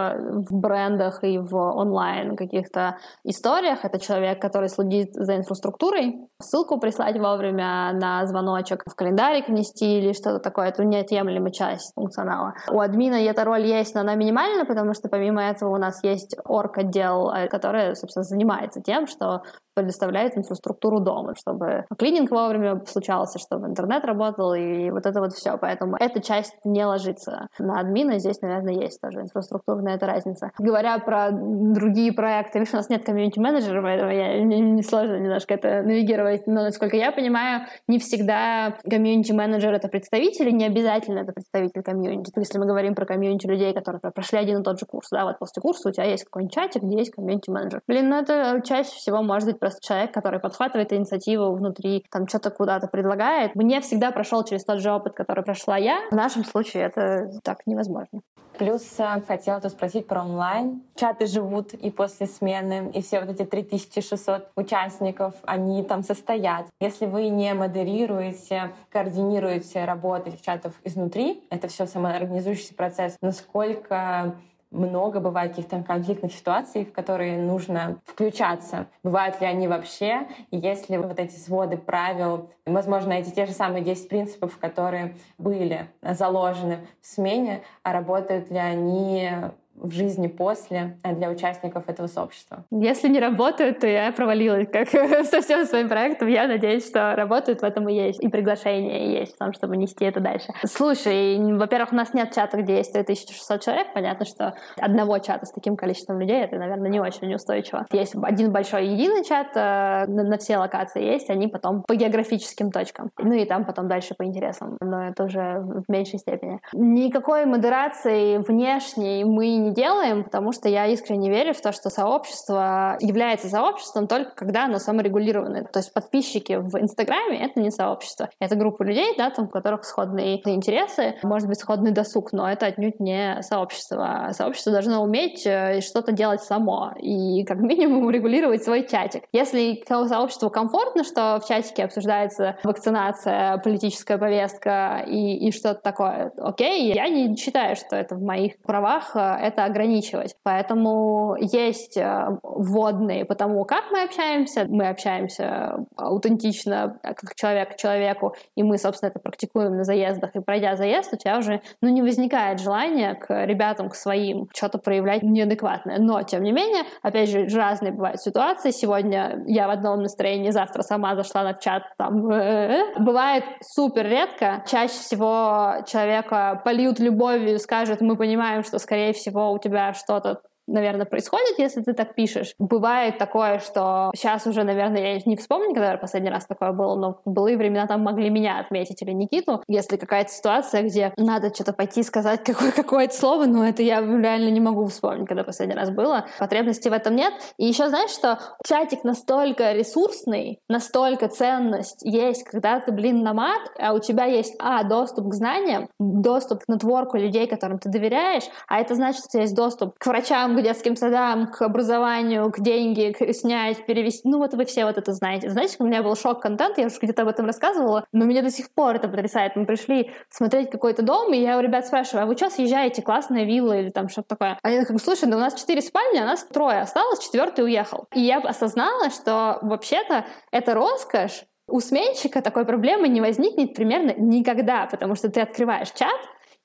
в 0.48 0.60
брендах 0.60 1.24
и 1.24 1.38
в 1.38 1.54
онлайн 1.56 2.36
каких-то 2.36 2.96
историях 3.24 3.84
это 3.84 3.98
человек, 3.98 4.40
который 4.40 4.68
следит 4.68 5.14
за 5.14 5.36
инфраструктурой, 5.36 6.28
ссылку 6.40 6.78
прислать 6.78 7.18
вовремя 7.18 7.92
на 7.92 8.24
звоночек, 8.26 8.84
в 8.86 8.94
календарик 8.94 9.48
внести 9.48 9.98
или 9.98 10.12
что-то 10.12 10.38
такое. 10.38 10.68
Это 10.68 10.84
неотъемлемая 10.84 11.50
часть 11.50 11.92
функционала. 11.94 12.54
У 12.70 12.80
админа 12.80 13.16
эта 13.16 13.44
роль 13.44 13.66
есть, 13.66 13.94
но 13.94 14.02
она 14.02 14.14
минимальна, 14.14 14.64
потому 14.64 14.94
что 14.94 15.08
помимо 15.08 15.42
этого 15.42 15.74
у 15.74 15.78
нас 15.78 16.04
есть 16.04 16.36
орг-отдел, 16.44 17.30
э, 17.30 17.48
который, 17.48 17.96
собственно, 17.96 18.24
занимается 18.24 18.80
тем, 18.80 19.06
что 19.06 19.42
предоставляет 19.74 20.36
инфраструктуру 20.36 21.00
дома, 21.00 21.34
чтобы 21.34 21.84
клининг 21.98 22.30
вовремя 22.30 22.82
случался, 22.86 23.38
чтобы 23.38 23.68
интернет 23.68 24.04
работал 24.04 24.54
и 24.54 24.90
вот 24.90 25.06
это 25.06 25.20
вот 25.20 25.32
все. 25.32 25.56
Поэтому 25.58 25.96
эта 25.98 26.20
часть 26.20 26.54
не 26.64 26.84
ложится 26.84 27.48
на 27.58 27.80
админа. 27.80 28.18
Здесь, 28.18 28.40
наверное, 28.40 28.74
есть 28.74 29.00
тоже 29.00 29.20
инфраструктурная 29.20 29.96
эта 29.96 30.06
разница. 30.06 30.50
Говоря 30.58 30.98
про 30.98 31.30
другие 31.30 32.12
проекты, 32.12 32.58
видишь, 32.58 32.72
у 32.74 32.76
нас 32.76 32.88
нет 32.88 33.04
комьюнити-менеджера, 33.04 33.82
поэтому 33.82 34.10
я, 34.10 34.44
мне 34.44 34.60
не 34.60 34.82
сложно 34.82 35.16
немножко 35.16 35.54
это 35.54 35.82
навигировать. 35.82 36.46
Но, 36.46 36.62
насколько 36.62 36.96
я 36.96 37.12
понимаю, 37.12 37.66
не 37.88 37.98
всегда 37.98 38.78
комьюнити-менеджер— 38.88 39.72
это 39.74 39.88
представитель, 39.88 40.48
и 40.48 40.52
не 40.52 40.66
обязательно 40.66 41.20
это 41.20 41.32
представитель 41.32 41.82
комьюнити. 41.82 42.32
Если 42.36 42.58
мы 42.58 42.66
говорим 42.66 42.94
про 42.94 43.06
комьюнити 43.06 43.46
людей, 43.46 43.72
которые 43.74 44.00
прошли 44.00 44.38
один 44.38 44.60
и 44.60 44.62
тот 44.62 44.78
же 44.78 44.86
курс, 44.86 45.08
да, 45.10 45.24
вот 45.24 45.38
после 45.38 45.60
курса 45.60 45.88
у 45.88 45.92
тебя 45.92 46.04
есть 46.04 46.24
какой-нибудь 46.24 46.54
чатик, 46.54 46.82
где 46.82 46.98
есть 46.98 47.12
комьюнити-менеджер. 47.12 47.82
Блин, 47.86 48.08
ну 48.08 48.16
это 48.16 48.60
чаще 48.64 48.90
всего 48.90 49.22
может 49.22 49.59
просто 49.60 49.80
человек, 49.80 50.12
который 50.12 50.40
подхватывает 50.40 50.92
инициативу 50.92 51.52
внутри, 51.54 52.04
там 52.10 52.26
что-то 52.26 52.50
куда-то 52.50 52.88
предлагает. 52.88 53.54
Не 53.54 53.80
всегда 53.80 54.10
прошел 54.10 54.42
через 54.44 54.64
тот 54.64 54.80
же 54.80 54.90
опыт, 54.90 55.14
который 55.14 55.44
прошла 55.44 55.76
я. 55.76 56.00
В 56.10 56.16
нашем 56.16 56.44
случае 56.44 56.84
это 56.84 57.30
так 57.44 57.66
невозможно. 57.66 58.20
Плюс 58.58 58.82
э, 58.98 59.22
хотела 59.26 59.58
тут 59.58 59.72
спросить 59.72 60.06
про 60.06 60.22
онлайн. 60.22 60.82
Чаты 60.94 61.26
живут 61.26 61.72
и 61.72 61.90
после 61.90 62.26
смены, 62.26 62.90
и 62.92 63.00
все 63.00 63.20
вот 63.20 63.30
эти 63.30 63.46
3600 63.48 64.50
участников, 64.54 65.34
они 65.44 65.82
там 65.82 66.02
состоят. 66.02 66.66
Если 66.78 67.06
вы 67.06 67.28
не 67.28 67.54
модерируете, 67.54 68.72
координируете 68.90 69.86
работу 69.86 70.32
чатов 70.44 70.74
изнутри, 70.84 71.42
это 71.48 71.68
все 71.68 71.86
самоорганизующийся 71.86 72.74
процесс, 72.74 73.16
насколько 73.22 74.34
много 74.70 75.20
бывает 75.20 75.52
каких-то 75.52 75.82
конфликтных 75.82 76.32
ситуаций, 76.32 76.84
в 76.84 76.92
которые 76.92 77.38
нужно 77.38 77.98
включаться. 78.06 78.86
Бывают 79.02 79.40
ли 79.40 79.46
они 79.46 79.68
вообще? 79.68 80.28
И 80.50 80.58
ли 80.88 80.98
вот 80.98 81.18
эти 81.18 81.36
своды 81.36 81.76
правил, 81.76 82.50
возможно, 82.66 83.12
эти 83.12 83.30
те 83.30 83.46
же 83.46 83.52
самые 83.52 83.82
10 83.82 84.08
принципов, 84.08 84.58
которые 84.58 85.16
были 85.38 85.88
заложены 86.02 86.78
в 87.00 87.06
смене, 87.06 87.62
а 87.82 87.92
работают 87.92 88.50
ли 88.50 88.58
они 88.58 89.32
в 89.80 89.90
жизни 89.92 90.28
после 90.28 90.96
э, 91.02 91.14
для 91.14 91.30
участников 91.30 91.88
этого 91.88 92.06
сообщества? 92.06 92.64
Если 92.70 93.08
не 93.08 93.20
работают, 93.20 93.80
то 93.80 93.86
я 93.86 94.12
провалилась, 94.12 94.68
как 94.70 94.88
со 95.26 95.40
всем 95.40 95.64
своим 95.66 95.88
проектом. 95.88 96.28
Я 96.28 96.46
надеюсь, 96.46 96.86
что 96.86 97.14
работают, 97.16 97.60
в 97.60 97.64
этом 97.64 97.88
и 97.88 97.94
есть. 97.94 98.22
И 98.22 98.28
приглашение 98.28 99.12
есть 99.12 99.34
в 99.34 99.38
том, 99.38 99.52
чтобы 99.52 99.76
нести 99.76 100.04
это 100.04 100.20
дальше. 100.20 100.52
Слушай, 100.64 101.38
во-первых, 101.56 101.92
у 101.92 101.96
нас 101.96 102.14
нет 102.14 102.32
чата, 102.34 102.58
где 102.58 102.76
есть 102.76 102.90
1600 102.90 103.60
человек. 103.60 103.92
Понятно, 103.94 104.24
что 104.26 104.54
одного 104.76 105.18
чата 105.18 105.46
с 105.46 105.52
таким 105.52 105.76
количеством 105.76 106.20
людей, 106.20 106.42
это, 106.42 106.56
наверное, 106.56 106.90
не 106.90 107.00
очень 107.00 107.32
устойчиво. 107.34 107.86
Есть 107.92 108.14
один 108.22 108.52
большой 108.52 108.86
единый 108.88 109.24
чат, 109.24 109.48
э, 109.54 110.06
на 110.06 110.38
все 110.38 110.58
локации 110.58 111.02
есть, 111.02 111.30
они 111.30 111.48
потом 111.48 111.82
по 111.82 111.94
географическим 111.94 112.70
точкам. 112.70 113.10
Ну 113.18 113.32
и 113.32 113.44
там 113.44 113.64
потом 113.64 113.88
дальше 113.88 114.14
по 114.14 114.24
интересам. 114.24 114.76
Но 114.80 115.08
это 115.08 115.24
уже 115.24 115.60
в 115.60 115.84
меньшей 115.88 116.18
степени. 116.18 116.60
Никакой 116.72 117.46
модерации 117.46 118.38
внешней 118.38 119.24
мы 119.24 119.56
не 119.56 119.69
делаем, 119.72 120.24
потому 120.24 120.52
что 120.52 120.68
я 120.68 120.86
искренне 120.86 121.30
верю 121.30 121.54
в 121.54 121.60
то, 121.60 121.72
что 121.72 121.90
сообщество 121.90 122.96
является 123.00 123.48
сообществом 123.48 124.06
только 124.06 124.34
когда 124.34 124.64
оно 124.64 124.78
саморегулированное. 124.78 125.64
То 125.64 125.78
есть 125.78 125.92
подписчики 125.92 126.58
в 126.60 126.78
Инстаграме— 126.78 127.38
это 127.44 127.60
не 127.60 127.70
сообщество. 127.70 128.30
Это 128.40 128.56
группа 128.56 128.82
людей, 128.82 129.14
да, 129.16 129.30
там, 129.30 129.46
у 129.46 129.48
которых 129.48 129.84
сходные 129.84 130.40
интересы, 130.48 131.16
может 131.22 131.48
быть, 131.48 131.58
сходный 131.58 131.90
досуг, 131.92 132.32
но 132.32 132.50
это 132.50 132.66
отнюдь 132.66 133.00
не 133.00 133.42
сообщество. 133.42 134.30
Сообщество 134.32 134.72
должно 134.72 135.02
уметь 135.02 135.46
э, 135.46 135.80
что-то 135.80 136.12
делать 136.12 136.42
само 136.42 136.92
и 136.98 137.44
как 137.44 137.58
минимум 137.58 138.10
регулировать 138.10 138.64
свой 138.64 138.86
чатик. 138.86 139.24
Если 139.32 139.82
сообществу 139.86 140.50
комфортно, 140.50 141.04
что 141.04 141.40
в 141.42 141.48
чатике 141.48 141.84
обсуждается 141.84 142.56
вакцинация, 142.62 143.58
политическая 143.58 144.18
повестка 144.18 145.04
и, 145.06 145.48
и 145.48 145.52
что-то 145.52 145.80
такое, 145.80 146.32
окей, 146.36 146.92
я 146.92 147.08
не 147.08 147.36
считаю, 147.36 147.76
что 147.76 147.96
это 147.96 148.14
в 148.14 148.22
моих 148.22 148.58
правах, 148.62 149.12
э, 149.14 149.18
это 149.18 149.59
это 149.60 149.64
ограничивать. 149.64 150.34
Поэтому 150.42 151.36
есть 151.38 151.96
э, 151.96 152.38
вводные 152.42 153.24
по 153.24 153.34
тому, 153.34 153.64
как 153.64 153.84
мы 153.90 154.02
общаемся. 154.02 154.66
Мы 154.68 154.88
общаемся 154.88 155.86
аутентично, 155.96 156.98
э, 157.02 157.14
как 157.14 157.34
человек 157.34 157.74
к 157.74 157.76
человеку, 157.76 158.34
и 158.56 158.62
мы, 158.62 158.78
собственно, 158.78 159.10
это 159.10 159.20
практикуем 159.20 159.76
на 159.76 159.84
заездах. 159.84 160.34
И 160.34 160.40
пройдя 160.40 160.76
заезд, 160.76 161.12
у 161.12 161.16
тебя 161.16 161.38
уже 161.38 161.60
ну, 161.82 161.88
не 161.88 162.02
возникает 162.02 162.60
желания 162.60 163.14
к 163.14 163.44
ребятам, 163.44 163.88
к 163.88 163.94
своим, 163.94 164.48
что-то 164.54 164.78
проявлять 164.78 165.22
неадекватное. 165.22 165.98
Но, 165.98 166.22
тем 166.22 166.42
не 166.42 166.52
менее, 166.52 166.84
опять 167.02 167.28
же, 167.28 167.46
разные 167.54 167.92
бывают 167.92 168.20
ситуации. 168.20 168.70
Сегодня 168.70 169.42
я 169.46 169.66
в 169.66 169.70
одном 169.70 170.02
настроении, 170.02 170.50
завтра 170.50 170.82
сама 170.82 171.14
зашла 171.14 171.42
на 171.42 171.54
чат, 171.54 171.82
там, 171.98 172.30
э, 172.30 172.98
бывает 172.98 173.44
супер 173.62 174.06
редко. 174.06 174.62
Чаще 174.66 174.94
всего 174.94 175.74
человека 175.86 176.60
польют 176.64 176.98
любовью, 176.98 177.58
скажут, 177.58 178.00
мы 178.00 178.16
понимаем, 178.16 178.64
что, 178.64 178.78
скорее 178.78 179.12
всего, 179.12 179.39
у 179.48 179.58
тебя 179.58 179.94
что-то 179.94 180.42
наверное, 180.70 181.06
происходит, 181.06 181.58
если 181.58 181.82
ты 181.82 181.92
так 181.92 182.14
пишешь. 182.14 182.54
Бывает 182.58 183.18
такое, 183.18 183.58
что 183.58 184.10
сейчас 184.14 184.46
уже, 184.46 184.64
наверное, 184.64 185.14
я 185.14 185.20
не 185.24 185.36
вспомню, 185.36 185.74
когда 185.74 185.96
последний 185.96 186.30
раз 186.30 186.46
такое 186.46 186.72
было, 186.72 186.96
но 186.96 187.20
в 187.24 187.30
былые 187.30 187.56
времена 187.56 187.86
там 187.86 188.02
могли 188.02 188.30
меня 188.30 188.58
отметить 188.60 189.02
или 189.02 189.12
Никиту, 189.12 189.62
если 189.68 189.96
какая-то 189.96 190.30
ситуация, 190.30 190.82
где 190.82 191.12
надо 191.16 191.52
что-то 191.54 191.72
пойти 191.72 192.02
сказать 192.02 192.42
какое- 192.44 192.72
какое-то 192.72 193.14
слово, 193.14 193.46
но 193.46 193.66
это 193.66 193.82
я 193.82 194.00
реально 194.00 194.50
не 194.50 194.60
могу 194.60 194.86
вспомнить, 194.86 195.28
когда 195.28 195.44
последний 195.44 195.74
раз 195.74 195.90
было. 195.90 196.26
Потребности 196.38 196.88
в 196.88 196.92
этом 196.92 197.16
нет. 197.16 197.32
И 197.58 197.66
еще 197.66 197.88
знаешь, 197.88 198.10
что 198.10 198.38
чатик 198.66 199.04
настолько 199.04 199.72
ресурсный, 199.72 200.60
настолько 200.68 201.28
ценность 201.28 202.00
есть, 202.02 202.44
когда 202.44 202.80
ты, 202.80 202.92
блин, 202.92 203.22
намат, 203.22 203.60
а 203.78 203.92
у 203.92 203.98
тебя 203.98 204.24
есть, 204.24 204.54
а, 204.58 204.84
доступ 204.84 205.28
к 205.28 205.34
знаниям, 205.34 205.88
доступ 205.98 206.64
к 206.64 206.68
нетворку 206.68 207.16
людей, 207.16 207.46
которым 207.46 207.78
ты 207.78 207.88
доверяешь, 207.88 208.44
а 208.68 208.80
это 208.80 208.94
значит, 208.94 209.20
что 209.20 209.28
у 209.28 209.30
тебя 209.32 209.42
есть 209.42 209.54
доступ 209.56 209.98
к 209.98 210.06
врачам, 210.06 210.54
к 210.60 210.62
детским 210.62 210.96
садам, 210.96 211.50
к 211.50 211.62
образованию, 211.62 212.50
к 212.52 212.60
деньги, 212.60 213.12
к 213.12 213.32
снять, 213.32 213.84
перевести. 213.86 214.28
Ну 214.28 214.38
вот 214.38 214.54
вы 214.54 214.64
все 214.66 214.84
вот 214.84 214.98
это 214.98 215.12
знаете. 215.12 215.50
Знаете, 215.50 215.76
у 215.78 215.86
меня 215.86 216.02
был 216.02 216.14
шок-контент, 216.14 216.78
я 216.78 216.86
уже 216.86 216.96
где-то 217.00 217.22
об 217.22 217.28
этом 217.28 217.46
рассказывала, 217.46 218.04
но 218.12 218.24
меня 218.24 218.42
до 218.42 218.50
сих 218.50 218.72
пор 218.72 218.96
это 218.96 219.08
потрясает. 219.08 219.56
Мы 219.56 219.66
пришли 219.66 220.10
смотреть 220.28 220.70
какой-то 220.70 221.02
дом, 221.02 221.32
и 221.32 221.38
я 221.38 221.58
у 221.58 221.60
ребят 221.60 221.86
спрашиваю, 221.86 222.24
а 222.24 222.26
вы 222.26 222.36
что 222.36 222.50
съезжаете, 222.50 223.02
классная 223.02 223.44
вилла 223.44 223.78
или 223.78 223.90
там 223.90 224.08
что-то 224.08 224.28
такое? 224.28 224.58
Я 224.64 224.84
как, 224.84 225.00
слушай, 225.00 225.28
да 225.28 225.36
у 225.36 225.40
нас 225.40 225.54
четыре 225.54 225.80
спальни, 225.80 226.18
а 226.18 226.26
нас 226.26 226.44
трое 226.44 226.80
осталось, 226.80 227.24
четвертый 227.24 227.64
уехал. 227.64 228.06
И 228.14 228.20
я 228.20 228.38
осознала, 228.38 229.10
что 229.10 229.58
вообще-то 229.62 230.26
это 230.52 230.74
роскошь, 230.74 231.44
у 231.68 231.80
сменщика 231.80 232.42
такой 232.42 232.64
проблемы 232.66 233.08
не 233.08 233.20
возникнет 233.20 233.74
примерно 233.74 234.12
никогда, 234.16 234.86
потому 234.86 235.14
что 235.14 235.30
ты 235.30 235.40
открываешь 235.40 235.92
чат, 235.92 236.20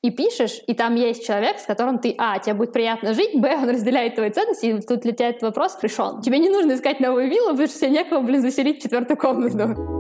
и 0.06 0.12
пишешь, 0.12 0.62
и 0.68 0.76
там 0.76 0.96
есть 0.96 1.26
человек, 1.26 1.58
с 1.58 1.66
которым 1.66 1.98
ты, 1.98 2.14
а, 2.18 2.38
тебе 2.38 2.54
будет 2.54 2.74
приятно 2.74 3.14
жить, 3.14 3.40
б, 3.40 3.56
он 3.56 3.70
разделяет 3.70 4.16
твои 4.16 4.30
ценности, 4.30 4.66
и 4.68 4.82
тут 4.82 5.02
для 5.02 5.34
вопрос 5.42 5.78
решен. 5.82 6.22
Тебе 6.22 6.38
не 6.38 6.50
нужно 6.50 6.74
искать 6.74 7.00
новую 7.00 7.28
виллу, 7.28 7.52
потому 7.52 7.68
что 7.68 7.80
тебе 7.80 7.90
некого, 7.90 8.22
блин, 8.22 8.42
заселить 8.42 8.80
в 8.80 8.84
четвертую 8.84 9.18
комнату. 9.18 9.96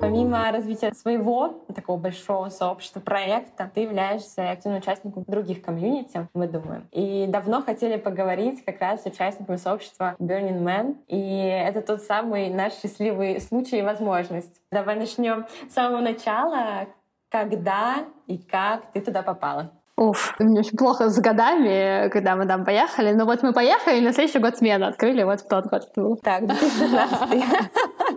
Помимо 0.00 0.50
развития 0.52 0.92
своего 0.94 1.64
такого 1.74 1.98
большого 1.98 2.48
сообщества 2.48 3.00
проекта, 3.00 3.70
ты 3.74 3.80
являешься 3.80 4.50
активным 4.50 4.80
участником 4.80 5.24
других 5.26 5.60
комьюнити, 5.60 6.28
мы 6.34 6.46
думаем. 6.46 6.88
И 6.92 7.26
давно 7.28 7.62
хотели 7.62 7.96
поговорить 7.96 8.64
как 8.64 8.80
раз 8.80 9.02
с 9.02 9.06
участниками 9.06 9.56
сообщества 9.56 10.14
Burning 10.18 10.62
Man. 10.62 10.96
И 11.08 11.18
это 11.18 11.82
тот 11.82 12.02
самый 12.02 12.48
наш 12.48 12.74
счастливый 12.74 13.40
случай 13.40 13.80
и 13.80 13.82
возможность. 13.82 14.62
Давай 14.70 14.96
начнем 14.96 15.46
с 15.68 15.74
самого 15.74 16.00
начала. 16.00 16.86
Когда 17.30 18.06
и 18.26 18.38
как 18.38 18.92
ты 18.92 19.00
туда 19.00 19.22
попала? 19.22 19.72
Уф, 19.96 20.34
мне 20.38 20.60
очень 20.60 20.76
плохо 20.76 21.10
с 21.10 21.18
годами, 21.18 22.08
когда 22.10 22.36
мы 22.36 22.46
там 22.46 22.64
поехали. 22.64 23.12
Но 23.12 23.24
вот 23.26 23.42
мы 23.42 23.52
поехали, 23.52 23.98
и 23.98 24.00
на 24.00 24.12
следующий 24.12 24.38
год 24.38 24.56
смену 24.56 24.86
открыли, 24.86 25.24
вот 25.24 25.40
в 25.40 25.48
тот 25.48 25.66
год 25.66 25.82
был. 25.96 26.16
Так, 26.22 26.46
2016. 26.46 27.44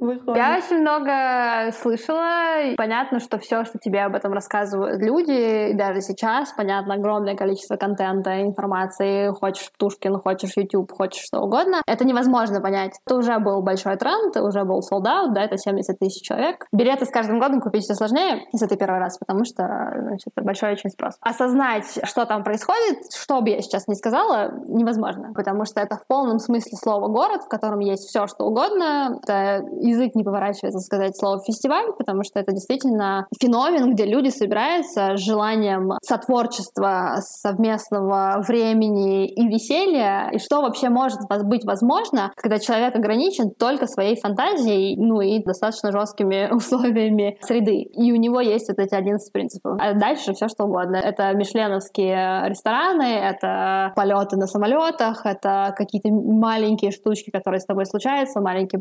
выходит. 0.00 0.36
Я 0.36 0.58
очень 0.58 0.80
много 0.80 1.72
слышала. 1.72 2.74
Понятно, 2.76 3.20
что 3.20 3.38
все, 3.38 3.64
что 3.64 3.78
тебе 3.78 4.02
об 4.02 4.14
этом 4.14 4.32
рассказывают 4.32 5.00
люди, 5.00 5.72
даже 5.74 6.00
сейчас, 6.00 6.52
понятно, 6.52 6.94
огромное 6.94 7.36
количество 7.36 7.76
контента, 7.76 8.42
информации. 8.42 9.28
Хочешь 9.32 9.70
Птушкин, 9.72 10.18
хочешь 10.18 10.56
YouTube, 10.56 10.92
хочешь 10.92 11.24
что 11.24 11.40
угодно. 11.40 11.82
Это 11.86 12.04
невозможно 12.04 12.60
понять. 12.60 12.92
Это 13.06 13.16
уже 13.16 13.38
был 13.38 13.62
большой 13.62 13.96
тренд, 13.96 14.36
уже 14.36 14.64
был 14.64 14.80
out, 15.04 15.32
да, 15.34 15.44
это 15.44 15.56
70 15.56 15.98
тысяч 15.98 16.22
человек. 16.22 16.66
Билеты 16.72 17.04
с 17.04 17.10
каждым 17.10 17.38
годом 17.38 17.60
купить 17.60 17.84
все 17.84 17.94
сложнее, 17.94 18.46
если 18.52 18.66
ты 18.66 18.76
первый 18.76 19.00
раз, 19.00 19.18
потому 19.18 19.44
что 19.44 19.92
значит, 19.96 20.32
большой 20.36 20.72
очень 20.72 20.90
спрос. 20.90 21.16
Осознать, 21.20 21.98
что 22.04 22.24
там 22.24 22.42
происходит, 22.44 23.12
что 23.14 23.40
бы 23.40 23.50
я 23.50 23.62
сейчас 23.62 23.88
не 23.88 23.94
сказала, 23.94 24.52
невозможно, 24.66 25.32
потому 25.34 25.64
что 25.64 25.80
это 25.80 25.96
в 25.96 26.06
полном 26.06 26.38
смысле 26.38 26.76
слова 26.76 27.08
город, 27.08 27.42
в 27.44 27.48
котором 27.48 27.80
есть 27.80 28.08
все, 28.08 28.26
что 28.26 28.44
угодно. 28.44 29.18
Это 29.22 29.64
язык 29.80 30.14
не 30.14 30.24
поворачивается 30.24 30.80
сказать 30.80 31.16
слово 31.16 31.40
фестиваль, 31.40 31.92
потому 31.96 32.22
что 32.24 32.40
это 32.40 32.52
действительно 32.52 33.26
феномен, 33.40 33.94
где 33.94 34.06
люди 34.06 34.28
собираются 34.28 35.16
с 35.16 35.20
желанием 35.20 35.92
сотворчества, 36.02 37.16
совместного 37.20 38.42
времени 38.46 39.26
и 39.26 39.48
веселья. 39.48 40.30
И 40.32 40.38
что 40.38 40.62
вообще 40.62 40.88
может 40.88 41.20
быть 41.44 41.64
возможно, 41.64 42.32
когда 42.36 42.58
человек 42.58 42.94
ограничен 42.96 43.50
только 43.50 43.86
своей 43.86 44.18
фантазией, 44.20 44.96
ну 44.96 45.20
и 45.20 45.42
достаточно 45.42 45.92
жесткими 45.92 46.52
условиями 46.54 47.38
среды. 47.40 47.82
И 47.82 48.12
у 48.12 48.16
него 48.16 48.40
есть 48.40 48.68
вот 48.68 48.78
эти 48.78 48.94
11 48.94 49.32
принципов. 49.32 49.78
А 49.80 49.94
дальше 49.94 50.32
все 50.32 50.48
что 50.48 50.64
угодно. 50.64 50.96
Это 50.96 51.32
мишленовские 51.34 52.48
рестораны, 52.48 53.02
это 53.02 53.92
полеты 53.96 54.36
на 54.36 54.46
самолетах, 54.46 55.26
это 55.26 55.74
какие-то 55.76 56.08
маленькие 56.10 56.90
штучки, 56.90 57.30
которые 57.30 57.60
с 57.60 57.66
тобой 57.66 57.86
случаются, 57.86 58.40
маленький 58.40 58.78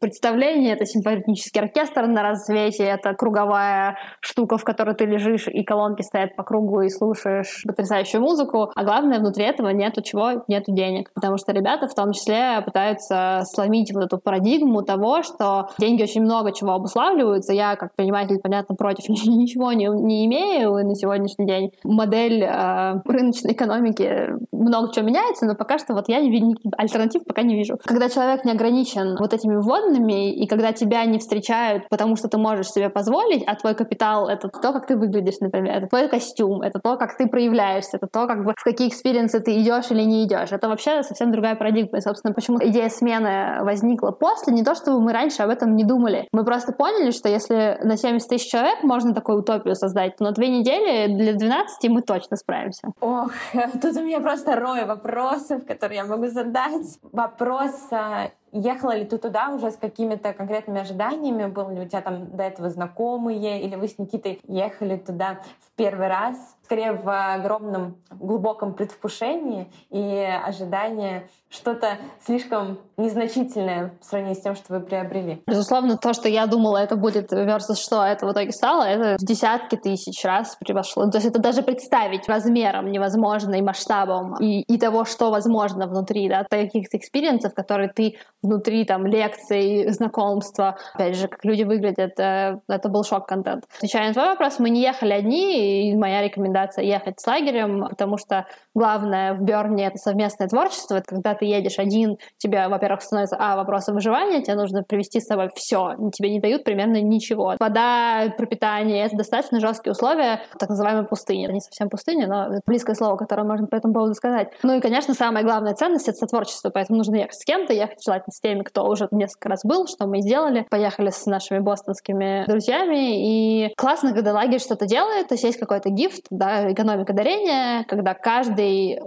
арт-представление, 0.00 0.72
это 0.72 0.86
симфонический 0.86 1.60
оркестр 1.60 2.06
на 2.06 2.22
рассвете, 2.22 2.84
это 2.84 3.14
круговая 3.14 3.98
штука, 4.20 4.56
в 4.56 4.64
которой 4.64 4.94
ты 4.94 5.04
лежишь, 5.04 5.46
и 5.46 5.62
колонки 5.62 6.02
стоят 6.02 6.36
по 6.36 6.42
кругу, 6.42 6.80
и 6.80 6.88
слушаешь 6.88 7.62
потрясающую 7.66 8.20
музыку. 8.20 8.70
А 8.74 8.84
главное, 8.84 9.18
внутри 9.18 9.44
этого 9.44 9.68
нету 9.68 10.02
чего? 10.02 10.42
Нету 10.48 10.72
денег. 10.72 11.10
Потому 11.14 11.36
что 11.36 11.52
ребята 11.52 11.86
в 11.86 11.94
том 11.94 12.12
числе 12.12 12.62
пытаются 12.64 13.42
сломить 13.44 13.92
вот 13.92 14.04
эту 14.04 14.18
парадигму 14.18 14.82
того, 14.82 15.22
что 15.22 15.68
деньги 15.78 16.02
очень 16.02 16.22
много 16.22 16.52
чего 16.52 16.72
обуславливаются. 16.72 17.52
Я, 17.52 17.76
как 17.76 17.94
предприниматель, 17.94 18.38
понятно, 18.38 18.74
против 18.74 19.08
ничего 19.08 19.72
не, 19.72 19.86
не 19.86 20.26
имею 20.26 20.72
на 20.86 20.94
сегодняшний 20.94 21.46
день. 21.46 21.72
Модель 21.84 22.42
э, 22.42 23.02
рыночной 23.04 23.52
экономики 23.52 24.30
много 24.52 24.92
чего 24.92 25.06
меняется, 25.06 25.46
но 25.46 25.54
пока 25.54 25.78
что 25.78 25.94
вот 25.94 26.08
я 26.08 26.20
не 26.20 26.56
альтернатив 26.76 27.24
пока 27.24 27.42
не 27.42 27.56
вижу. 27.56 27.78
Когда 27.84 28.08
человек 28.08 28.44
не 28.44 28.52
ограничен 28.52 29.16
вот 29.18 29.34
этими 29.34 29.56
вводными, 29.56 29.89
и 29.98 30.46
когда 30.46 30.72
тебя 30.72 31.04
не 31.04 31.18
встречают, 31.18 31.88
потому 31.88 32.16
что 32.16 32.28
ты 32.28 32.38
можешь 32.38 32.70
себе 32.70 32.88
позволить, 32.88 33.42
а 33.46 33.54
твой 33.54 33.74
капитал— 33.74 34.28
это 34.28 34.48
то, 34.48 34.72
как 34.72 34.86
ты 34.86 34.96
выглядишь, 34.96 35.40
например, 35.40 35.78
это 35.78 35.86
твой 35.88 36.08
костюм, 36.08 36.62
это 36.62 36.80
то, 36.80 36.96
как 36.96 37.16
ты 37.16 37.26
проявляешься, 37.26 37.96
это 37.96 38.06
то, 38.06 38.26
как 38.26 38.44
бы 38.44 38.54
в 38.56 38.64
какие 38.64 38.88
experience 38.88 39.35
ы 39.35 39.40
ты 39.40 39.60
идешь 39.60 39.90
или 39.90 40.02
не 40.02 40.24
идешь. 40.24 40.52
Это 40.52 40.68
вообще 40.68 41.02
совсем 41.02 41.32
другая 41.32 41.54
парадигма. 41.54 41.98
И, 41.98 42.00
собственно, 42.00 42.34
почему 42.34 42.58
идея 42.62 42.88
смены 42.88 43.62
возникла 43.62 44.10
после, 44.10 44.52
не 44.52 44.64
то, 44.64 44.74
чтобы 44.74 45.00
мы 45.00 45.12
раньше 45.12 45.42
об 45.42 45.50
этом 45.50 45.74
не 45.74 45.84
думали. 45.84 46.28
Мы 46.32 46.44
просто 46.44 46.72
поняли, 46.72 47.10
что 47.10 47.28
если 47.28 47.78
на 47.82 47.96
70 47.96 48.28
тысяч 48.28 48.50
человек 48.50 48.82
можно 48.82 49.14
такую 49.14 49.38
утопию 49.38 49.74
создать, 49.74 50.16
то 50.16 50.24
на 50.24 50.32
две 50.32 50.48
недели 50.48 51.14
для 51.14 51.34
12 51.34 51.90
мы 51.90 52.02
точно 52.02 52.36
справимся. 52.36 52.88
Ох, 53.00 53.32
тут 53.82 53.96
у 53.96 54.02
меня 54.02 54.20
просто 54.20 54.56
рой 54.56 54.84
вопросов, 54.84 55.66
которые 55.66 55.98
я 55.98 56.04
могу 56.04 56.28
задать. 56.28 56.98
Вопрос 57.12 57.72
а, 57.90 58.30
Ехала 58.52 58.96
ли 58.96 59.04
ты 59.04 59.18
туда 59.18 59.50
уже 59.50 59.70
с 59.70 59.76
какими-то 59.76 60.32
конкретными 60.32 60.80
ожиданиями? 60.80 61.46
Был 61.46 61.70
ли 61.70 61.80
у 61.82 61.88
тебя 61.88 62.00
там 62.00 62.36
до 62.36 62.42
этого 62.42 62.68
знакомые? 62.68 63.62
Или 63.62 63.76
вы 63.76 63.86
с 63.86 63.98
Никитой 63.98 64.40
ехали 64.48 64.96
туда 64.96 65.40
в 65.60 65.76
первый 65.76 66.08
раз? 66.08 66.36
Скорее 66.70 66.92
в 66.92 67.34
огромном, 67.34 67.96
глубоком 68.10 68.74
предвкушении 68.74 69.66
и 69.90 70.24
ожидании 70.46 71.28
что-то 71.48 71.98
слишком 72.24 72.78
незначительное 72.96 73.92
в 74.00 74.04
сравнении 74.04 74.34
с 74.34 74.40
тем, 74.40 74.54
что 74.54 74.74
вы 74.74 74.80
приобрели. 74.80 75.42
Безусловно, 75.48 75.96
то, 75.96 76.12
что 76.12 76.28
я 76.28 76.46
думала, 76.46 76.76
это 76.76 76.94
будет 76.94 77.32
versus 77.32 77.74
что 77.74 78.04
это 78.04 78.24
в 78.24 78.32
итоге 78.32 78.52
стало, 78.52 78.84
это 78.84 79.16
в 79.18 79.24
десятки 79.26 79.74
тысяч 79.74 80.24
раз 80.24 80.56
превошло. 80.60 81.10
То 81.10 81.18
есть 81.18 81.26
это 81.26 81.40
даже 81.40 81.62
представить 81.62 82.28
размером 82.28 82.92
невозможно 82.92 83.56
и 83.56 83.62
масштабом, 83.62 84.36
и, 84.36 84.60
и 84.60 84.78
того, 84.78 85.04
что 85.04 85.30
возможно 85.30 85.88
внутри, 85.88 86.28
да, 86.28 86.44
таких 86.48 86.86
experience 86.94 87.39
ов, 87.39 87.52
которые 87.52 87.88
ты 87.88 88.16
внутри 88.42 88.84
там 88.84 89.06
лекций, 89.06 89.90
знакомства, 89.90 90.76
опять 90.94 91.16
же, 91.16 91.26
как 91.26 91.44
люди 91.44 91.64
выглядят, 91.64 92.12
это, 92.12 92.60
это 92.68 92.88
был 92.88 93.02
шок-контент. 93.02 93.64
Отвечая 93.76 94.08
на 94.08 94.14
твой 94.14 94.26
вопрос, 94.26 94.60
мы 94.60 94.70
не 94.70 94.82
ехали 94.82 95.14
одни, 95.14 95.90
и 95.90 95.96
моя 95.96 96.22
рекомендация 96.22 96.59
ехать 96.76 97.20
с 97.20 97.26
лагерем, 97.26 97.86
потому 97.88 98.16
что 98.16 98.46
главное 98.74 99.34
в 99.34 99.42
Берне— 99.42 99.86
это 99.88 99.98
совместное 99.98 100.48
творчество, 100.48 100.96
это 100.96 101.06
когда 101.06 101.34
ты 101.34 101.44
едешь 101.44 101.78
один, 101.78 102.16
тебя, 102.38 102.68
во-первых, 102.68 103.02
становится, 103.02 103.36
а, 103.38 103.56
вопросы 103.56 103.92
выживания, 103.92 104.42
тебе 104.42 104.54
нужно 104.54 104.82
привести 104.82 105.20
с 105.20 105.26
собой 105.26 105.50
все, 105.54 105.94
тебе 106.12 106.30
не 106.30 106.40
дают 106.40 106.64
примерно 106.64 107.00
ничего. 107.00 107.54
Вода, 107.58 108.32
пропитание— 108.36 109.04
это 109.06 109.16
достаточно 109.16 109.60
жесткие 109.60 109.92
условия 109.92 110.42
так 110.58 110.68
называемой 110.68 111.06
пустыни. 111.06 111.44
Это 111.44 111.54
не 111.54 111.60
совсем 111.60 111.88
пустыня, 111.88 112.26
но 112.26 112.54
это 112.54 112.62
близкое 112.66 112.94
слово, 112.94 113.16
которое 113.16 113.44
можно 113.44 113.66
по 113.66 113.76
этому 113.76 113.94
поводу 113.94 114.14
сказать. 114.14 114.48
Ну 114.62 114.76
и, 114.76 114.80
конечно, 114.80 115.14
самая 115.14 115.44
главная 115.44 115.74
ценность— 115.74 116.08
это 116.08 116.18
сотворчество, 116.18 116.70
поэтому 116.70 116.98
нужно 116.98 117.16
ехать 117.16 117.34
с 117.34 117.44
кем-то, 117.44 117.72
ехать 117.72 118.02
желательно 118.04 118.32
с 118.32 118.40
теми, 118.40 118.62
кто 118.62 118.86
уже 118.86 119.08
несколько 119.10 119.48
раз 119.48 119.60
был, 119.64 119.86
что 119.86 120.06
мы 120.06 120.20
сделали. 120.20 120.66
Поехали 120.70 121.10
с 121.10 121.26
нашими 121.26 121.58
бостонскими 121.58 122.44
друзьями, 122.46 123.66
и 123.66 123.72
классно, 123.76 124.12
когда 124.12 124.32
лагерь 124.32 124.60
что-то 124.60 124.86
делает, 124.86 125.28
то 125.28 125.34
есть 125.34 125.44
есть 125.44 125.58
какой-то 125.58 125.90
гифт, 125.90 126.26
да, 126.30 126.49
экономика 126.72 127.12
дарения, 127.12 127.84
когда 127.84 128.14
каждый 128.14 129.00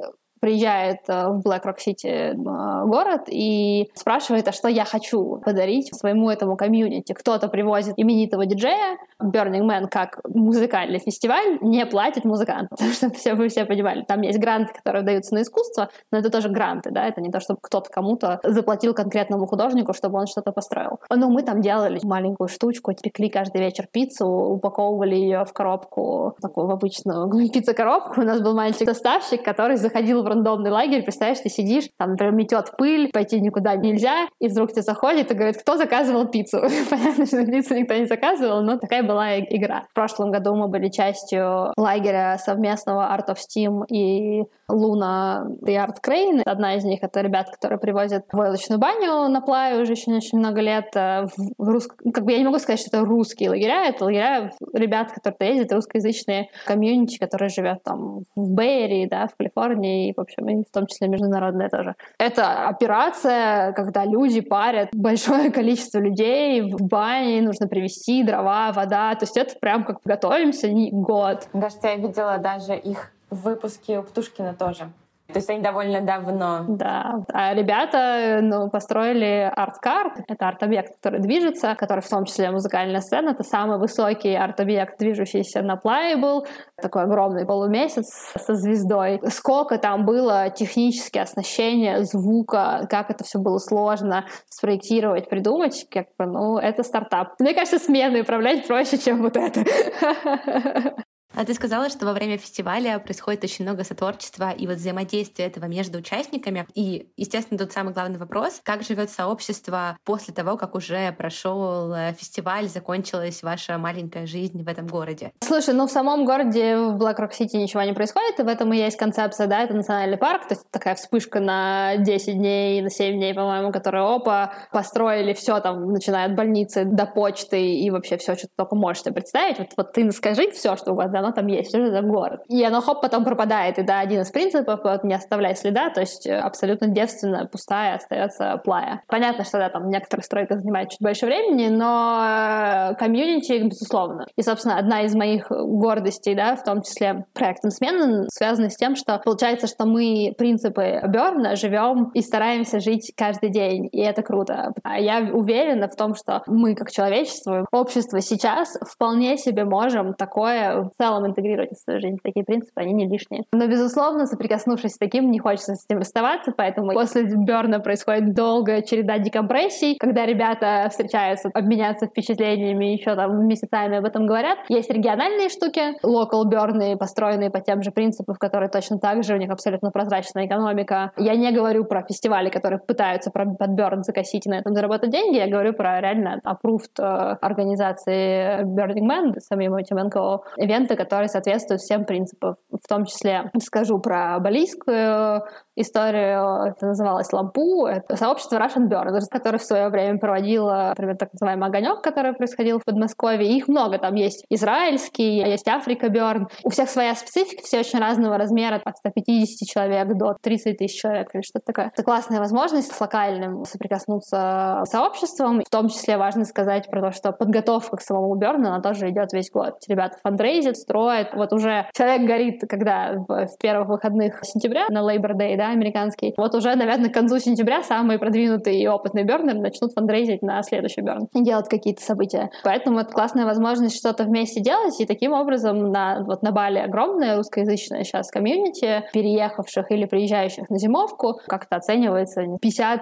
приезжает 0.44 1.00
э, 1.08 1.30
в 1.30 1.40
Black 1.40 1.64
Rock 1.64 1.78
City 1.78 2.10
э, 2.10 2.86
город 2.86 3.22
и 3.28 3.90
спрашивает, 3.96 4.46
а 4.50 4.52
что 4.52 4.68
я 4.68 4.84
хочу 4.84 5.38
подарить 5.38 5.96
своему 5.96 6.30
этому 6.30 6.58
комьюнити. 6.58 7.14
Кто-то 7.14 7.48
привозит 7.48 7.94
именитого 7.96 8.46
диджея, 8.46 8.98
Burning 9.22 9.64
Man 9.64 9.88
как 9.88 10.20
музыкальный 10.28 11.00
фестиваль 11.00 11.60
не 11.62 11.86
платит 11.86 12.26
музыкантам, 12.26 12.68
потому 12.72 12.92
что 12.92 13.10
все, 13.12 13.36
вы 13.36 13.48
все 13.48 13.64
понимали, 13.64 14.04
там 14.04 14.20
есть 14.20 14.38
гранты, 14.38 14.74
которые 14.74 15.04
даются 15.04 15.34
на 15.34 15.44
искусство, 15.44 15.88
но 16.12 16.18
это 16.18 16.30
тоже 16.30 16.50
гранты, 16.50 16.92
да, 16.92 17.08
это 17.08 17.22
не 17.22 17.32
то, 17.32 17.40
чтобы 17.40 17.60
кто-то 17.62 17.90
кому-то 17.90 18.42
заплатил 18.44 18.94
конкретному 18.94 19.48
художнику, 19.48 19.94
чтобы 19.94 20.20
он 20.20 20.28
что-то 20.28 20.52
построил. 20.52 21.00
Но 21.10 21.30
мы 21.30 21.44
там 21.44 21.62
делали 21.62 22.02
маленькую 22.04 22.50
штучку, 22.50 22.94
пекли 22.94 23.30
каждый 23.30 23.62
вечер 23.62 23.88
пиццу, 23.90 24.28
упаковывали 24.28 25.16
ее 25.16 25.46
в 25.46 25.54
коробку, 25.54 26.36
такую 26.42 26.68
в 26.68 26.72
обычную 26.72 27.30
пиццу-коробку. 27.54 28.20
У 28.20 28.26
нас 28.26 28.42
был 28.42 28.54
маленький 28.54 28.84
доставщик, 28.84 29.42
который 29.42 29.78
заходил 29.78 30.22
в 30.22 30.33
рандомный 30.34 30.72
лагерь, 30.72 31.04
представляешь, 31.04 31.40
ты 31.40 31.50
сидишь, 31.50 31.90
там, 31.98 32.12
например, 32.12 32.34
метет 32.34 32.72
пыль, 32.78 33.10
пойти 33.12 33.40
никуда 33.40 33.76
нельзя, 33.76 34.28
и 34.40 34.48
вдруг 34.48 34.72
тебе 34.72 34.82
заходит 34.82 35.32
и 35.32 35.34
говорит, 35.34 35.58
кто 35.58 35.78
заказывал 35.78 36.28
пиццу? 36.28 36.62
Понятно, 36.90 37.26
что 37.26 37.46
пиццу 37.46 37.76
никто 37.76 37.94
не 37.96 38.06
заказывал, 38.06 38.62
но 38.62 38.78
такая 38.78 39.04
была 39.04 39.40
игра. 39.40 39.86
В 39.92 39.94
прошлом 39.94 40.32
году 40.32 40.56
мы 40.56 40.68
были 40.68 40.90
частью 40.90 41.72
лагеря 41.78 42.38
совместного 42.38 43.16
Art 43.16 43.30
of 43.30 43.38
Steam 43.38 43.86
и 43.90 44.44
Луна 44.70 45.48
и 45.66 45.72
Art 45.72 45.98
Crane. 46.06 46.42
Одна 46.46 46.76
из 46.76 46.84
них— 46.84 47.00
это 47.02 47.22
ребят, 47.22 47.50
которые 47.52 47.80
привозят 47.80 48.26
войлочную 48.32 48.80
баню 48.80 49.30
на 49.30 49.42
плаве 49.42 49.82
уже 49.82 49.94
очень, 49.94 50.16
очень 50.16 50.40
много 50.40 50.62
лет. 50.62 50.88
Э, 50.96 51.26
в 51.58 51.70
рус... 51.70 51.88
Как 52.14 52.24
бы 52.24 52.32
я 52.32 52.40
не 52.40 52.46
могу 52.46 52.60
сказать, 52.60 52.80
что 52.80 52.90
это 52.90 53.06
русские 53.06 53.50
лагеря, 53.50 53.88
это 53.88 54.06
лагеря 54.06 54.52
ребят, 54.74 55.12
которые 55.12 55.56
ездят, 55.56 55.74
русскоязычные 55.74 56.50
комьюнити, 56.66 57.18
которые 57.18 57.50
живет 57.50 57.84
там 57.84 58.22
в 58.36 58.54
Bay 58.54 58.74
Area, 58.74 59.08
да, 59.08 59.28
в 59.28 59.36
Калифорнии, 59.36 60.10
и, 60.10 60.14
общем, 60.24 60.50
и 60.50 60.64
в 60.64 60.72
том 60.72 60.88
числе 60.88 61.08
международные 61.08 61.70
тоже. 61.70 61.96
Это 62.18 62.68
операция, 62.68 63.74
когда 63.74 64.06
люди 64.06 64.42
парят 64.42 64.90
большое 64.94 65.52
количество 65.52 66.00
людей 66.00 66.62
в 66.62 66.88
бане, 66.88 67.42
нужно 67.42 67.68
привезти 67.68 68.24
дрова, 68.24 68.72
вода, 68.72 69.14
то 69.16 69.24
есть 69.24 69.38
это 69.38 69.56
прям 69.60 69.84
как 69.84 70.00
готовимся 70.04 70.68
год. 70.92 71.48
Кажется, 71.52 71.88
я 71.88 71.96
видела 71.96 72.38
даже 72.38 72.76
их 72.76 73.12
в 73.30 73.44
выпуске 73.44 74.00
у 74.00 74.04
Птушкина 74.04 74.54
тоже. 74.54 74.90
То 75.34 75.40
есть 75.40 75.50
они 75.50 75.62
довольно 75.62 76.02
давно. 76.02 76.66
Да. 76.68 77.24
А 77.34 77.54
ребята 77.54 78.40
ну, 78.42 78.70
построили 78.70 79.52
арт-карт. 79.56 80.20
Это 80.28 80.48
арт-объект, 80.48 80.96
который 80.96 81.20
движется, 81.20 81.76
который 81.76 82.02
в 82.02 82.10
том 82.10 82.26
числе 82.26 82.52
музыкальная 82.52 83.02
сцена. 83.02 83.32
Это 83.32 83.44
самый 83.44 83.80
высокий 83.80 84.36
арт-объект, 84.36 85.00
движущийся 85.00 85.62
на 85.62 85.80
Playable. 85.84 86.46
Такой 86.82 87.04
огромный 87.04 87.46
полумесяц 87.46 88.34
со 88.38 88.54
звездой. 88.54 89.20
Сколько 89.30 89.78
там 89.78 90.06
было 90.06 90.50
технически 90.50 91.18
оснащения, 91.18 92.04
звука, 92.04 92.88
как 92.90 93.10
это 93.10 93.24
все 93.24 93.40
было 93.40 93.58
сложно 93.58 94.26
спроектировать, 94.50 95.30
придумать. 95.30 95.88
Как 95.90 96.08
бы, 96.18 96.26
ну, 96.26 96.58
это 96.58 96.84
стартап. 96.84 97.40
Мне 97.40 97.54
кажется, 97.54 97.80
смены 97.80 98.22
управлять 98.22 98.68
проще, 98.68 98.98
чем 98.98 99.22
вот 99.22 99.36
это. 99.36 99.64
А 101.36 101.46
ты 101.46 101.54
сказала, 101.54 101.90
что 101.90 102.06
во 102.06 102.14
время 102.14 102.38
фестиваля 102.38 103.00
происходит 103.00 103.44
очень 103.44 103.66
много 103.66 103.84
сотворчества 103.84 104.52
и 104.52 104.68
вот 104.68 104.78
взаимодействия 104.78 105.46
этого 105.46 105.66
между 105.66 105.98
участниками. 105.98 106.68
И, 106.76 107.10
естественно, 107.18 107.58
тут 107.58 107.72
самый 107.72 107.94
главный 107.94 108.20
вопрос, 108.20 108.62
как 108.64 108.84
живет 108.84 109.10
сообщество 109.10 109.98
после 110.06 110.34
того, 110.34 110.58
как 110.58 110.76
уже 110.76 111.12
прошел 111.14 111.92
э, 111.92 112.14
фестиваль, 112.14 112.68
закончилась 112.68 113.42
ваша 113.42 113.78
маленькая 113.78 114.28
жизнь 114.28 114.64
в 114.64 114.68
этом 114.68 114.86
городе? 114.86 115.32
Слушай, 115.42 115.74
ну 115.74 115.88
в 115.88 115.92
самом 115.92 116.26
городе 116.26 116.78
в 116.78 116.98
Black 116.98 117.18
Rock 117.18 117.32
City 117.32 117.58
ничего 117.58 117.82
не 117.82 117.94
происходит, 117.94 118.40
и 118.40 118.44
в 118.44 118.48
этом 118.48 118.72
и 118.74 118.78
есть 118.78 118.98
концепция, 118.98 119.48
да, 119.48 119.64
это 119.64 119.74
национальный 119.74 120.18
парк, 120.18 120.48
то 120.48 120.54
есть 120.54 120.70
такая 120.70 120.96
вспышка 120.96 121.40
на 121.40 121.98
10 121.98 122.38
дней, 122.38 122.82
на 122.82 122.90
7 122.90 123.16
дней, 123.16 123.34
по-моему, 123.34 123.72
которая, 123.72 124.04
опа, 124.04 124.54
построили 124.72 125.34
все 125.34 125.60
там, 125.62 125.92
начиная 125.92 126.28
от 126.28 126.36
больницы 126.36 126.86
до 126.86 127.06
почты 127.06 127.76
и 127.76 127.90
вообще 127.90 128.18
все, 128.18 128.36
что 128.36 128.48
ты 128.48 128.54
только 128.56 128.76
можешь 128.76 129.04
себе 129.04 129.16
представить. 129.16 129.58
Вот, 129.58 129.68
вот 129.78 129.94
ты 129.94 130.12
скажи 130.12 130.52
все, 130.52 130.76
что 130.76 130.92
у 130.92 130.96
вас, 130.96 131.10
оно 131.24 131.34
там 131.34 131.48
есть, 131.48 131.70
что 131.70 131.80
это 131.80 132.02
город. 132.02 132.42
И 132.48 132.64
оно 132.64 132.82
хоп 132.82 133.02
потом 133.02 133.24
пропадает, 133.24 133.80
и 133.80 133.84
да, 133.84 134.00
один 134.00 134.22
из 134.22 134.32
принципов, 134.32 134.82
вот, 134.84 135.04
не 135.04 135.14
оставляй 135.14 135.56
следа, 135.56 135.90
то 135.90 136.02
есть 136.02 136.28
э, 136.28 136.38
абсолютно 136.38 136.88
девственно, 136.88 137.48
пустая 137.52 137.96
остается 137.96 138.62
плая. 138.64 139.02
Понятно, 139.08 139.44
что 139.44 139.58
да, 139.58 139.70
там 139.70 139.90
некоторые 139.90 140.24
стройка 140.24 140.58
занимает 140.58 140.90
чуть 140.90 141.02
больше 141.02 141.26
времени, 141.26 141.68
но 141.68 142.92
э, 142.92 142.96
комьюнити, 142.96 143.64
безусловно. 143.64 144.28
И, 144.36 144.42
собственно, 144.42 144.78
одна 144.78 145.02
из 145.02 145.16
моих 145.16 145.48
гордостей, 145.50 146.36
да, 146.36 146.56
в 146.56 146.64
том 146.64 146.82
числе 146.82 147.26
проектом 147.34 147.72
смены, 147.72 148.26
связана 148.30 148.70
с 148.70 148.76
тем, 148.76 148.96
что 148.96 149.20
получается, 149.24 149.68
что 149.68 149.86
мы 149.86 150.34
принципы 150.38 151.02
Берна 151.08 151.56
живем 151.56 152.12
и 152.14 152.22
стараемся 152.22 152.80
жить 152.80 153.14
каждый 153.16 153.50
день, 153.50 153.88
и 153.92 154.02
это 154.02 154.22
круто. 154.24 154.74
А 154.84 155.00
я 155.00 155.20
уверена 155.32 155.88
в 155.88 155.96
том, 155.96 156.16
что 156.16 156.44
мы, 156.48 156.76
как 156.76 156.92
человечество, 156.92 157.66
общество 157.72 158.20
сейчас 158.22 158.78
вполне 158.90 159.38
себе 159.38 159.66
можем 159.66 160.14
такое 160.14 160.84
в 160.84 160.92
целом 160.98 161.13
интегрировать 161.26 161.72
в 161.72 161.82
свою 161.82 162.00
жизнь. 162.00 162.18
Такие 162.24 162.46
принципы, 162.46 162.82
они 162.82 162.94
не 162.94 163.08
лишние. 163.08 163.44
Но, 163.52 163.68
безусловно, 163.68 164.26
соприкоснувшись 164.26 164.94
с 164.94 164.98
таким, 164.98 165.32
не 165.32 165.40
хочется 165.40 165.76
с 165.76 165.86
этим 165.86 166.00
расставаться, 166.00 166.54
поэтому 166.56 166.94
после 166.94 167.24
Берна 167.24 167.80
происходит 167.80 168.34
долгая 168.34 168.82
череда 168.82 169.18
декомпрессий, 169.18 169.96
когда 169.98 170.26
ребята 170.26 170.88
встречаются, 170.90 171.50
обменяться 171.54 172.08
впечатлениями, 172.08 172.86
еще 172.86 173.16
там 173.16 173.48
месяцами 173.48 173.98
об 173.98 174.06
этом 174.06 174.26
говорят. 174.26 174.58
Есть 174.70 174.90
региональные 174.90 175.50
штуки, 175.50 175.98
local 176.04 176.46
берны, 176.46 176.98
построенные 176.98 177.50
по 177.50 177.60
тем 177.60 177.82
же 177.84 177.92
принципам, 177.92 178.36
которые 178.36 178.70
точно 178.70 179.00
так 179.00 179.24
же, 179.24 179.36
у 179.36 179.38
них 179.38 179.52
абсолютно 179.52 179.92
прозрачная 179.92 180.46
экономика. 180.46 181.12
Я 181.18 181.36
не 181.36 181.52
говорю 181.52 181.86
про 181.86 182.04
фестивали, 182.04 182.50
которые 182.50 182.80
пытаются 182.80 183.32
под 183.32 183.70
Берн 183.70 184.04
закосить 184.04 184.46
и 184.46 184.50
на 184.50 184.56
этом 184.56 184.74
заработать 184.74 185.10
деньги, 185.10 185.38
я 185.38 185.48
говорю 185.48 185.74
про 185.74 186.02
реально 186.02 186.40
approved 186.46 187.00
э, 187.00 187.38
организации 187.42 188.64
Burning 188.64 189.08
Man, 189.08 189.40
самим 189.40 189.76
этим 189.76 189.98
НКО, 189.98 190.42
ивенты, 190.58 190.93
которые 190.96 191.28
соответствуют 191.28 191.82
всем 191.82 192.06
принципам, 192.06 192.56
в 192.72 192.88
том 192.88 193.06
числе 193.06 193.52
скажу 193.62 194.00
про 194.00 194.40
балийскую 194.40 195.44
историю, 195.76 196.66
это 196.66 196.88
называлось 196.88 197.32
«Лампу», 197.34 197.86
это 197.86 198.16
сообщество 198.16 198.58
Russian 198.58 198.88
Burn, 198.90 199.20
которое 199.30 199.58
в 199.58 199.64
свое 199.64 199.90
время 199.90 200.20
проводило, 200.20 200.88
например, 200.90 201.18
так 201.18 201.30
называемый 201.34 201.70
«Огонек», 201.70 202.02
который 202.02 202.34
происходил 202.34 202.80
в 202.80 202.86
Подмосковье. 202.86 203.56
Их 203.56 203.68
много, 203.68 203.98
там 203.98 204.16
есть 204.16 204.46
израильский, 204.50 205.38
есть 205.38 205.68
Африка 205.68 206.08
Burn. 206.08 206.48
У 206.64 206.70
всех 206.70 206.90
своя 206.90 207.16
специфика, 207.16 207.64
все 207.64 207.80
очень 207.80 208.00
разного 208.00 208.38
размера, 208.38 208.82
от 208.84 208.98
150 208.98 209.68
человек 209.68 210.08
до 210.18 210.36
30 210.42 210.78
тысяч 210.78 211.02
человек 211.02 211.30
или 211.34 211.42
что-то 211.42 211.66
такое. 211.66 211.92
Это 211.94 212.04
классная 212.04 212.40
возможность 212.40 212.92
с 212.92 213.02
локальным 213.02 213.66
соприкоснуться 213.66 214.82
с 214.86 214.90
сообществом. 214.90 215.62
В 215.62 215.70
том 215.70 215.90
числе 215.90 216.18
важно 216.18 216.46
сказать 216.46 216.90
про 216.90 217.02
то, 217.02 217.12
что 217.12 217.32
подготовка 217.32 217.98
к 217.98 218.02
самому 218.02 218.36
Берну, 218.36 218.70
она 218.70 218.82
тоже 218.82 219.10
идет 219.10 219.34
весь 219.34 219.50
год. 219.52 219.76
Ребята 219.88 220.18
фандрейзят, 220.22 220.78
строят. 220.78 221.34
Вот 221.34 221.54
уже 221.54 221.88
человек 221.94 222.28
горит, 222.28 222.62
когда 222.70 223.14
в 223.28 223.58
первых 223.60 223.90
выходных 223.90 224.40
сентября 224.44 224.86
на 224.90 225.00
Labor 225.00 225.34
Day, 225.34 225.58
да, 225.58 225.63
американский. 225.72 226.34
Вот 226.38 226.56
уже, 226.56 226.76
наверное, 226.76 227.10
к 227.10 227.14
концу 227.14 227.40
сентября 227.40 227.84
самые 227.84 228.20
продвинутые 228.20 228.82
и 228.82 228.88
опытные 228.88 229.26
бернеры 229.26 229.60
начнут 229.60 229.94
фандрейзить 229.94 230.42
на 230.42 230.62
следующий 230.64 231.02
берн 231.02 231.28
и 231.34 231.44
делать 231.44 231.70
какие-то 231.70 232.02
события. 232.02 232.50
Поэтому 232.64 233.00
это 233.00 233.12
классная 233.12 233.46
возможность 233.46 233.98
что-то 233.98 234.24
вместе 234.24 234.62
делать, 234.62 235.00
и 235.00 235.06
таким 235.06 235.34
образом 235.34 235.92
на, 235.92 236.24
вот 236.24 236.42
на 236.42 236.52
Бали 236.52 236.80
огромное 236.80 237.38
русскоязычное 237.38 238.04
сейчас 238.04 238.30
комьюнити, 238.30 239.04
переехавших 239.14 239.92
или 239.92 240.06
приезжающих 240.06 240.70
на 240.70 240.78
зимовку, 240.78 241.40
как-то 241.48 241.78
оценивается 241.78 242.44
50-70 242.44 243.00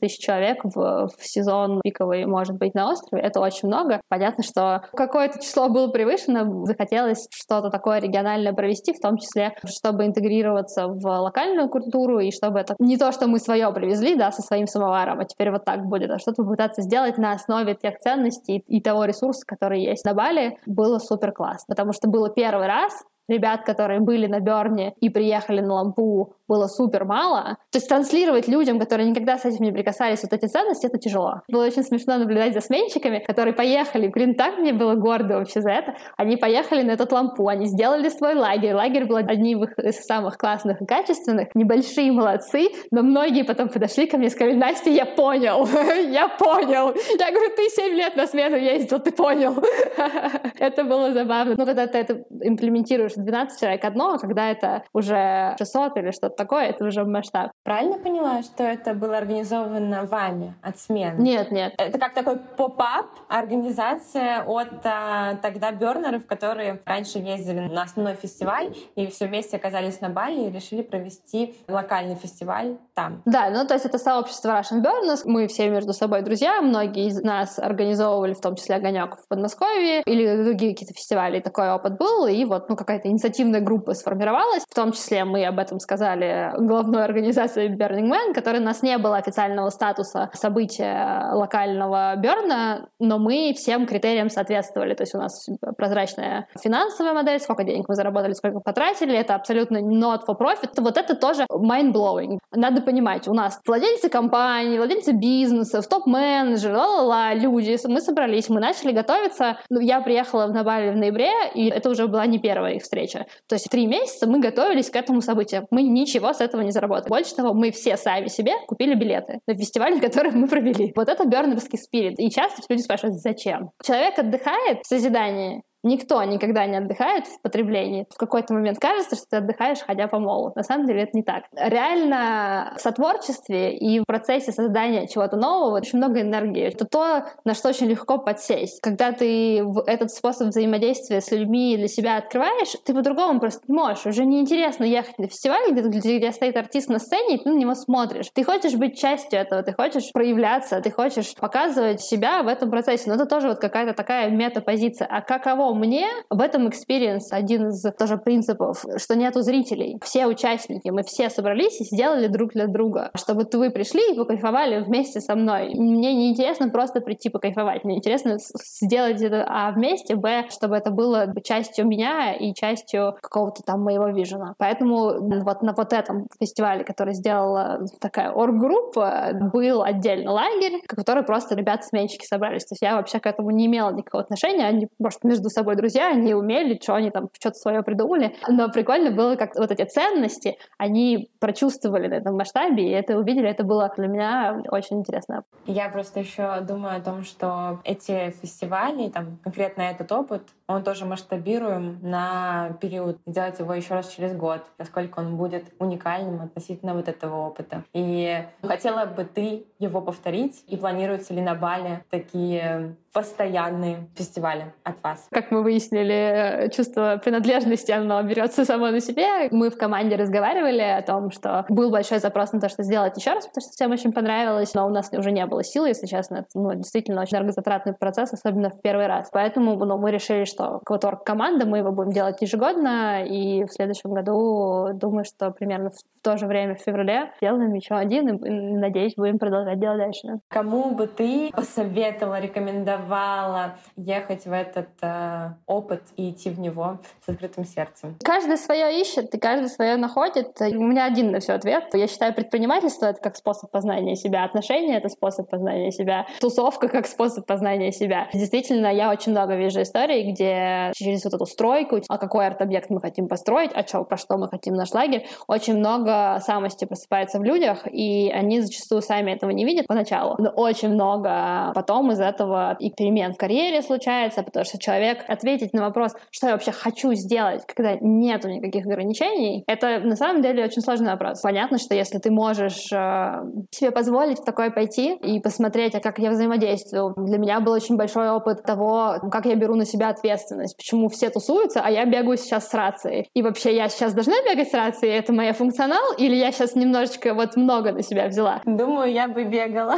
тысяч 0.00 0.18
человек 0.18 0.58
в, 0.64 1.08
в 1.08 1.16
сезон 1.20 1.80
пиковый, 1.82 2.26
может 2.26 2.56
быть, 2.56 2.74
на 2.74 2.90
острове. 2.90 3.22
Это 3.22 3.40
очень 3.40 3.68
много. 3.68 4.00
Понятно, 4.08 4.42
что 4.42 4.82
какое-то 4.92 5.40
число 5.40 5.68
было 5.68 5.88
превышено, 5.88 6.64
захотелось 6.64 7.28
что-то 7.30 7.70
такое 7.70 8.00
региональное 8.00 8.52
провести, 8.52 8.92
в 8.92 9.00
том 9.00 9.16
числе, 9.16 9.54
чтобы 9.64 10.06
интегрироваться 10.06 10.88
в 10.88 11.04
локальную 11.04 11.68
культуру, 11.68 11.90
культуру, 12.00 12.20
и 12.20 12.30
чтобы 12.30 12.60
это 12.60 12.74
не 12.78 12.96
то, 12.96 13.12
что 13.12 13.26
мы 13.26 13.38
свое 13.38 13.72
привезли, 13.72 14.16
да, 14.16 14.32
со 14.32 14.42
своим 14.42 14.66
самоваром, 14.66 15.20
а 15.20 15.24
теперь 15.24 15.50
вот 15.50 15.64
так 15.64 15.86
будет, 15.86 16.10
а 16.10 16.18
что-то 16.18 16.42
попытаться 16.42 16.82
сделать 16.82 17.18
на 17.18 17.32
основе 17.32 17.74
тех 17.74 17.98
ценностей 17.98 18.62
и 18.66 18.80
того 18.80 19.04
ресурса, 19.04 19.42
который 19.46 19.82
есть 19.82 20.04
на 20.04 20.14
Бали, 20.14 20.58
было 20.66 20.98
супер 20.98 21.32
классно. 21.32 21.64
Потому 21.68 21.92
что 21.92 22.08
было 22.08 22.30
первый 22.30 22.66
раз, 22.66 22.92
ребят, 23.28 23.64
которые 23.64 24.00
были 24.00 24.26
на 24.26 24.40
Берне 24.40 24.94
и 25.00 25.08
приехали 25.08 25.60
на 25.60 25.74
Лампу, 25.74 26.34
было 26.50 26.66
супер 26.66 27.04
мало. 27.04 27.56
То 27.70 27.78
есть 27.78 27.88
транслировать 27.88 28.48
людям, 28.48 28.80
которые 28.80 29.08
никогда 29.08 29.38
с 29.38 29.44
этим 29.44 29.64
не 29.64 29.72
прикасались, 29.72 30.22
вот 30.24 30.32
эти 30.32 30.46
ценности, 30.46 30.86
это 30.86 30.98
тяжело. 30.98 31.42
Было 31.48 31.64
очень 31.64 31.84
смешно 31.84 32.18
наблюдать 32.18 32.54
за 32.54 32.60
сменщиками, 32.60 33.20
которые 33.20 33.54
поехали. 33.54 34.08
Блин, 34.08 34.34
так 34.34 34.58
мне 34.58 34.72
было 34.72 34.94
гордо 34.94 35.38
вообще 35.38 35.60
за 35.60 35.70
это. 35.70 35.94
Они 36.16 36.36
поехали 36.36 36.82
на 36.82 36.90
этот 36.90 37.12
Лампу, 37.12 37.46
они 37.46 37.66
сделали 37.66 38.08
свой 38.08 38.34
лагерь. 38.34 38.74
Лагерь 38.74 39.06
был 39.06 39.16
одним 39.16 39.62
из 39.62 40.04
самых 40.04 40.36
классных 40.38 40.82
и 40.82 40.86
качественных. 40.86 41.54
Небольшие 41.54 42.10
молодцы, 42.10 42.70
но 42.90 43.02
многие 43.02 43.44
потом 43.44 43.68
подошли 43.68 44.06
ко 44.06 44.18
мне 44.18 44.26
и 44.26 44.30
сказали, 44.30 44.54
Настя, 44.54 44.90
я 44.90 45.06
понял, 45.06 45.66
я 46.10 46.28
понял. 46.28 46.92
Я 47.18 47.30
говорю, 47.30 47.54
ты 47.56 47.68
7 47.68 47.94
лет 47.94 48.16
на 48.16 48.26
смену 48.26 48.56
ездил, 48.56 48.98
ты 48.98 49.12
понял. 49.12 49.54
Это 50.58 50.82
было 50.82 51.12
забавно. 51.12 51.54
Ну, 51.56 51.64
когда 51.64 51.86
ты 51.86 51.98
это 51.98 52.24
имплементируешь 52.42 53.12
12 53.14 53.60
человек 53.60 53.84
одно, 53.84 54.14
а 54.14 54.18
когда 54.18 54.50
это 54.50 54.82
уже 54.92 55.54
600 55.58 55.96
или 55.96 56.10
что-то 56.10 56.39
такое, 56.40 56.70
это 56.70 56.84
уже 56.84 57.04
масштаб. 57.04 57.50
Правильно 57.64 57.98
поняла, 57.98 58.42
что 58.42 58.62
это 58.62 58.94
было 58.94 59.18
организовано 59.18 60.04
вами 60.04 60.54
от 60.62 60.78
смены? 60.78 61.20
Нет, 61.20 61.50
нет. 61.50 61.74
Это 61.76 61.98
как 61.98 62.14
такой 62.14 62.38
поп-ап 62.38 63.06
организация 63.28 64.42
от 64.44 64.84
а, 64.84 65.36
тогда 65.42 65.70
бернеров, 65.70 66.26
которые 66.26 66.80
раньше 66.86 67.18
ездили 67.18 67.60
на 67.60 67.82
основной 67.82 68.14
фестиваль 68.14 68.74
и 68.96 69.06
все 69.08 69.26
вместе 69.26 69.56
оказались 69.56 70.00
на 70.00 70.08
Бали 70.08 70.46
и 70.46 70.50
решили 70.50 70.82
провести 70.82 71.56
локальный 71.68 72.14
фестиваль 72.14 72.78
там. 72.94 73.22
Да, 73.26 73.50
ну 73.50 73.66
то 73.66 73.74
есть 73.74 73.84
это 73.84 73.98
сообщество 73.98 74.58
Russian 74.58 74.82
Burners. 74.82 75.22
Мы 75.24 75.46
все 75.46 75.68
между 75.68 75.92
собой 75.92 76.22
друзья. 76.22 76.62
Многие 76.62 77.08
из 77.08 77.22
нас 77.22 77.58
организовывали 77.58 78.32
в 78.32 78.40
том 78.40 78.56
числе 78.56 78.76
огонек 78.76 79.16
в 79.16 79.28
Подмосковье 79.28 80.02
или 80.06 80.42
другие 80.42 80.72
какие-то 80.72 80.94
фестивали. 80.94 81.40
Такой 81.40 81.70
опыт 81.70 81.98
был. 81.98 82.26
И 82.26 82.44
вот 82.44 82.68
ну, 82.70 82.76
какая-то 82.76 83.08
инициативная 83.08 83.60
группа 83.60 83.94
сформировалась. 83.94 84.64
В 84.68 84.74
том 84.74 84.92
числе 84.92 85.24
мы 85.24 85.44
об 85.44 85.58
этом 85.58 85.80
сказали 85.80 86.29
главной 86.58 87.04
организации 87.04 87.68
Burning 87.68 88.10
Man, 88.10 88.34
которой 88.34 88.60
у 88.60 88.64
нас 88.64 88.82
не 88.82 88.96
было 88.98 89.16
официального 89.16 89.70
статуса 89.70 90.30
события 90.32 91.30
локального 91.32 92.14
Берна, 92.16 92.88
но 92.98 93.18
мы 93.18 93.52
всем 93.56 93.86
критериям 93.86 94.30
соответствовали. 94.30 94.94
То 94.94 95.02
есть 95.02 95.14
у 95.14 95.18
нас 95.18 95.46
прозрачная 95.76 96.46
финансовая 96.58 97.12
модель, 97.12 97.40
сколько 97.40 97.64
денег 97.64 97.86
мы 97.88 97.94
заработали, 97.94 98.32
сколько 98.32 98.60
потратили. 98.60 99.16
Это 99.16 99.34
абсолютно 99.34 99.78
not 99.78 100.20
for 100.28 100.36
profit. 100.38 100.70
Вот 100.78 100.96
это 100.96 101.14
тоже 101.14 101.46
mind-blowing. 101.50 102.38
Надо 102.52 102.82
понимать, 102.82 103.28
у 103.28 103.34
нас 103.34 103.60
владельцы 103.66 104.08
компаний, 104.08 104.78
владельцы 104.78 105.12
бизнесов, 105.12 105.86
топ-менеджеры, 105.88 106.76
ла-ла-ла, 106.76 107.34
люди. 107.34 107.78
Мы 107.86 108.00
собрались, 108.00 108.48
мы 108.48 108.60
начали 108.60 108.92
готовиться. 108.92 109.58
Ну, 109.70 109.80
я 109.80 110.00
приехала 110.00 110.46
на 110.46 110.64
Бали 110.64 110.90
в 110.90 110.96
ноябре, 110.96 111.30
и 111.54 111.68
это 111.68 111.90
уже 111.90 112.06
была 112.06 112.26
не 112.26 112.38
первая 112.38 112.74
их 112.74 112.82
встреча. 112.82 113.26
То 113.48 113.54
есть 113.54 113.68
три 113.70 113.86
месяца 113.86 114.26
мы 114.26 114.40
готовились 114.40 114.90
к 114.90 114.96
этому 114.96 115.20
событию. 115.20 115.66
Мы 115.70 115.82
ничего 115.82 116.09
с 116.18 116.40
этого 116.40 116.62
не 116.62 116.70
заработали. 116.70 117.08
Больше 117.08 117.34
того, 117.34 117.54
мы 117.54 117.70
все 117.70 117.96
сами 117.96 118.28
себе 118.28 118.52
купили 118.66 118.94
билеты 118.94 119.40
на 119.46 119.54
фестиваль, 119.54 120.00
который 120.06 120.32
мы 120.32 120.48
провели. 120.48 120.92
Вот 120.96 121.08
это 121.08 121.26
бернерский 121.26 121.78
спирит. 121.78 122.18
И 122.18 122.30
часто 122.30 122.62
люди 122.68 122.82
спрашивают, 122.82 123.20
зачем? 123.20 123.70
Человек 123.82 124.18
отдыхает 124.18 124.80
в 124.82 124.86
созидании, 124.86 125.62
Никто 125.82 126.22
никогда 126.24 126.66
не 126.66 126.76
отдыхает 126.76 127.26
в 127.26 127.40
потреблении. 127.40 128.06
В 128.10 128.18
какой-то 128.18 128.52
момент 128.52 128.78
кажется, 128.78 129.16
что 129.16 129.24
ты 129.30 129.36
отдыхаешь, 129.36 129.78
ходя 129.78 130.08
по 130.08 130.18
молу. 130.18 130.52
На 130.54 130.62
самом 130.62 130.86
деле 130.86 131.02
это 131.02 131.12
не 131.14 131.22
так. 131.22 131.44
Реально 131.56 132.74
в 132.76 132.80
сотворчестве 132.80 133.76
и 133.76 134.00
в 134.00 134.04
процессе 134.04 134.52
создания 134.52 135.06
чего-то 135.06 135.36
нового 135.36 135.76
очень 135.76 135.98
много 135.98 136.20
энергии. 136.20 136.62
Это 136.62 136.84
то, 136.84 137.24
на 137.44 137.54
что 137.54 137.70
очень 137.70 137.86
легко 137.86 138.18
подсесть. 138.18 138.80
Когда 138.80 139.12
ты 139.12 139.64
этот 139.86 140.10
способ 140.10 140.48
взаимодействия 140.48 141.20
с 141.20 141.30
людьми 141.30 141.76
для 141.76 141.88
себя 141.88 142.18
открываешь, 142.18 142.76
ты 142.84 142.92
по-другому 142.92 143.40
просто 143.40 143.62
не 143.68 143.74
можешь. 143.74 144.06
Уже 144.06 144.24
неинтересно 144.24 144.84
ехать 144.84 145.18
на 145.18 145.28
фестиваль, 145.28 145.70
где, 145.72 146.18
где, 146.18 146.32
стоит 146.32 146.56
артист 146.56 146.88
на 146.88 146.98
сцене, 146.98 147.36
и 147.36 147.42
ты 147.42 147.48
на 147.48 147.56
него 147.56 147.74
смотришь. 147.74 148.26
Ты 148.34 148.44
хочешь 148.44 148.74
быть 148.74 148.98
частью 148.98 149.40
этого, 149.40 149.62
ты 149.62 149.72
хочешь 149.72 150.12
проявляться, 150.12 150.80
ты 150.80 150.90
хочешь 150.90 151.34
показывать 151.34 152.00
себя 152.00 152.42
в 152.42 152.48
этом 152.48 152.70
процессе. 152.70 153.04
Но 153.08 153.14
это 153.14 153.26
тоже 153.26 153.48
вот 153.48 153.60
какая-то 153.60 153.94
такая 153.94 154.30
метапозиция. 154.30 155.06
А 155.06 155.22
каково 155.22 155.69
мне, 155.74 156.06
в 156.28 156.40
этом 156.40 156.68
experience 156.68 157.32
один 157.32 157.68
из 157.68 157.82
тоже 157.98 158.16
принципов, 158.16 158.84
что 158.96 159.16
нету 159.16 159.42
зрителей. 159.42 159.98
Все 160.02 160.26
участники, 160.26 160.88
мы 160.90 161.02
все 161.02 161.30
собрались 161.30 161.80
и 161.80 161.84
сделали 161.84 162.26
друг 162.26 162.52
для 162.52 162.66
друга, 162.66 163.10
чтобы 163.14 163.46
вы 163.52 163.70
пришли 163.70 164.12
и 164.12 164.16
покайфовали 164.16 164.80
вместе 164.82 165.20
со 165.20 165.34
мной. 165.34 165.74
Мне 165.74 166.14
не 166.14 166.30
интересно 166.30 166.68
просто 166.68 167.00
прийти 167.00 167.28
покайфовать, 167.28 167.84
мне 167.84 167.96
интересно 167.96 168.38
сделать 168.38 169.20
это 169.22 169.46
а 169.48 169.72
вместе, 169.72 170.16
б, 170.16 170.46
чтобы 170.50 170.76
это 170.76 170.90
было 170.90 171.32
частью 171.42 171.86
меня 171.86 172.32
и 172.34 172.54
частью 172.54 173.16
какого-то 173.20 173.62
там 173.62 173.82
моего 173.82 174.08
vision 174.08 174.43
а. 174.43 174.54
Поэтому 174.58 175.42
вот 175.42 175.62
на 175.62 175.72
вот 175.72 175.92
этом 175.92 176.26
фестивале, 176.38 176.84
который 176.84 177.14
сделала 177.14 177.80
такая 178.00 178.30
орггруппа, 178.32 179.32
был 179.52 179.82
отдельно 179.82 180.32
лагерь, 180.32 180.80
который 180.86 181.24
просто 181.24 181.54
ребята-сменщики 181.54 182.26
собрались. 182.26 182.64
То 182.64 182.74
есть 182.74 182.82
я 182.82 182.96
вообще 182.96 183.20
к 183.20 183.26
этому 183.26 183.50
не 183.50 183.66
имела 183.66 183.90
никакого 183.90 184.22
отношения. 184.22 184.66
Они, 184.66 184.88
может, 184.98 185.24
между 185.24 185.48
собой 185.48 185.59
друзья, 185.62 186.10
они 186.10 186.34
умели, 186.34 186.78
что 186.80 186.94
они 186.94 187.10
там 187.10 187.28
что-то 187.38 187.56
свое 187.56 187.82
придумали. 187.82 188.34
Но 188.48 188.68
прикольно 188.68 189.10
было, 189.10 189.36
как 189.36 189.54
вот 189.56 189.70
эти 189.70 189.84
ценности, 189.84 190.58
они 190.78 191.30
прочувствовали 191.38 192.08
на 192.08 192.14
этом 192.14 192.36
масштабе, 192.36 192.88
и 192.88 192.92
это 192.92 193.18
увидели. 193.18 193.48
Это 193.48 193.64
было 193.64 193.92
для 193.96 194.08
меня 194.08 194.62
очень 194.68 195.00
интересно. 195.00 195.44
Я 195.66 195.88
просто 195.88 196.20
еще 196.20 196.60
думаю 196.60 196.96
о 196.96 197.00
том, 197.00 197.24
что 197.24 197.80
эти 197.84 198.30
фестивали, 198.42 199.08
там, 199.08 199.38
конкретно 199.42 199.82
этот 199.82 200.10
опыт, 200.12 200.42
он 200.70 200.82
тоже 200.82 201.04
масштабируем 201.04 201.98
на 202.02 202.76
период, 202.80 203.18
делать 203.26 203.58
его 203.58 203.74
еще 203.74 203.94
раз 203.94 204.08
через 204.08 204.34
год, 204.34 204.62
насколько 204.78 205.18
он 205.18 205.36
будет 205.36 205.64
уникальным 205.78 206.42
относительно 206.42 206.94
вот 206.94 207.08
этого 207.08 207.46
опыта. 207.46 207.84
И 207.92 208.44
хотела 208.62 209.06
бы 209.06 209.24
ты 209.24 209.66
его 209.78 210.00
повторить, 210.00 210.64
и 210.66 210.76
планируются 210.76 211.34
ли 211.34 211.40
на 211.40 211.54
Бали 211.54 212.04
такие 212.10 212.96
постоянные 213.12 214.08
фестивали 214.14 214.72
от 214.84 215.02
вас? 215.02 215.26
Как 215.30 215.50
мы 215.50 215.62
выяснили, 215.62 216.70
чувство 216.74 217.20
принадлежности, 217.22 217.90
оно 217.90 218.22
берется 218.22 218.64
само 218.64 218.90
на 218.90 219.00
себе. 219.00 219.48
Мы 219.50 219.70
в 219.70 219.76
команде 219.76 220.16
разговаривали 220.16 220.82
о 220.82 221.02
том, 221.02 221.30
что 221.30 221.64
был 221.68 221.90
большой 221.90 222.18
запрос 222.18 222.52
на 222.52 222.60
то, 222.60 222.68
что 222.68 222.82
сделать 222.82 223.16
еще 223.16 223.32
раз, 223.32 223.46
потому 223.46 223.62
что 223.62 223.72
всем 223.72 223.90
очень 223.90 224.12
понравилось, 224.12 224.74
но 224.74 224.86
у 224.86 224.90
нас 224.90 225.10
уже 225.12 225.32
не 225.32 225.44
было 225.46 225.64
сил, 225.64 225.86
если 225.86 226.06
честно. 226.06 226.36
Это 226.36 226.48
ну, 226.54 226.74
действительно 226.74 227.22
очень 227.22 227.38
энергозатратный 227.38 227.94
процесс, 227.94 228.32
особенно 228.32 228.70
в 228.70 228.80
первый 228.80 229.06
раз. 229.06 229.28
Поэтому 229.32 229.76
ну, 229.84 229.98
мы 229.98 230.10
решили, 230.10 230.44
что 230.44 230.59
Кваторг 230.84 231.24
команда, 231.24 231.66
мы 231.66 231.78
его 231.78 231.92
будем 231.92 232.12
делать 232.12 232.40
ежегодно, 232.40 233.24
и 233.24 233.64
в 233.64 233.72
следующем 233.72 234.12
году, 234.12 234.90
думаю, 234.94 235.24
что 235.24 235.50
примерно 235.50 235.90
в 235.90 236.22
то 236.22 236.36
же 236.36 236.46
время, 236.46 236.74
в 236.74 236.80
феврале, 236.80 237.32
сделаем 237.38 237.72
еще 237.74 237.94
один, 237.94 238.36
и, 238.36 238.50
надеюсь, 238.50 239.14
будем 239.16 239.38
продолжать 239.38 239.80
делать 239.80 239.98
дальше. 239.98 240.40
Кому 240.48 240.90
бы 240.90 241.06
ты 241.06 241.50
посоветовала, 241.52 242.40
рекомендовала 242.40 243.76
ехать 243.96 244.44
в 244.44 244.52
этот 244.52 244.88
э, 245.02 245.50
опыт 245.66 246.02
и 246.16 246.30
идти 246.30 246.50
в 246.50 246.60
него 246.60 246.98
с 247.24 247.28
открытым 247.28 247.64
сердцем? 247.64 248.16
Каждый 248.22 248.56
свое 248.56 249.00
ищет, 249.00 249.34
и 249.34 249.38
каждый 249.38 249.68
свое 249.68 249.96
находит. 249.96 250.60
У 250.60 250.84
меня 250.84 251.06
один 251.06 251.30
на 251.30 251.40
все 251.40 251.54
ответ. 251.54 251.84
Я 251.94 252.06
считаю, 252.06 252.34
предпринимательство— 252.34 253.06
это 253.06 253.20
как 253.20 253.36
способ 253.36 253.70
познания 253.70 254.16
себя, 254.16 254.44
отношения— 254.44 254.96
это 254.98 255.08
способ 255.08 255.48
познания 255.48 255.90
себя, 255.90 256.26
тусовка— 256.40 256.88
как 256.90 257.06
способ 257.06 257.46
познания 257.46 257.92
себя. 257.92 258.28
Действительно, 258.34 258.88
я 258.88 259.10
очень 259.10 259.32
много 259.32 259.56
вижу 259.56 259.82
историй, 259.82 260.30
где 260.30 260.49
через 260.94 261.24
вот 261.24 261.34
эту 261.34 261.46
стройку, 261.46 262.00
а 262.08 262.18
какой 262.18 262.46
арт-объект 262.46 262.90
мы 262.90 263.00
хотим 263.00 263.28
построить, 263.28 263.70
а 263.74 263.86
что, 263.86 264.04
про 264.04 264.16
что 264.16 264.36
мы 264.36 264.48
хотим 264.48 264.74
наш 264.74 264.92
лагерь, 264.92 265.26
очень 265.46 265.76
много 265.76 266.38
самости 266.40 266.84
просыпается 266.84 267.38
в 267.38 267.44
людях, 267.44 267.86
и 267.90 268.30
они 268.30 268.60
зачастую 268.60 269.02
сами 269.02 269.32
этого 269.32 269.50
не 269.50 269.64
видят 269.64 269.86
поначалу. 269.86 270.36
Но 270.38 270.50
очень 270.50 270.90
много 270.90 271.72
потом 271.74 272.12
из 272.12 272.20
этого 272.20 272.76
и 272.78 272.90
перемен 272.90 273.32
в 273.32 273.36
карьере 273.36 273.82
случается, 273.82 274.42
потому 274.42 274.64
что 274.64 274.78
человек 274.78 275.24
ответить 275.28 275.72
на 275.72 275.82
вопрос, 275.82 276.12
что 276.30 276.48
я 276.48 276.52
вообще 276.52 276.72
хочу 276.72 277.12
сделать, 277.14 277.64
когда 277.66 277.96
нету 278.00 278.48
никаких 278.48 278.86
ограничений, 278.86 279.64
это 279.66 280.00
на 280.00 280.16
самом 280.16 280.42
деле 280.42 280.64
очень 280.64 280.82
сложный 280.82 281.10
вопрос. 281.10 281.40
Понятно, 281.40 281.78
что 281.78 281.94
если 281.94 282.18
ты 282.18 282.30
можешь 282.30 282.92
э, 282.92 283.42
себе 283.70 283.90
позволить 283.90 284.40
в 284.40 284.44
такое 284.44 284.70
пойти 284.70 285.14
и 285.14 285.40
посмотреть, 285.40 285.94
а 285.94 286.00
как 286.00 286.18
я 286.18 286.30
взаимодействую, 286.30 287.14
для 287.16 287.38
меня 287.38 287.60
был 287.60 287.72
очень 287.72 287.96
большой 287.96 288.30
опыт 288.30 288.62
того, 288.62 289.16
как 289.30 289.46
я 289.46 289.54
беру 289.54 289.74
на 289.74 289.84
себя 289.84 290.08
ответственность, 290.08 290.39
почему 290.76 291.08
все 291.08 291.30
тусуются, 291.30 291.80
а 291.82 291.90
я 291.90 292.04
бегаю 292.04 292.36
сейчас 292.36 292.68
с 292.68 292.74
рацией. 292.74 293.28
И 293.34 293.42
вообще 293.42 293.74
я 293.74 293.88
сейчас 293.88 294.14
должна 294.14 294.34
бегать 294.42 294.70
с 294.70 294.74
рацией, 294.74 295.12
это 295.12 295.32
моя 295.32 295.52
функционал, 295.52 296.12
или 296.16 296.34
я 296.34 296.52
сейчас 296.52 296.74
немножечко 296.74 297.34
вот 297.34 297.56
много 297.56 297.92
на 297.92 298.02
себя 298.02 298.28
взяла? 298.28 298.60
Думаю, 298.64 299.12
я 299.12 299.28
бы 299.28 299.44
бегала. 299.44 299.96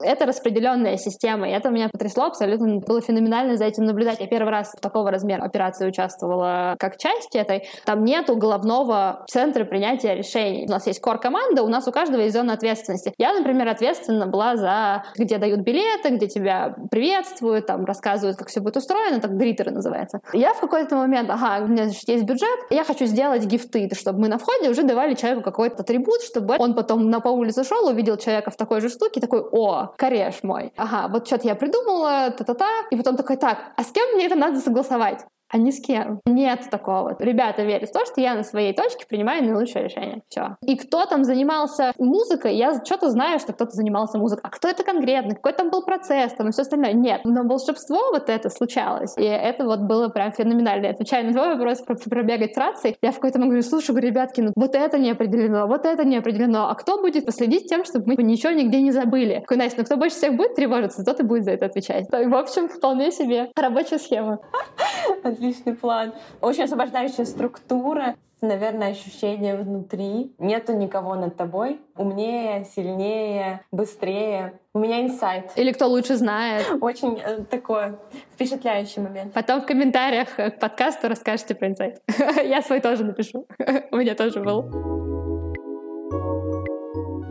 Это 0.00 0.26
распределенная 0.26 0.96
система, 0.96 1.48
и 1.48 1.52
это 1.52 1.70
меня 1.70 1.88
потрясло 1.88 2.24
абсолютно. 2.24 2.80
Было 2.80 3.00
феноменально 3.00 3.56
за 3.56 3.64
этим 3.64 3.84
наблюдать. 3.84 4.20
Я 4.20 4.26
первый 4.26 4.50
раз 4.50 4.72
в 4.76 4.80
такого 4.80 5.10
размера 5.10 5.42
операции 5.42 5.88
участвовала 5.88 6.76
как 6.78 6.98
часть 6.98 7.34
этой. 7.34 7.68
Там 7.84 8.04
нету 8.04 8.36
головного 8.36 9.24
центра 9.28 9.64
принятия 9.64 10.14
решений. 10.14 10.66
У 10.68 10.70
нас 10.70 10.86
есть 10.86 11.00
кор-команда, 11.00 11.62
у 11.62 11.68
нас 11.68 11.88
у 11.88 11.92
каждого 11.92 12.20
есть 12.20 12.34
зона 12.34 12.52
ответственности. 12.52 13.14
Я, 13.18 13.32
например, 13.32 13.68
ответственна 13.68 14.26
была 14.26 14.56
за 14.56 15.04
где 15.16 15.38
дают 15.38 15.60
билеты, 15.60 16.10
где 16.10 16.28
тебя 16.28 16.74
приветствуют, 16.90 17.66
там 17.66 17.84
рассказывают, 17.84 18.36
как 18.36 18.48
все 18.48 18.60
будет 18.60 18.76
устроено, 18.76 19.13
так 19.20 19.36
гритеры 19.36 19.70
называется. 19.70 20.20
Я 20.32 20.54
в 20.54 20.60
какой-то 20.60 20.96
момент, 20.96 21.30
ага, 21.30 21.64
у 21.64 21.68
меня 21.68 21.84
значит, 21.84 22.08
есть 22.08 22.24
бюджет, 22.24 22.58
я 22.70 22.84
хочу 22.84 23.06
сделать 23.06 23.44
гифты, 23.44 23.90
чтобы 23.94 24.20
мы 24.20 24.28
на 24.28 24.38
входе 24.38 24.70
уже 24.70 24.82
давали 24.82 25.14
человеку 25.14 25.42
какой-то 25.42 25.82
атрибут, 25.82 26.22
чтобы 26.22 26.56
он 26.58 26.74
потом 26.74 27.10
на 27.10 27.20
по 27.20 27.28
улице 27.28 27.64
шел, 27.64 27.86
увидел 27.86 28.16
человека 28.16 28.50
в 28.50 28.56
такой 28.56 28.80
же 28.80 28.88
штуке, 28.88 29.20
такой, 29.20 29.40
о, 29.40 29.94
кореш 29.96 30.42
мой. 30.42 30.72
Ага, 30.76 31.08
вот 31.12 31.26
что-то 31.26 31.48
я 31.48 31.54
придумала, 31.54 32.30
та-та-та. 32.30 32.68
И 32.90 32.96
потом 32.96 33.16
такой, 33.16 33.36
так, 33.36 33.58
а 33.76 33.82
с 33.82 33.90
кем 33.90 34.14
мне 34.14 34.26
это 34.26 34.36
надо 34.36 34.60
согласовать? 34.60 35.24
А 35.48 35.58
ни 35.58 35.70
с 35.70 35.80
кем. 35.80 36.20
Нет 36.26 36.68
такого. 36.70 37.16
Ребята 37.18 37.62
верят 37.62 37.90
в 37.90 37.92
то, 37.92 38.04
что 38.06 38.20
я 38.20 38.34
на 38.34 38.42
своей 38.42 38.74
точке 38.74 39.06
принимаю 39.08 39.44
наилучшее 39.44 39.84
решение. 39.84 40.22
Все. 40.28 40.56
И 40.62 40.76
кто 40.76 41.06
там 41.06 41.24
занимался 41.24 41.92
музыкой, 41.98 42.56
я 42.56 42.74
что-то 42.84 43.10
знаю, 43.10 43.38
что 43.38 43.52
кто-то 43.52 43.70
занимался 43.72 44.18
музыкой. 44.18 44.42
А 44.44 44.50
кто 44.50 44.68
это 44.68 44.82
конкретно? 44.82 45.34
Какой 45.34 45.52
там 45.52 45.70
был 45.70 45.82
процесс? 45.82 46.32
Там 46.34 46.48
и 46.48 46.52
все 46.52 46.62
остальное? 46.62 46.92
Нет. 46.92 47.20
Но 47.24 47.44
волшебство 47.44 48.10
вот 48.12 48.28
это 48.28 48.50
случалось. 48.50 49.16
И 49.16 49.22
это 49.22 49.64
вот 49.64 49.80
было 49.80 50.08
прям 50.08 50.32
феноменально. 50.32 50.90
Отвечая 50.90 51.24
на 51.24 51.32
твой 51.32 51.54
вопрос 51.54 51.82
про 51.82 51.94
пробегать 51.94 52.54
с 52.54 52.56
рацией, 52.56 52.96
я 53.02 53.10
в 53.10 53.16
какой-то 53.16 53.38
момент 53.38 53.52
говорю, 53.52 53.68
слушай, 53.68 53.90
говорю, 53.90 54.08
ребятки, 54.08 54.40
ну 54.40 54.52
вот 54.56 54.74
это 54.74 54.98
не 54.98 55.10
определено, 55.10 55.66
вот 55.66 55.84
это 55.84 56.04
не 56.04 56.16
определено. 56.16 56.68
А 56.68 56.74
кто 56.74 57.00
будет 57.00 57.26
последить 57.26 57.68
тем, 57.68 57.84
чтобы 57.84 58.14
мы 58.16 58.22
ничего 58.22 58.52
нигде 58.52 58.80
не 58.80 58.92
забыли? 58.92 59.40
Такой, 59.40 59.56
Настя, 59.56 59.78
ну 59.78 59.84
кто 59.84 59.96
больше 59.96 60.16
всех 60.16 60.36
будет 60.36 60.54
тревожиться, 60.54 61.04
тот 61.04 61.20
и 61.20 61.22
будет 61.22 61.44
за 61.44 61.52
это 61.52 61.66
отвечать. 61.66 62.06
И, 62.12 62.26
в 62.26 62.34
общем, 62.34 62.68
вполне 62.68 63.10
себе 63.10 63.50
рабочая 63.56 63.98
схема. 63.98 64.38
Отличный 65.44 65.74
план. 65.74 66.14
Очень 66.40 66.64
освобождающая 66.64 67.26
структура, 67.26 68.16
наверное, 68.40 68.92
ощущение 68.92 69.56
внутри. 69.56 70.32
Нету 70.38 70.74
никого 70.74 71.16
над 71.16 71.36
тобой. 71.36 71.82
Умнее, 71.96 72.64
сильнее, 72.64 73.60
быстрее. 73.70 74.58
У 74.72 74.78
меня 74.78 75.02
инсайт. 75.02 75.52
Или 75.56 75.72
кто 75.72 75.86
лучше 75.86 76.16
знает. 76.16 76.66
Очень 76.80 77.20
э, 77.22 77.44
такой 77.44 77.96
впечатляющий 78.32 79.02
момент. 79.02 79.34
Потом 79.34 79.60
в 79.60 79.66
комментариях 79.66 80.34
к 80.34 80.58
подкасту 80.58 81.08
расскажете 81.08 81.54
про 81.54 81.68
инсайт. 81.68 82.00
Я 82.42 82.62
свой 82.62 82.80
тоже 82.80 83.04
напишу. 83.04 83.46
У 83.90 83.96
меня 83.96 84.14
тоже 84.14 84.40
был. 84.40 85.13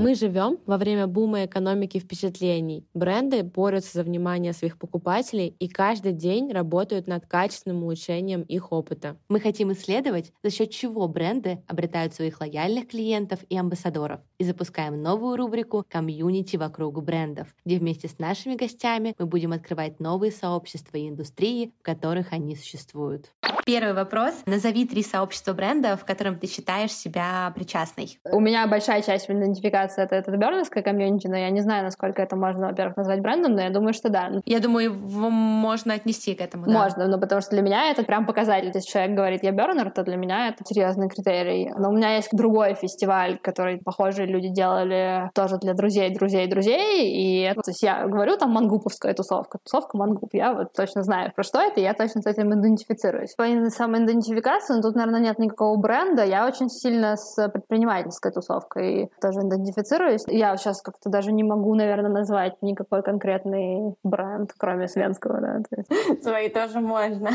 Мы 0.03 0.15
живем 0.15 0.57
во 0.65 0.77
время 0.77 1.07
бума 1.07 1.45
экономики 1.45 1.97
впечатлений. 1.97 2.85
Бренды 2.93 3.41
борются 3.41 3.99
за 3.99 4.03
внимание 4.03 4.51
своих 4.51 4.77
покупателей 4.77 5.55
и 5.59 5.69
каждый 5.69 6.11
день 6.11 6.51
работают 6.51 7.07
над 7.07 7.25
качественным 7.25 7.83
улучшением 7.83 8.41
их 8.41 8.73
опыта. 8.73 9.15
Мы 9.29 9.39
хотим 9.39 9.71
исследовать, 9.71 10.33
за 10.43 10.49
счет 10.49 10.71
чего 10.71 11.07
бренды 11.07 11.63
обретают 11.67 12.13
своих 12.13 12.41
лояльных 12.41 12.89
клиентов 12.89 13.39
и 13.47 13.57
амбассадоров. 13.57 14.19
И 14.39 14.43
запускаем 14.43 15.01
новую 15.01 15.37
рубрику 15.37 15.85
«Комьюнити 15.87 16.57
вокруг 16.57 17.01
брендов», 17.01 17.55
где 17.63 17.77
вместе 17.77 18.09
с 18.09 18.19
нашими 18.19 18.55
гостями 18.55 19.15
мы 19.17 19.25
будем 19.25 19.53
открывать 19.53 20.01
новые 20.01 20.33
сообщества 20.33 20.97
и 20.97 21.07
индустрии, 21.07 21.71
в 21.79 21.81
которых 21.81 22.33
они 22.33 22.57
существуют. 22.57 23.31
Первый 23.65 23.93
вопрос. 23.93 24.33
Назови 24.45 24.85
три 24.85 25.03
сообщества 25.03 25.53
брендов, 25.53 26.01
в 26.01 26.05
котором 26.05 26.37
ты 26.37 26.47
считаешь 26.47 26.91
себя 26.91 27.51
причастной. 27.55 28.19
У 28.31 28.39
меня 28.39 28.67
большая 28.67 29.01
часть 29.01 29.29
идентификации 29.29 30.03
это, 30.03 30.15
это 30.15 30.31
бернерское 30.31 30.83
комьюнити, 30.83 31.27
но 31.27 31.37
я 31.37 31.49
не 31.49 31.61
знаю, 31.61 31.83
насколько 31.83 32.21
это 32.21 32.35
можно, 32.35 32.67
во-первых, 32.67 32.97
назвать 32.97 33.21
брендом, 33.21 33.53
но 33.53 33.61
я 33.61 33.69
думаю, 33.69 33.93
что 33.93 34.09
да. 34.09 34.31
Я 34.45 34.59
думаю, 34.59 34.85
его 34.85 35.29
можно 35.29 35.93
отнести 35.93 36.35
к 36.35 36.41
этому, 36.41 36.65
да. 36.65 36.71
Можно, 36.71 37.07
но 37.07 37.19
потому 37.19 37.41
что 37.41 37.51
для 37.51 37.61
меня 37.61 37.91
это 37.91 38.03
прям 38.03 38.25
показатель. 38.25 38.71
Если 38.73 38.89
человек 38.89 39.15
говорит, 39.15 39.43
я 39.43 39.51
бернер, 39.51 39.91
то 39.91 40.03
для 40.03 40.17
меня 40.17 40.49
это 40.49 40.63
серьезный 40.65 41.09
критерий. 41.09 41.71
Но 41.77 41.89
у 41.89 41.93
меня 41.93 42.15
есть 42.15 42.29
другой 42.31 42.75
фестиваль, 42.75 43.37
который 43.41 43.77
похожие 43.77 44.27
люди 44.27 44.49
делали 44.49 45.29
тоже 45.33 45.57
для 45.57 45.73
друзей, 45.73 46.13
друзей, 46.13 46.47
друзей, 46.47 47.11
и 47.11 47.53
то 47.53 47.61
есть 47.67 47.83
я 47.83 48.07
говорю, 48.07 48.37
там 48.37 48.51
мангуповская 48.51 49.13
тусовка, 49.13 49.59
тусовка 49.63 49.97
мангуп, 49.97 50.29
я 50.33 50.53
вот 50.53 50.73
точно 50.73 51.03
знаю, 51.03 51.31
про 51.35 51.43
что 51.43 51.59
это, 51.59 51.79
и 51.79 51.83
я 51.83 51.93
точно 51.93 52.21
с 52.21 52.25
этим 52.25 52.53
идентифицируюсь. 52.53 53.33
По 53.43 53.69
самоидентификации, 53.69 54.75
но 54.75 54.81
тут, 54.81 54.95
наверное, 54.95 55.19
нет 55.19 55.39
никакого 55.39 55.77
бренда. 55.77 56.23
Я 56.23 56.47
очень 56.47 56.69
сильно 56.69 57.15
с 57.17 57.47
предпринимательской 57.49 58.31
тусовкой 58.31 59.11
тоже 59.21 59.41
идентифицируюсь. 59.41 60.23
Я 60.27 60.55
сейчас 60.57 60.81
как-то 60.81 61.09
даже 61.09 61.31
не 61.31 61.43
могу, 61.43 61.75
наверное, 61.75 62.11
назвать 62.11 62.61
никакой 62.61 63.03
конкретный 63.03 63.95
бренд, 64.03 64.53
кроме 64.57 64.87
Свенского, 64.87 65.39
да. 65.41 65.59
Свои 66.21 66.49
тоже 66.49 66.79
можно. 66.79 67.31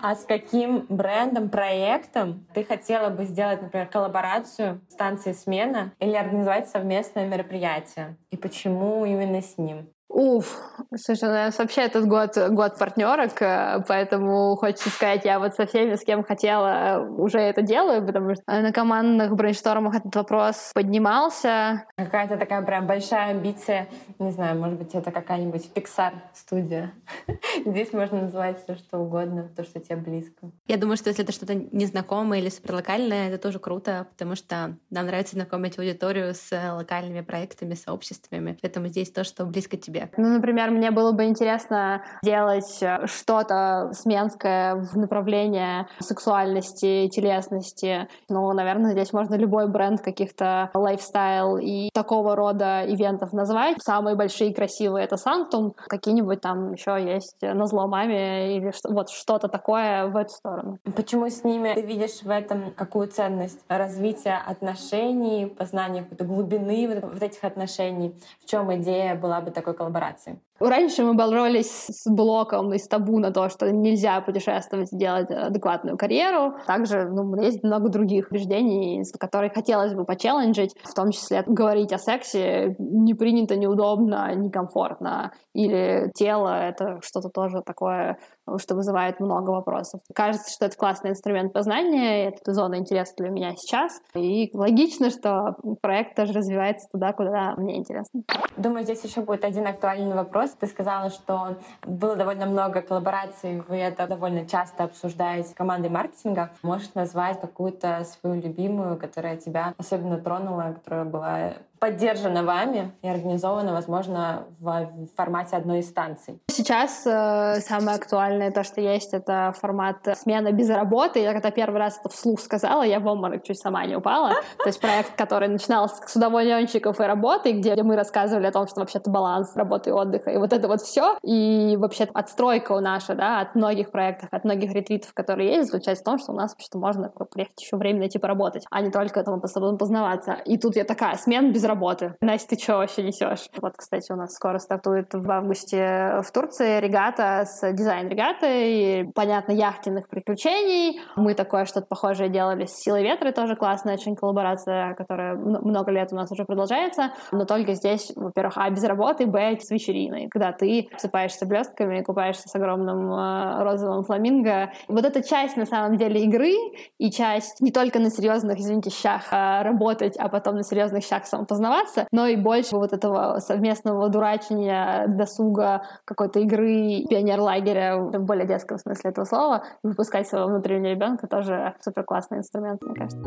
А 0.00 0.14
с 0.14 0.24
каким 0.24 0.86
брендом, 0.88 1.48
проектом 1.48 2.46
ты 2.54 2.64
хотела 2.64 3.08
бы 3.08 3.24
сделать, 3.24 3.62
например, 3.62 3.86
коллаборацию 3.86 4.80
станции 4.88 5.32
«Смена» 5.32 5.92
или 6.00 6.14
организовать 6.14 6.68
совместное 6.68 7.26
мероприятие? 7.26 8.16
И 8.30 8.36
почему 8.36 9.04
именно 9.04 9.40
с 9.40 9.58
ним? 9.58 9.88
Уф, 10.14 10.60
слушай, 10.94 11.26
у 11.26 11.32
нас 11.32 11.56
вообще 11.56 11.80
этот 11.80 12.06
год, 12.06 12.36
год 12.50 12.78
партнерок, 12.78 13.40
э, 13.40 13.82
поэтому 13.88 14.54
хочется 14.56 14.90
сказать, 14.90 15.24
я 15.24 15.38
вот 15.38 15.54
со 15.54 15.66
всеми, 15.66 15.94
с 15.94 16.04
кем 16.04 16.22
хотела, 16.22 17.02
уже 17.16 17.38
это 17.38 17.62
делаю, 17.62 18.04
потому 18.06 18.34
что 18.34 18.42
на 18.46 18.72
командных 18.72 19.34
брейнштормах 19.34 19.94
этот 19.94 20.14
вопрос 20.14 20.70
поднимался. 20.74 21.86
Какая-то 21.96 22.36
такая 22.36 22.60
прям 22.60 22.86
большая 22.86 23.30
амбиция, 23.30 23.88
не 24.18 24.30
знаю, 24.32 24.58
может 24.60 24.78
быть, 24.78 24.94
это 24.94 25.10
какая-нибудь 25.12 25.70
Pixar 25.74 26.12
студия. 26.34 26.92
Здесь 27.64 27.94
можно 27.94 28.20
называть 28.20 28.62
все, 28.62 28.74
что 28.74 28.98
угодно, 28.98 29.48
то, 29.56 29.64
что 29.64 29.80
тебе 29.80 29.96
близко. 29.96 30.50
Я 30.66 30.76
думаю, 30.76 30.98
что 30.98 31.08
если 31.08 31.24
это 31.24 31.32
что-то 31.32 31.54
незнакомое 31.54 32.40
или 32.40 32.50
суперлокальное, 32.50 33.30
это 33.30 33.38
тоже 33.38 33.58
круто, 33.58 34.08
потому 34.10 34.36
что 34.36 34.76
нам 34.90 35.06
нравится 35.06 35.36
знакомить 35.36 35.78
аудиторию 35.78 36.34
с 36.34 36.50
локальными 36.52 37.22
проектами, 37.22 37.72
сообществами, 37.72 38.58
поэтому 38.60 38.88
здесь 38.88 39.10
то, 39.10 39.24
что 39.24 39.46
близко 39.46 39.78
тебе 39.78 40.01
Ну, 40.16 40.28
например, 40.28 40.70
мне 40.70 40.90
было 40.90 41.12
бы 41.12 41.24
интересно 41.24 42.02
делать 42.22 42.78
э, 42.82 43.06
что-то 43.06 43.90
сменское 43.92 44.74
в 44.76 44.96
направлении 44.96 45.86
сексуальности, 46.00 47.08
телесности. 47.08 48.08
Ну, 48.28 48.52
наверное, 48.52 48.92
здесь 48.92 49.12
можно 49.12 49.34
любой 49.34 49.68
бренд 49.68 50.00
каких-то 50.00 50.70
лайфстайл 50.74 51.58
и 51.58 51.90
такого 51.92 52.36
рода 52.36 52.84
ивентов 52.86 53.32
назвать. 53.32 53.76
Самые 53.82 54.16
большие 54.16 54.50
и 54.50 54.54
красивые— 54.54 55.04
это 55.06 55.16
Санктум. 55.16 55.74
Какие-нибудь 55.88 56.40
там 56.40 56.72
еще 56.72 56.96
есть 57.02 57.38
на 57.42 57.66
зло 57.66 57.86
маме 57.86 58.56
или 58.56 58.72
вот 58.88 59.10
что-то 59.10 59.48
такое 59.48 60.06
в 60.06 60.16
эту 60.16 60.30
сторону. 60.30 60.78
Почему 60.96 61.28
с 61.28 61.44
ними 61.44 61.72
ты 61.74 61.82
видишь 61.82 62.22
в 62.22 62.30
этом 62.30 62.72
какую 62.72 63.08
ценность? 63.08 63.60
Развитие 63.68 64.36
отношений, 64.36 65.46
познание 65.46 66.02
какой-то 66.02 66.24
глубины 66.24 67.00
вот 67.02 67.22
этих 67.22 67.44
отношений. 67.44 68.14
В 68.44 68.48
чем 68.48 68.74
идея 68.76 69.14
была 69.14 69.40
бы 69.40 69.50
такой 69.50 69.74
коллаборации? 69.74 69.91
Коллаборации. 69.92 70.40
Раньше 70.60 71.02
мы 71.02 71.14
боролись 71.14 71.86
с 71.88 72.08
блоком 72.08 72.72
из 72.72 72.86
табу 72.86 73.18
на 73.18 73.32
то, 73.32 73.48
что 73.48 73.70
нельзя 73.72 74.20
путешествовать 74.20 74.92
и 74.92 74.96
делать 74.96 75.30
адекватную 75.30 75.96
карьеру. 75.96 76.54
Также 76.66 77.08
ну, 77.08 77.40
есть 77.40 77.64
много 77.64 77.88
других 77.88 78.30
убеждений, 78.30 79.04
с 79.04 79.12
которых 79.12 79.54
хотелось 79.54 79.94
бы 79.94 80.04
почелленджить, 80.04 80.76
в 80.84 80.94
том 80.94 81.10
числе 81.10 81.42
говорить 81.46 81.92
о 81.92 81.98
сексе 81.98 82.76
не 82.78 83.14
принято, 83.14 83.56
неудобно, 83.56 84.32
некомфортно. 84.34 85.32
Или 85.52 86.10
тело— 86.14 86.48
это 86.68 87.00
что-то 87.02 87.28
тоже 87.28 87.62
такое, 87.64 88.18
что 88.58 88.74
вызывает 88.74 89.20
много 89.20 89.50
вопросов. 89.50 90.00
Кажется, 90.14 90.52
что 90.52 90.66
это 90.66 90.76
классный 90.76 91.10
инструмент 91.10 91.52
познания, 91.52 92.28
это 92.28 92.52
зона 92.52 92.76
интереса 92.76 93.14
для 93.16 93.30
меня 93.30 93.52
сейчас. 93.56 94.00
И 94.14 94.50
логично, 94.54 95.10
что 95.10 95.56
проект 95.80 96.14
тоже 96.14 96.32
развивается 96.32 96.88
туда, 96.90 97.12
куда 97.12 97.54
мне 97.56 97.78
интересно. 97.78 98.22
Думаю, 98.56 98.84
здесь 98.84 99.02
еще 99.04 99.22
будет 99.22 99.44
один 99.44 99.66
актуальный 99.66 100.14
вопрос 100.14 100.51
ты 100.58 100.66
сказала, 100.66 101.10
что 101.10 101.56
было 101.86 102.16
довольно 102.16 102.46
много 102.46 102.82
коллабораций, 102.82 103.62
вы 103.68 103.76
это 103.76 104.06
довольно 104.06 104.46
часто 104.46 104.84
обсуждаете 104.84 105.48
с 105.50 105.54
командой 105.54 105.88
маркетинга. 105.88 106.50
Можешь 106.62 106.94
назвать 106.94 107.40
какую-то 107.40 108.04
свою 108.04 108.40
любимую, 108.40 108.98
которая 108.98 109.36
тебя 109.36 109.74
особенно 109.78 110.18
тронула, 110.18 110.74
которая 110.74 111.04
была 111.04 111.52
поддержана 111.82 112.44
вами 112.44 112.92
и 113.02 113.08
организована, 113.08 113.72
возможно, 113.72 114.44
в 114.60 114.88
формате 115.16 115.56
одной 115.56 115.80
из 115.80 115.88
станций? 115.88 116.40
Сейчас 116.46 117.04
э, 117.04 117.58
самое 117.60 117.96
актуальное 117.96 118.52
то, 118.52 118.62
что 118.62 118.80
есть, 118.80 119.12
это 119.12 119.52
формат 119.60 119.96
смена 120.16 120.52
без 120.52 120.70
работы. 120.70 121.18
Я 121.18 121.32
когда 121.32 121.50
первый 121.50 121.78
раз 121.78 121.98
это 121.98 122.08
вслух 122.08 122.38
сказала, 122.38 122.84
я 122.84 123.00
в 123.00 123.06
обморок 123.08 123.42
чуть 123.42 123.58
сама 123.58 123.84
не 123.84 123.96
упала. 123.96 124.30
То 124.58 124.66
есть 124.66 124.80
проект, 124.80 125.16
который 125.16 125.48
начинался 125.48 125.96
с 126.06 126.14
удовольничиков 126.14 127.00
и 127.00 127.02
работы, 127.02 127.50
где 127.50 127.74
мы 127.82 127.96
рассказывали 127.96 128.46
о 128.46 128.52
том, 128.52 128.68
что 128.68 128.78
вообще-то 128.78 129.10
баланс 129.10 129.56
работы 129.56 129.90
и 129.90 129.92
отдыха, 129.92 130.30
и 130.32 130.36
вот 130.38 130.52
это 130.52 130.68
вот 130.68 130.80
все. 130.80 131.16
И 131.22 131.76
вообще 131.78 132.04
отстройка 132.12 132.72
у 132.72 132.80
наша, 132.80 133.14
да, 133.14 133.40
от 133.40 133.54
многих 133.54 133.90
проектов, 133.90 134.28
от 134.30 134.44
многих 134.44 134.72
ретритов, 134.72 135.12
которые 135.14 135.54
есть, 135.54 135.70
заключается 135.70 136.02
в 136.02 136.06
том, 136.06 136.18
что 136.18 136.32
у 136.32 136.34
нас 136.34 136.52
вообще-то 136.52 136.78
можно 136.78 137.10
приехать 137.30 137.60
еще 137.60 137.76
время 137.76 138.00
найти 138.00 138.18
поработать, 138.18 138.64
а 138.70 138.80
не 138.80 138.90
только 138.90 139.22
там 139.22 139.40
познаваться. 139.40 140.32
И 140.44 140.58
тут 140.58 140.76
я 140.76 140.84
такая, 140.84 141.16
смена 141.16 141.50
без 141.50 141.64
работы. 141.64 142.14
Настя, 142.20 142.56
ты 142.56 142.62
что 142.62 142.76
вообще 142.76 143.02
несешь? 143.02 143.48
Вот, 143.60 143.74
кстати, 143.76 144.10
у 144.12 144.16
нас 144.16 144.34
скоро 144.34 144.58
стартует 144.58 145.08
в 145.12 145.30
августе 145.30 146.20
в 146.22 146.30
Турции 146.32 146.80
регата 146.80 147.44
с 147.46 147.72
дизайн-регатой, 147.72 149.10
понятно, 149.14 149.52
яхтенных 149.52 150.08
приключений. 150.08 151.00
Мы 151.16 151.34
такое 151.34 151.64
что-то 151.64 151.86
похожее 151.86 152.28
делали 152.28 152.66
с 152.66 152.74
«Силой 152.76 153.02
ветра», 153.02 153.32
тоже 153.32 153.56
классная 153.56 153.94
очень 153.94 154.16
коллаборация, 154.16 154.94
которая 154.94 155.34
много 155.34 155.90
лет 155.90 156.12
у 156.12 156.16
нас 156.16 156.30
уже 156.30 156.44
продолжается, 156.44 157.12
но 157.30 157.44
только 157.44 157.74
здесь, 157.74 158.12
во-первых, 158.14 158.54
а, 158.56 158.70
без 158.70 158.84
работы, 158.84 159.26
б, 159.26 159.58
с 159.60 159.70
вечериной, 159.70 160.21
когда 160.30 160.52
ты 160.52 160.88
обсыпаешься 160.92 161.46
блестками, 161.46 162.02
купаешься 162.02 162.48
с 162.48 162.54
огромным 162.54 163.12
э, 163.12 163.62
розовым 163.62 164.04
фламинго. 164.04 164.72
Вот 164.88 165.04
эта 165.04 165.22
часть, 165.22 165.56
на 165.56 165.66
самом 165.66 165.96
деле, 165.96 166.22
игры 166.22 166.52
и 166.98 167.10
часть 167.10 167.60
не 167.60 167.72
только 167.72 167.98
на 167.98 168.10
серьезных, 168.10 168.58
извините, 168.58 168.90
щах 168.90 169.28
а 169.30 169.62
работать, 169.62 170.16
а 170.16 170.28
потом 170.28 170.56
на 170.56 170.64
серьезных 170.64 171.04
щах 171.04 171.26
самопознавания, 171.26 171.62
познаваться, 171.62 172.06
но 172.10 172.26
и 172.26 172.36
больше 172.36 172.76
вот 172.76 172.92
этого 172.92 173.38
совместного 173.38 174.08
дурачения, 174.08 175.06
досуга, 175.08 175.82
какой-то 176.04 176.40
игры, 176.40 177.04
пионер-лагеря 177.08 177.96
в 177.98 178.24
более 178.24 178.46
детском 178.46 178.78
смысле 178.78 179.10
этого 179.10 179.24
слова, 179.24 179.64
выпускать 179.82 180.28
своего 180.28 180.48
внутреннего 180.48 180.90
ребенка 180.90 181.26
тоже 181.26 181.74
супер 181.80 182.04
классный 182.04 182.38
инструмент, 182.38 182.82
мне 182.82 182.94
кажется. 182.94 183.20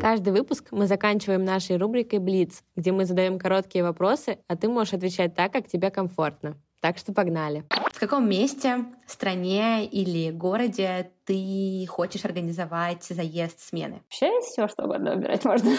Каждый 0.00 0.32
выпуск 0.32 0.68
мы 0.70 0.86
заканчиваем 0.86 1.44
нашей 1.44 1.76
рубрикой 1.76 2.20
«Блиц», 2.20 2.62
где 2.76 2.92
мы 2.92 3.04
задаем 3.04 3.38
короткие 3.38 3.82
вопросы, 3.82 4.38
а 4.46 4.56
ты 4.56 4.68
можешь 4.68 4.94
отвечать 4.94 5.34
так, 5.34 5.52
как 5.52 5.66
тебе 5.66 5.90
комфортно. 5.90 6.56
Так 6.80 6.98
что 6.98 7.12
погнали. 7.12 7.64
В 7.92 7.98
каком 7.98 8.28
месте, 8.28 8.84
стране 9.10 9.86
или 9.86 10.30
городе 10.30 11.10
ты 11.28 11.86
хочешь 11.88 12.24
организовать 12.24 13.04
заезд 13.04 13.60
смены? 13.60 14.00
Вообще 14.04 14.30
все, 14.40 14.66
что 14.66 14.84
угодно 14.84 15.14
выбирать 15.14 15.44
можно. 15.44 15.70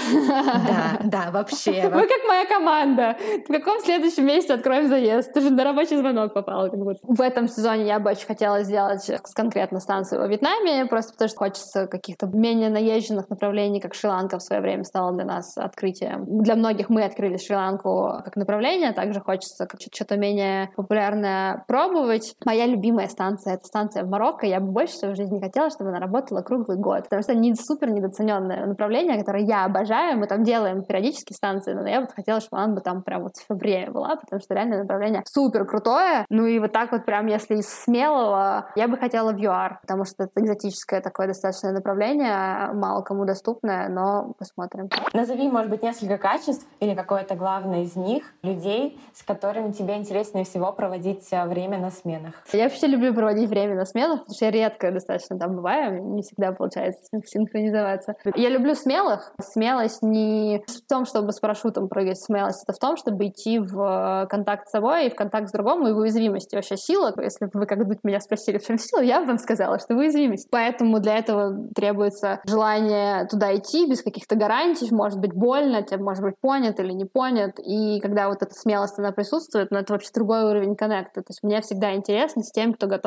Да, 0.68 1.00
да, 1.04 1.32
вообще. 1.32 1.90
Вы 1.90 2.08
как 2.08 2.28
моя 2.28 2.46
команда. 2.46 3.18
В 3.48 3.52
каком 3.52 3.80
следующем 3.80 4.28
месяце 4.28 4.52
откроем 4.52 4.88
заезд? 4.88 5.34
Ты 5.34 5.42
же 5.42 5.50
на 5.50 5.64
рабочий 5.64 5.98
звонок 5.98 6.36
попала. 6.36 6.70
Как 6.70 6.80
будто. 6.80 7.00
В 7.02 7.20
этом 7.20 7.48
сезоне 7.48 7.88
я 7.88 8.00
бы 8.00 8.12
очень 8.12 8.28
хотела 8.28 8.64
сделать 8.64 9.10
конкретно 9.34 9.80
станцию 9.80 10.22
во 10.22 10.28
Вьетнаме, 10.28 10.86
просто 10.86 11.14
потому 11.14 11.30
что 11.30 11.38
хочется 11.40 11.88
каких-то 11.88 12.28
менее 12.28 12.70
наезженных 12.70 13.28
направлений, 13.32 13.80
как 13.80 13.96
Шри-Ланка 13.96 14.38
в 14.38 14.44
свое 14.44 14.62
время 14.62 14.84
стала 14.84 15.12
для 15.14 15.26
нас 15.26 15.58
открытием. 15.58 16.26
Для 16.44 16.56
многих 16.56 16.90
мы 16.90 17.04
открыли 17.04 17.38
Шри-Ланку 17.38 18.22
как 18.24 18.36
направление, 18.36 18.92
также 18.92 19.20
хочется 19.20 19.68
что-то 19.92 20.16
менее 20.16 20.70
популярное 20.76 21.64
пробовать. 21.68 22.36
Моя 22.46 22.68
любимая 22.68 23.08
станция— 23.20 23.54
это 23.56 23.66
станция 23.66 24.04
в 24.06 24.10
Марокко. 24.10 24.46
Я 24.46 24.62
бы 24.62 24.72
больше 24.72 24.94
всего 24.94 25.12
в 25.12 25.16
жизни 25.18 25.36
не 25.36 25.42
хотела, 25.42 25.70
чтобы 25.70 25.90
она 25.90 26.00
работала 26.00 26.42
круглый 26.42 26.78
год, 26.78 27.04
потому 27.04 27.22
что 27.22 27.36
не 27.36 27.54
супер 27.54 27.92
недооцененное 27.92 28.66
направление, 28.66 29.20
которое 29.20 29.44
я 29.44 29.66
обожаю. 29.66 30.18
Мы 30.18 30.28
там 30.28 30.44
делаем 30.44 30.86
периодически 30.86 31.34
станции, 31.34 31.74
но 31.74 31.86
я 31.86 32.00
вот 32.00 32.14
хотела, 32.14 32.40
чтобы 32.40 32.62
она 32.62 32.76
бы 32.76 32.80
там 32.80 33.04
прям 33.04 33.24
вот 33.24 33.36
в 33.36 33.46
февре 33.46 33.90
была, 33.92 34.16
потому 34.16 34.40
что 34.40 34.54
реально 34.54 34.78
направление 34.78 35.24
супер 35.28 35.66
крутое. 35.66 36.26
Ну 36.30 36.46
и 36.46 36.60
вот 36.60 36.72
так 36.72 36.94
вот 36.94 37.06
прям, 37.06 37.28
если 37.28 37.56
из 37.56 37.68
смелого, 37.68 38.70
я 38.78 38.88
бы 38.88 38.98
хотела 38.98 39.34
в 39.34 39.38
ЮАР, 39.38 39.80
потому 39.82 40.06
что 40.06 40.24
это 40.24 40.40
экзотическое 40.40 41.02
такое 41.02 41.28
достаточно 41.28 41.74
направление, 41.74 42.72
мало 42.74 43.02
кому 43.02 43.26
доступное, 43.26 43.90
но 43.90 44.34
посмотрим. 44.40 44.88
Назови, 45.14 45.50
может 45.50 45.70
быть, 45.70 45.84
несколько 45.84 46.18
качеств 46.18 46.66
или 46.80 46.96
какое-то 46.96 47.36
главное 47.36 47.84
из 47.84 47.98
них 47.98 48.24
людей, 48.44 48.98
с 49.14 49.24
которыми 49.24 49.74
тебе 49.74 49.98
интереснее 49.98 50.46
всего 50.46 50.72
проводить 50.72 51.28
э, 51.32 51.46
время 51.46 51.80
на 51.80 51.92
сменах. 51.92 52.36
Я 52.54 52.64
вообще 52.64 52.88
люблю 52.88 53.09
проводить 53.14 53.50
время 53.50 53.76
на 53.76 53.86
сменах, 53.86 54.20
потому 54.20 54.36
что 54.36 54.46
я 54.46 54.52
редко 54.52 54.92
достаточно 54.92 55.38
там 55.38 55.56
бываю, 55.56 56.04
не 56.04 56.22
всегда 56.22 56.52
получается 56.52 57.02
синхронизоваться. 57.26 58.16
Я 58.36 58.50
люблю 58.50 58.76
смелых. 58.76 59.34
Смелость 59.42 60.02
не 60.02 60.64
в 60.68 60.88
том, 60.88 61.06
чтобы 61.06 61.32
с 61.32 61.40
парашютом 61.40 61.88
прыгать, 61.90 62.20
смелость 62.20 62.64
это 62.64 62.74
в 62.74 62.80
том, 62.80 62.98
чтобы 62.98 63.28
идти 63.28 63.60
в 63.60 64.28
контакт 64.30 64.68
с 64.68 64.72
собой 64.72 65.08
и 65.08 65.10
в 65.10 65.16
контакт 65.16 65.50
с 65.50 65.52
другому, 65.52 65.88
и 65.88 65.94
в 65.94 65.98
уязвимости. 65.98 66.56
Вообще 66.56 66.78
сила, 66.78 67.14
если 67.22 67.46
бы 67.46 67.52
вы 67.54 67.66
как-нибудь 67.66 68.00
меня 68.04 68.20
спросили, 68.20 68.58
в 68.58 68.66
чем 68.66 68.78
сила, 68.78 69.02
я 69.02 69.22
бы 69.22 69.28
вам 69.28 69.38
сказала, 69.38 69.80
что 69.80 69.96
в 69.96 69.98
уязвимость. 69.98 70.50
Поэтому 70.52 71.00
для 71.00 71.18
этого 71.18 71.70
требуется 71.76 72.42
желание 72.46 73.26
туда 73.28 73.56
идти 73.56 73.90
без 73.90 74.02
каких-то 74.02 74.36
гарантий, 74.36 74.94
может 74.94 75.20
быть 75.20 75.34
больно, 75.34 75.84
тебе 75.84 76.02
может 76.04 76.24
быть 76.24 76.36
понят 76.42 76.80
или 76.80 76.92
не 76.92 77.06
понят, 77.06 77.60
и 77.60 78.00
когда 78.00 78.28
вот 78.30 78.42
эта 78.42 78.54
смелость, 78.54 79.00
она 79.00 79.12
присутствует, 79.12 79.72
но 79.72 79.80
это 79.80 79.94
вообще 79.94 80.10
другой 80.14 80.44
уровень 80.44 80.76
коннекта. 80.76 81.22
То 81.22 81.30
есть 81.30 81.44
мне 81.44 81.62
всегда 81.62 81.96
интересно 81.96 82.44
с 82.44 82.52
тем, 82.52 82.74
кто 82.74 82.88
готов 82.88 82.99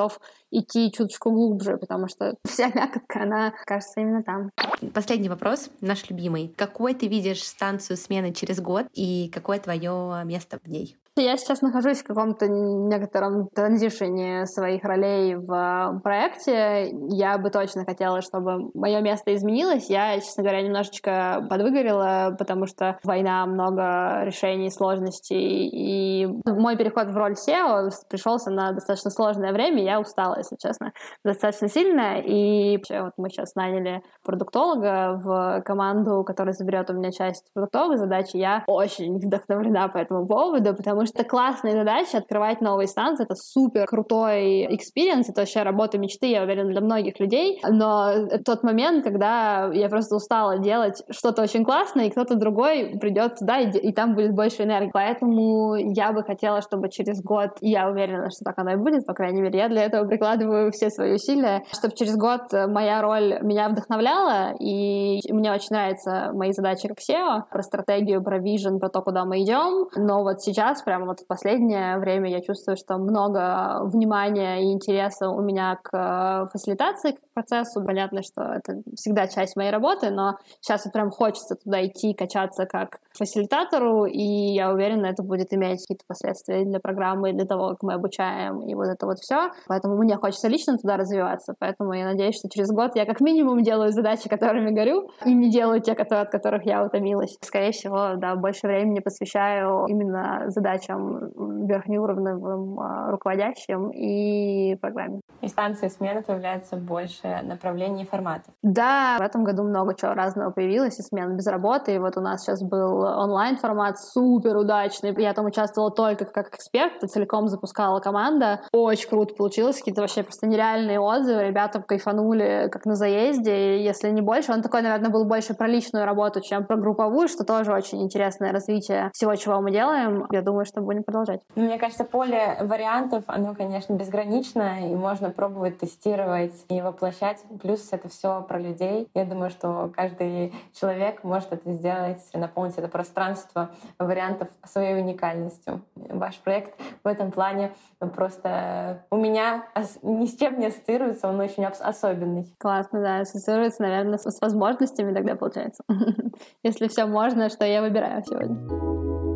идти 0.50 0.90
чуточку 0.90 1.30
глубже, 1.30 1.76
потому 1.76 2.08
что 2.08 2.34
вся 2.46 2.68
мякотка, 2.68 3.22
она 3.22 3.52
кажется 3.64 4.00
именно 4.00 4.22
там. 4.22 4.50
Последний 4.92 5.28
вопрос, 5.28 5.70
наш 5.80 6.08
любимый. 6.10 6.52
Какой 6.56 6.94
ты 6.94 7.08
видишь 7.08 7.42
станцию 7.42 7.96
смены 7.96 8.32
через 8.32 8.60
год 8.60 8.86
и 8.92 9.30
какое 9.32 9.58
твое 9.58 10.22
место 10.24 10.58
в 10.62 10.68
ней? 10.68 10.96
Я 11.18 11.36
сейчас 11.36 11.60
нахожусь 11.60 11.98
в 11.98 12.06
каком-то 12.06 12.48
некотором 12.48 13.48
транзишене 13.48 14.46
своих 14.46 14.82
ролей 14.82 15.34
в 15.34 15.52
э, 15.52 16.00
проекте. 16.00 16.90
Я 17.10 17.36
бы 17.36 17.50
точно 17.50 17.84
хотела, 17.84 18.22
чтобы 18.22 18.70
мое 18.72 19.02
место 19.02 19.34
изменилось. 19.34 19.90
Я, 19.90 20.18
честно 20.20 20.42
говоря, 20.42 20.62
немножечко 20.62 21.46
подвыгорела, 21.50 22.34
потому 22.38 22.66
что 22.66 22.98
война, 23.04 23.44
много 23.44 24.24
решений, 24.24 24.70
сложностей. 24.70 25.68
И 25.68 26.26
мой 26.46 26.78
переход 26.78 27.08
в 27.08 27.16
роль 27.16 27.34
SEO 27.34 27.90
пришелся 28.08 28.50
на 28.50 28.72
достаточно 28.72 29.10
сложное 29.10 29.52
время. 29.52 29.84
Я 29.84 30.00
устала, 30.00 30.38
если 30.38 30.56
честно, 30.56 30.94
достаточно 31.22 31.68
сильно. 31.68 32.20
И 32.20 32.78
вот 32.88 33.12
мы 33.18 33.28
сейчас 33.28 33.54
наняли 33.54 34.02
продуктолога 34.24 35.20
в 35.22 35.60
команду, 35.66 36.24
которая 36.24 36.54
заберет 36.54 36.88
у 36.88 36.94
меня 36.94 37.10
часть 37.10 37.52
продуктовой 37.52 37.98
задачи. 37.98 38.38
Я 38.38 38.64
очень 38.66 39.18
вдохновлена 39.18 39.88
по 39.88 39.98
этому 39.98 40.26
поводу, 40.26 40.74
потому 40.74 41.01
потому 41.02 41.06
что 41.06 41.24
классная 41.24 41.72
задача 41.72 42.18
открывать 42.18 42.60
новые 42.60 42.86
станции, 42.86 43.24
это 43.24 43.34
супер 43.34 43.86
крутой 43.86 44.66
experience, 44.74 45.28
это 45.28 45.40
вообще 45.40 45.62
работа 45.62 45.98
мечты, 45.98 46.26
я 46.26 46.42
уверена, 46.42 46.70
для 46.70 46.80
многих 46.80 47.18
людей, 47.18 47.60
но 47.68 48.28
тот 48.44 48.62
момент, 48.62 49.04
когда 49.04 49.70
я 49.72 49.88
просто 49.88 50.14
устала 50.16 50.58
делать 50.58 51.02
что-то 51.10 51.42
очень 51.42 51.64
классное, 51.64 52.06
и 52.06 52.10
кто-то 52.10 52.36
другой 52.36 52.98
придет 53.00 53.36
туда, 53.38 53.58
и, 53.58 53.70
и 53.70 53.92
там 53.92 54.14
будет 54.14 54.32
больше 54.32 54.62
энергии. 54.62 54.90
Поэтому 54.92 55.74
я 55.74 56.12
бы 56.12 56.22
хотела, 56.22 56.60
чтобы 56.62 56.88
через 56.88 57.20
год, 57.22 57.50
и 57.60 57.70
я 57.70 57.88
уверена, 57.88 58.30
что 58.30 58.44
так 58.44 58.58
оно 58.58 58.72
и 58.72 58.76
будет, 58.76 59.04
по 59.06 59.14
крайней 59.14 59.40
мере, 59.40 59.58
я 59.58 59.68
для 59.68 59.84
этого 59.84 60.06
прикладываю 60.06 60.70
все 60.70 60.90
свои 60.90 61.14
усилия, 61.14 61.64
чтобы 61.72 61.94
через 61.96 62.16
год 62.16 62.52
моя 62.68 63.02
роль 63.02 63.40
меня 63.42 63.68
вдохновляла, 63.68 64.54
и 64.60 65.20
мне 65.32 65.52
очень 65.52 65.74
нравятся 65.74 66.30
мои 66.32 66.52
задачи 66.52 66.86
как 66.86 66.98
CEO, 66.98 67.42
про 67.50 67.62
стратегию, 67.62 68.22
про 68.22 68.38
вижен, 68.38 68.78
про 68.78 68.88
то, 68.88 69.02
куда 69.02 69.24
мы 69.24 69.42
идем, 69.42 69.88
но 69.96 70.22
вот 70.22 70.42
сейчас 70.42 70.82
прямо 70.92 71.06
вот 71.06 71.20
в 71.20 71.26
последнее 71.26 71.98
время 71.98 72.30
я 72.30 72.42
чувствую, 72.42 72.76
что 72.76 72.98
много 72.98 73.80
внимания 73.84 74.62
и 74.62 74.72
интереса 74.74 75.30
у 75.30 75.40
меня 75.40 75.78
к 75.82 75.90
э, 75.94 76.46
фасилитации, 76.52 77.16
процессу. 77.32 77.82
Понятно, 77.84 78.22
что 78.22 78.42
это 78.42 78.82
всегда 78.94 79.26
часть 79.26 79.56
моей 79.56 79.70
работы, 79.70 80.10
но 80.10 80.38
сейчас 80.60 80.84
вот 80.84 80.92
прям 80.92 81.10
хочется 81.10 81.56
туда 81.56 81.84
идти, 81.86 82.14
качаться 82.14 82.66
как 82.66 83.00
фасилитатору, 83.16 84.06
и 84.06 84.22
я 84.22 84.72
уверена, 84.72 85.06
это 85.06 85.22
будет 85.22 85.52
иметь 85.52 85.80
какие-то 85.82 86.04
последствия 86.06 86.64
для 86.64 86.80
программы, 86.80 87.32
для 87.32 87.44
того, 87.44 87.70
как 87.70 87.82
мы 87.82 87.94
обучаем, 87.94 88.62
и 88.62 88.74
вот 88.74 88.88
это 88.88 89.06
вот 89.06 89.18
все. 89.18 89.50
Поэтому 89.66 89.96
мне 89.96 90.16
хочется 90.16 90.48
лично 90.48 90.78
туда 90.78 90.96
развиваться, 90.96 91.54
поэтому 91.58 91.92
я 91.92 92.06
надеюсь, 92.06 92.36
что 92.36 92.48
через 92.48 92.70
год 92.70 92.96
я 92.96 93.04
как 93.04 93.20
минимум 93.20 93.62
делаю 93.62 93.92
задачи, 93.92 94.28
которыми 94.28 94.70
горю, 94.70 95.10
и 95.24 95.34
не 95.34 95.50
делаю 95.50 95.80
те, 95.80 95.94
которые, 95.94 96.22
от 96.22 96.30
которых 96.30 96.64
я 96.64 96.84
утомилась. 96.84 97.36
Скорее 97.40 97.72
всего, 97.72 98.14
да, 98.16 98.34
больше 98.36 98.66
времени 98.66 99.00
посвящаю 99.00 99.86
именно 99.88 100.44
задачам 100.48 101.66
верхнеуровневым 101.66 102.80
а, 102.80 103.10
руководящим 103.10 103.90
и 103.90 104.76
программе. 104.76 105.20
И 105.40 105.48
станции 105.48 105.88
смены 105.88 106.22
появляется 106.22 106.76
больше 106.76 107.21
направлений 107.42 108.02
и 108.02 108.06
форматов. 108.06 108.52
Да, 108.62 109.16
в 109.18 109.22
этом 109.22 109.44
году 109.44 109.62
много 109.62 109.94
чего 109.94 110.14
разного 110.14 110.50
появилось, 110.50 110.98
и 110.98 111.02
смена 111.02 111.34
без 111.34 111.46
работы, 111.46 111.94
и 111.94 111.98
вот 111.98 112.16
у 112.16 112.20
нас 112.20 112.42
сейчас 112.42 112.62
был 112.62 113.00
онлайн-формат 113.02 113.98
супер 113.98 114.56
удачный. 114.56 115.14
Я 115.20 115.32
там 115.32 115.46
участвовала 115.46 115.90
только 115.90 116.24
как 116.24 116.48
эксперт, 116.54 117.00
целиком 117.10 117.48
запускала 117.48 118.00
команда. 118.00 118.60
Очень 118.72 119.08
круто 119.08 119.34
получилось, 119.34 119.78
какие-то 119.78 120.00
вообще 120.00 120.22
просто 120.22 120.46
нереальные 120.46 121.00
отзывы. 121.00 121.42
Ребята 121.44 121.82
кайфанули 121.82 122.68
как 122.70 122.84
на 122.86 122.94
заезде, 122.94 123.82
если 123.82 124.10
не 124.10 124.20
больше. 124.20 124.52
Он 124.52 124.62
такой, 124.62 124.82
наверное, 124.82 125.10
был 125.10 125.24
больше 125.24 125.54
про 125.54 125.66
личную 125.66 126.04
работу, 126.04 126.40
чем 126.40 126.64
про 126.66 126.76
групповую, 126.76 127.28
что 127.28 127.44
тоже 127.44 127.72
очень 127.72 128.02
интересное 128.02 128.52
развитие 128.52 129.10
всего, 129.12 129.34
чего 129.36 129.60
мы 129.60 129.70
делаем. 129.70 130.26
Я 130.30 130.42
думаю, 130.42 130.64
что 130.64 130.80
будем 130.80 131.02
продолжать. 131.02 131.40
Ну, 131.54 131.64
мне 131.64 131.78
кажется, 131.78 132.04
поле 132.04 132.56
вариантов, 132.60 133.24
оно, 133.26 133.54
конечно, 133.54 133.94
безгранично, 133.94 134.90
и 134.90 134.94
можно 134.94 135.30
пробовать 135.30 135.78
тестировать 135.78 136.54
и 136.68 136.80
воплощать. 136.80 137.11
Плюс 137.60 137.88
это 137.92 138.08
все 138.08 138.42
про 138.42 138.58
людей. 138.58 139.08
Я 139.14 139.24
думаю, 139.24 139.50
что 139.50 139.92
каждый 139.94 140.52
человек 140.72 141.24
может 141.24 141.52
это 141.52 141.72
сделать, 141.72 142.22
наполнить 142.34 142.76
это 142.78 142.88
пространство 142.88 143.70
вариантов 143.98 144.48
своей 144.64 145.00
уникальностью. 145.00 145.82
Ваш 145.96 146.38
проект 146.38 146.78
в 147.04 147.06
этом 147.06 147.30
плане 147.30 147.72
просто 148.14 149.04
у 149.10 149.16
меня 149.16 149.66
ни 150.02 150.26
с 150.26 150.36
чем 150.36 150.58
не 150.58 150.66
ассоциируется, 150.66 151.28
он 151.28 151.40
очень 151.40 151.64
особенный. 151.64 152.52
Классно, 152.58 153.00
да, 153.00 153.20
ассоциируется, 153.20 153.82
наверное, 153.82 154.18
с 154.18 154.40
возможностями 154.40 155.14
тогда 155.14 155.36
получается. 155.36 155.82
Если 156.62 156.88
все 156.88 157.06
можно, 157.06 157.48
что 157.48 157.64
я 157.64 157.82
выбираю 157.82 158.22
сегодня. 158.24 159.31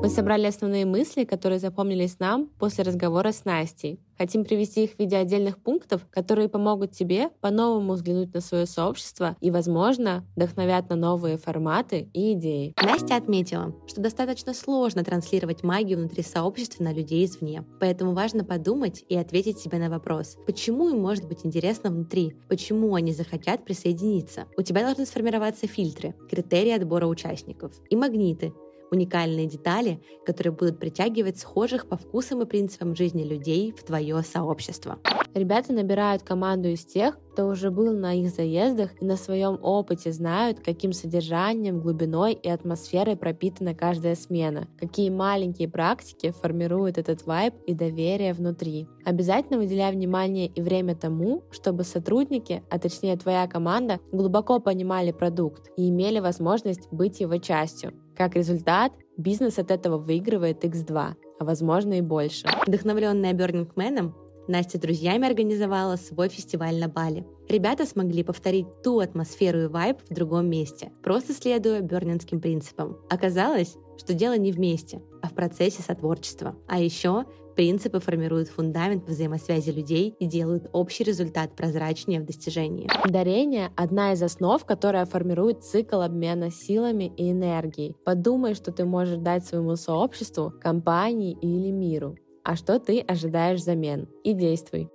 Мы 0.00 0.10
собрали 0.10 0.46
основные 0.46 0.86
мысли, 0.86 1.24
которые 1.24 1.58
запомнились 1.58 2.20
нам 2.20 2.50
после 2.60 2.84
разговора 2.84 3.32
с 3.32 3.44
Настей. 3.44 3.98
Хотим 4.16 4.44
привести 4.44 4.84
их 4.84 4.92
в 4.92 4.98
виде 5.00 5.16
отдельных 5.16 5.58
пунктов, 5.58 6.06
которые 6.10 6.48
помогут 6.48 6.92
тебе 6.92 7.30
по-новому 7.40 7.94
взглянуть 7.94 8.32
на 8.32 8.40
свое 8.40 8.66
сообщество 8.66 9.36
и, 9.40 9.50
возможно, 9.50 10.24
вдохновят 10.36 10.88
на 10.88 10.94
новые 10.94 11.36
форматы 11.36 12.10
и 12.12 12.32
идеи. 12.34 12.74
Настя 12.80 13.16
отметила, 13.16 13.74
что 13.88 14.00
достаточно 14.00 14.54
сложно 14.54 15.02
транслировать 15.02 15.64
магию 15.64 15.98
внутри 15.98 16.22
сообщества 16.22 16.84
на 16.84 16.92
людей 16.92 17.24
извне. 17.24 17.64
Поэтому 17.80 18.12
важно 18.14 18.44
подумать 18.44 19.04
и 19.08 19.16
ответить 19.16 19.58
себе 19.58 19.78
на 19.78 19.90
вопрос, 19.90 20.36
почему 20.46 20.90
им 20.90 21.00
может 21.00 21.26
быть 21.26 21.44
интересно 21.44 21.90
внутри, 21.90 22.36
почему 22.48 22.94
они 22.94 23.12
захотят 23.12 23.64
присоединиться. 23.64 24.46
У 24.56 24.62
тебя 24.62 24.82
должны 24.82 25.06
сформироваться 25.06 25.66
фильтры, 25.66 26.14
критерии 26.30 26.72
отбора 26.72 27.06
участников 27.06 27.72
и 27.90 27.96
магниты, 27.96 28.52
уникальные 28.90 29.46
детали, 29.46 30.00
которые 30.26 30.52
будут 30.52 30.78
притягивать 30.78 31.38
схожих 31.38 31.88
по 31.88 31.96
вкусам 31.96 32.42
и 32.42 32.46
принципам 32.46 32.94
жизни 32.94 33.22
людей 33.22 33.72
в 33.72 33.82
твое 33.84 34.22
сообщество. 34.22 34.98
Ребята 35.34 35.72
набирают 35.72 36.22
команду 36.22 36.68
из 36.68 36.84
тех, 36.84 37.18
кто 37.32 37.46
уже 37.46 37.70
был 37.70 37.92
на 37.92 38.14
их 38.14 38.30
заездах 38.30 38.90
и 39.00 39.04
на 39.04 39.16
своем 39.16 39.58
опыте 39.62 40.10
знают, 40.10 40.58
каким 40.58 40.92
содержанием, 40.92 41.80
глубиной 41.80 42.32
и 42.32 42.48
атмосферой 42.48 43.14
пропитана 43.14 43.74
каждая 43.74 44.16
смена, 44.16 44.66
какие 44.76 45.10
маленькие 45.10 45.68
практики 45.68 46.32
формируют 46.32 46.98
этот 46.98 47.26
вайб 47.26 47.54
и 47.66 47.74
доверие 47.74 48.32
внутри. 48.32 48.88
Обязательно 49.04 49.58
выделяй 49.58 49.92
внимание 49.92 50.48
и 50.48 50.60
время 50.60 50.96
тому, 50.96 51.44
чтобы 51.52 51.84
сотрудники, 51.84 52.64
а 52.70 52.78
точнее 52.80 53.16
твоя 53.16 53.46
команда, 53.46 54.00
глубоко 54.10 54.58
понимали 54.58 55.12
продукт 55.12 55.70
и 55.76 55.90
имели 55.90 56.18
возможность 56.18 56.88
быть 56.90 57.20
его 57.20 57.36
частью. 57.36 57.92
Как 58.18 58.34
результат, 58.34 58.90
бизнес 59.16 59.60
от 59.60 59.70
этого 59.70 59.96
выигрывает 59.96 60.64
x2, 60.64 61.14
а 61.38 61.44
возможно 61.44 61.98
и 61.98 62.00
больше. 62.00 62.48
Вдохновленная 62.66 63.32
Man, 63.32 64.12
Настя 64.48 64.78
с 64.78 64.80
друзьями 64.80 65.28
организовала 65.28 65.94
свой 65.94 66.28
фестиваль 66.28 66.80
на 66.80 66.88
Бали. 66.88 67.24
Ребята 67.48 67.86
смогли 67.86 68.24
повторить 68.24 68.66
ту 68.82 68.98
атмосферу 68.98 69.60
и 69.60 69.66
вайб 69.68 69.98
в 70.10 70.12
другом 70.12 70.50
месте, 70.50 70.90
просто 71.00 71.32
следуя 71.32 71.80
бернинским 71.80 72.40
принципам. 72.40 72.96
Оказалось, 73.08 73.76
что 73.98 74.14
дело 74.14 74.38
не 74.38 74.52
вместе, 74.52 75.02
а 75.22 75.28
в 75.28 75.34
процессе 75.34 75.82
сотворчества. 75.82 76.54
А 76.66 76.80
еще 76.80 77.26
Принципы 77.58 77.98
формируют 77.98 78.50
фундамент 78.50 79.08
взаимосвязи 79.08 79.70
людей 79.70 80.14
и 80.20 80.26
делают 80.26 80.70
общий 80.72 81.02
результат 81.02 81.56
прозрачнее 81.56 82.20
в 82.20 82.24
достижении. 82.24 82.88
Дарение– 83.08 83.72
одна 83.76 84.12
из 84.12 84.22
основ, 84.22 84.64
которая 84.64 85.06
формирует 85.06 85.64
цикл 85.64 86.02
обмена 86.02 86.52
силами 86.52 87.12
и 87.16 87.32
энергией. 87.32 87.96
Подумай, 88.04 88.54
что 88.54 88.70
ты 88.70 88.84
можешь 88.84 89.16
дать 89.16 89.44
своему 89.44 89.74
сообществу, 89.74 90.52
компании 90.60 91.32
или 91.32 91.72
миру. 91.72 92.14
А 92.44 92.54
что 92.54 92.78
ты 92.78 93.00
ожидаешь 93.00 93.58
взамен? 93.58 94.06
И 94.22 94.34
действуй. 94.34 94.88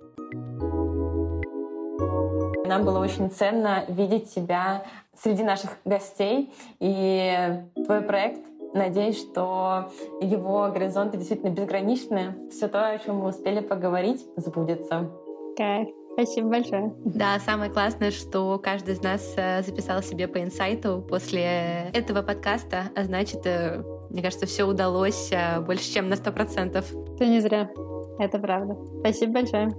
Нам 2.66 2.86
было 2.86 2.98
очень 2.98 3.30
ценно 3.30 3.84
видеть 3.88 4.34
тебя 4.34 4.86
среди 5.14 5.42
наших 5.42 5.76
гостей, 5.84 6.50
и 6.80 7.62
твой 7.84 8.00
проект 8.00 8.40
Надеюсь, 8.74 9.20
что 9.20 9.90
его 10.20 10.68
горизонты 10.72 11.16
действительно 11.16 11.50
безграничны. 11.50 12.34
Все 12.50 12.68
то, 12.68 12.90
о 12.90 12.98
чем 12.98 13.18
мы 13.18 13.28
успели 13.28 13.60
поговорить, 13.60 14.26
сбудется. 14.36 15.10
Кайф. 15.56 15.88
Спасибо 16.14 16.48
большое. 16.48 16.94
Да, 17.04 17.38
самое 17.40 17.70
классное, 17.70 18.10
что 18.10 18.58
каждый 18.58 18.94
из 18.94 19.02
нас 19.02 19.34
э, 19.36 19.62
записал 19.62 20.00
себе 20.00 20.28
по 20.28 20.40
инсайту 20.40 21.04
после 21.08 21.90
этого 21.92 22.22
подкаста, 22.22 22.84
а 22.94 23.02
значит, 23.02 23.44
э, 23.46 23.82
мне 24.10 24.22
кажется, 24.22 24.46
все 24.46 24.64
удалось 24.64 25.32
э, 25.32 25.60
больше, 25.60 25.92
чем 25.92 26.08
на 26.08 26.16
сто 26.16 26.30
процентов. 26.30 26.88
Ты 27.18 27.26
не 27.26 27.40
зря. 27.40 27.68
Это 28.20 28.38
правда. 28.38 28.76
Спасибо 29.00 29.34
большое. 29.34 29.74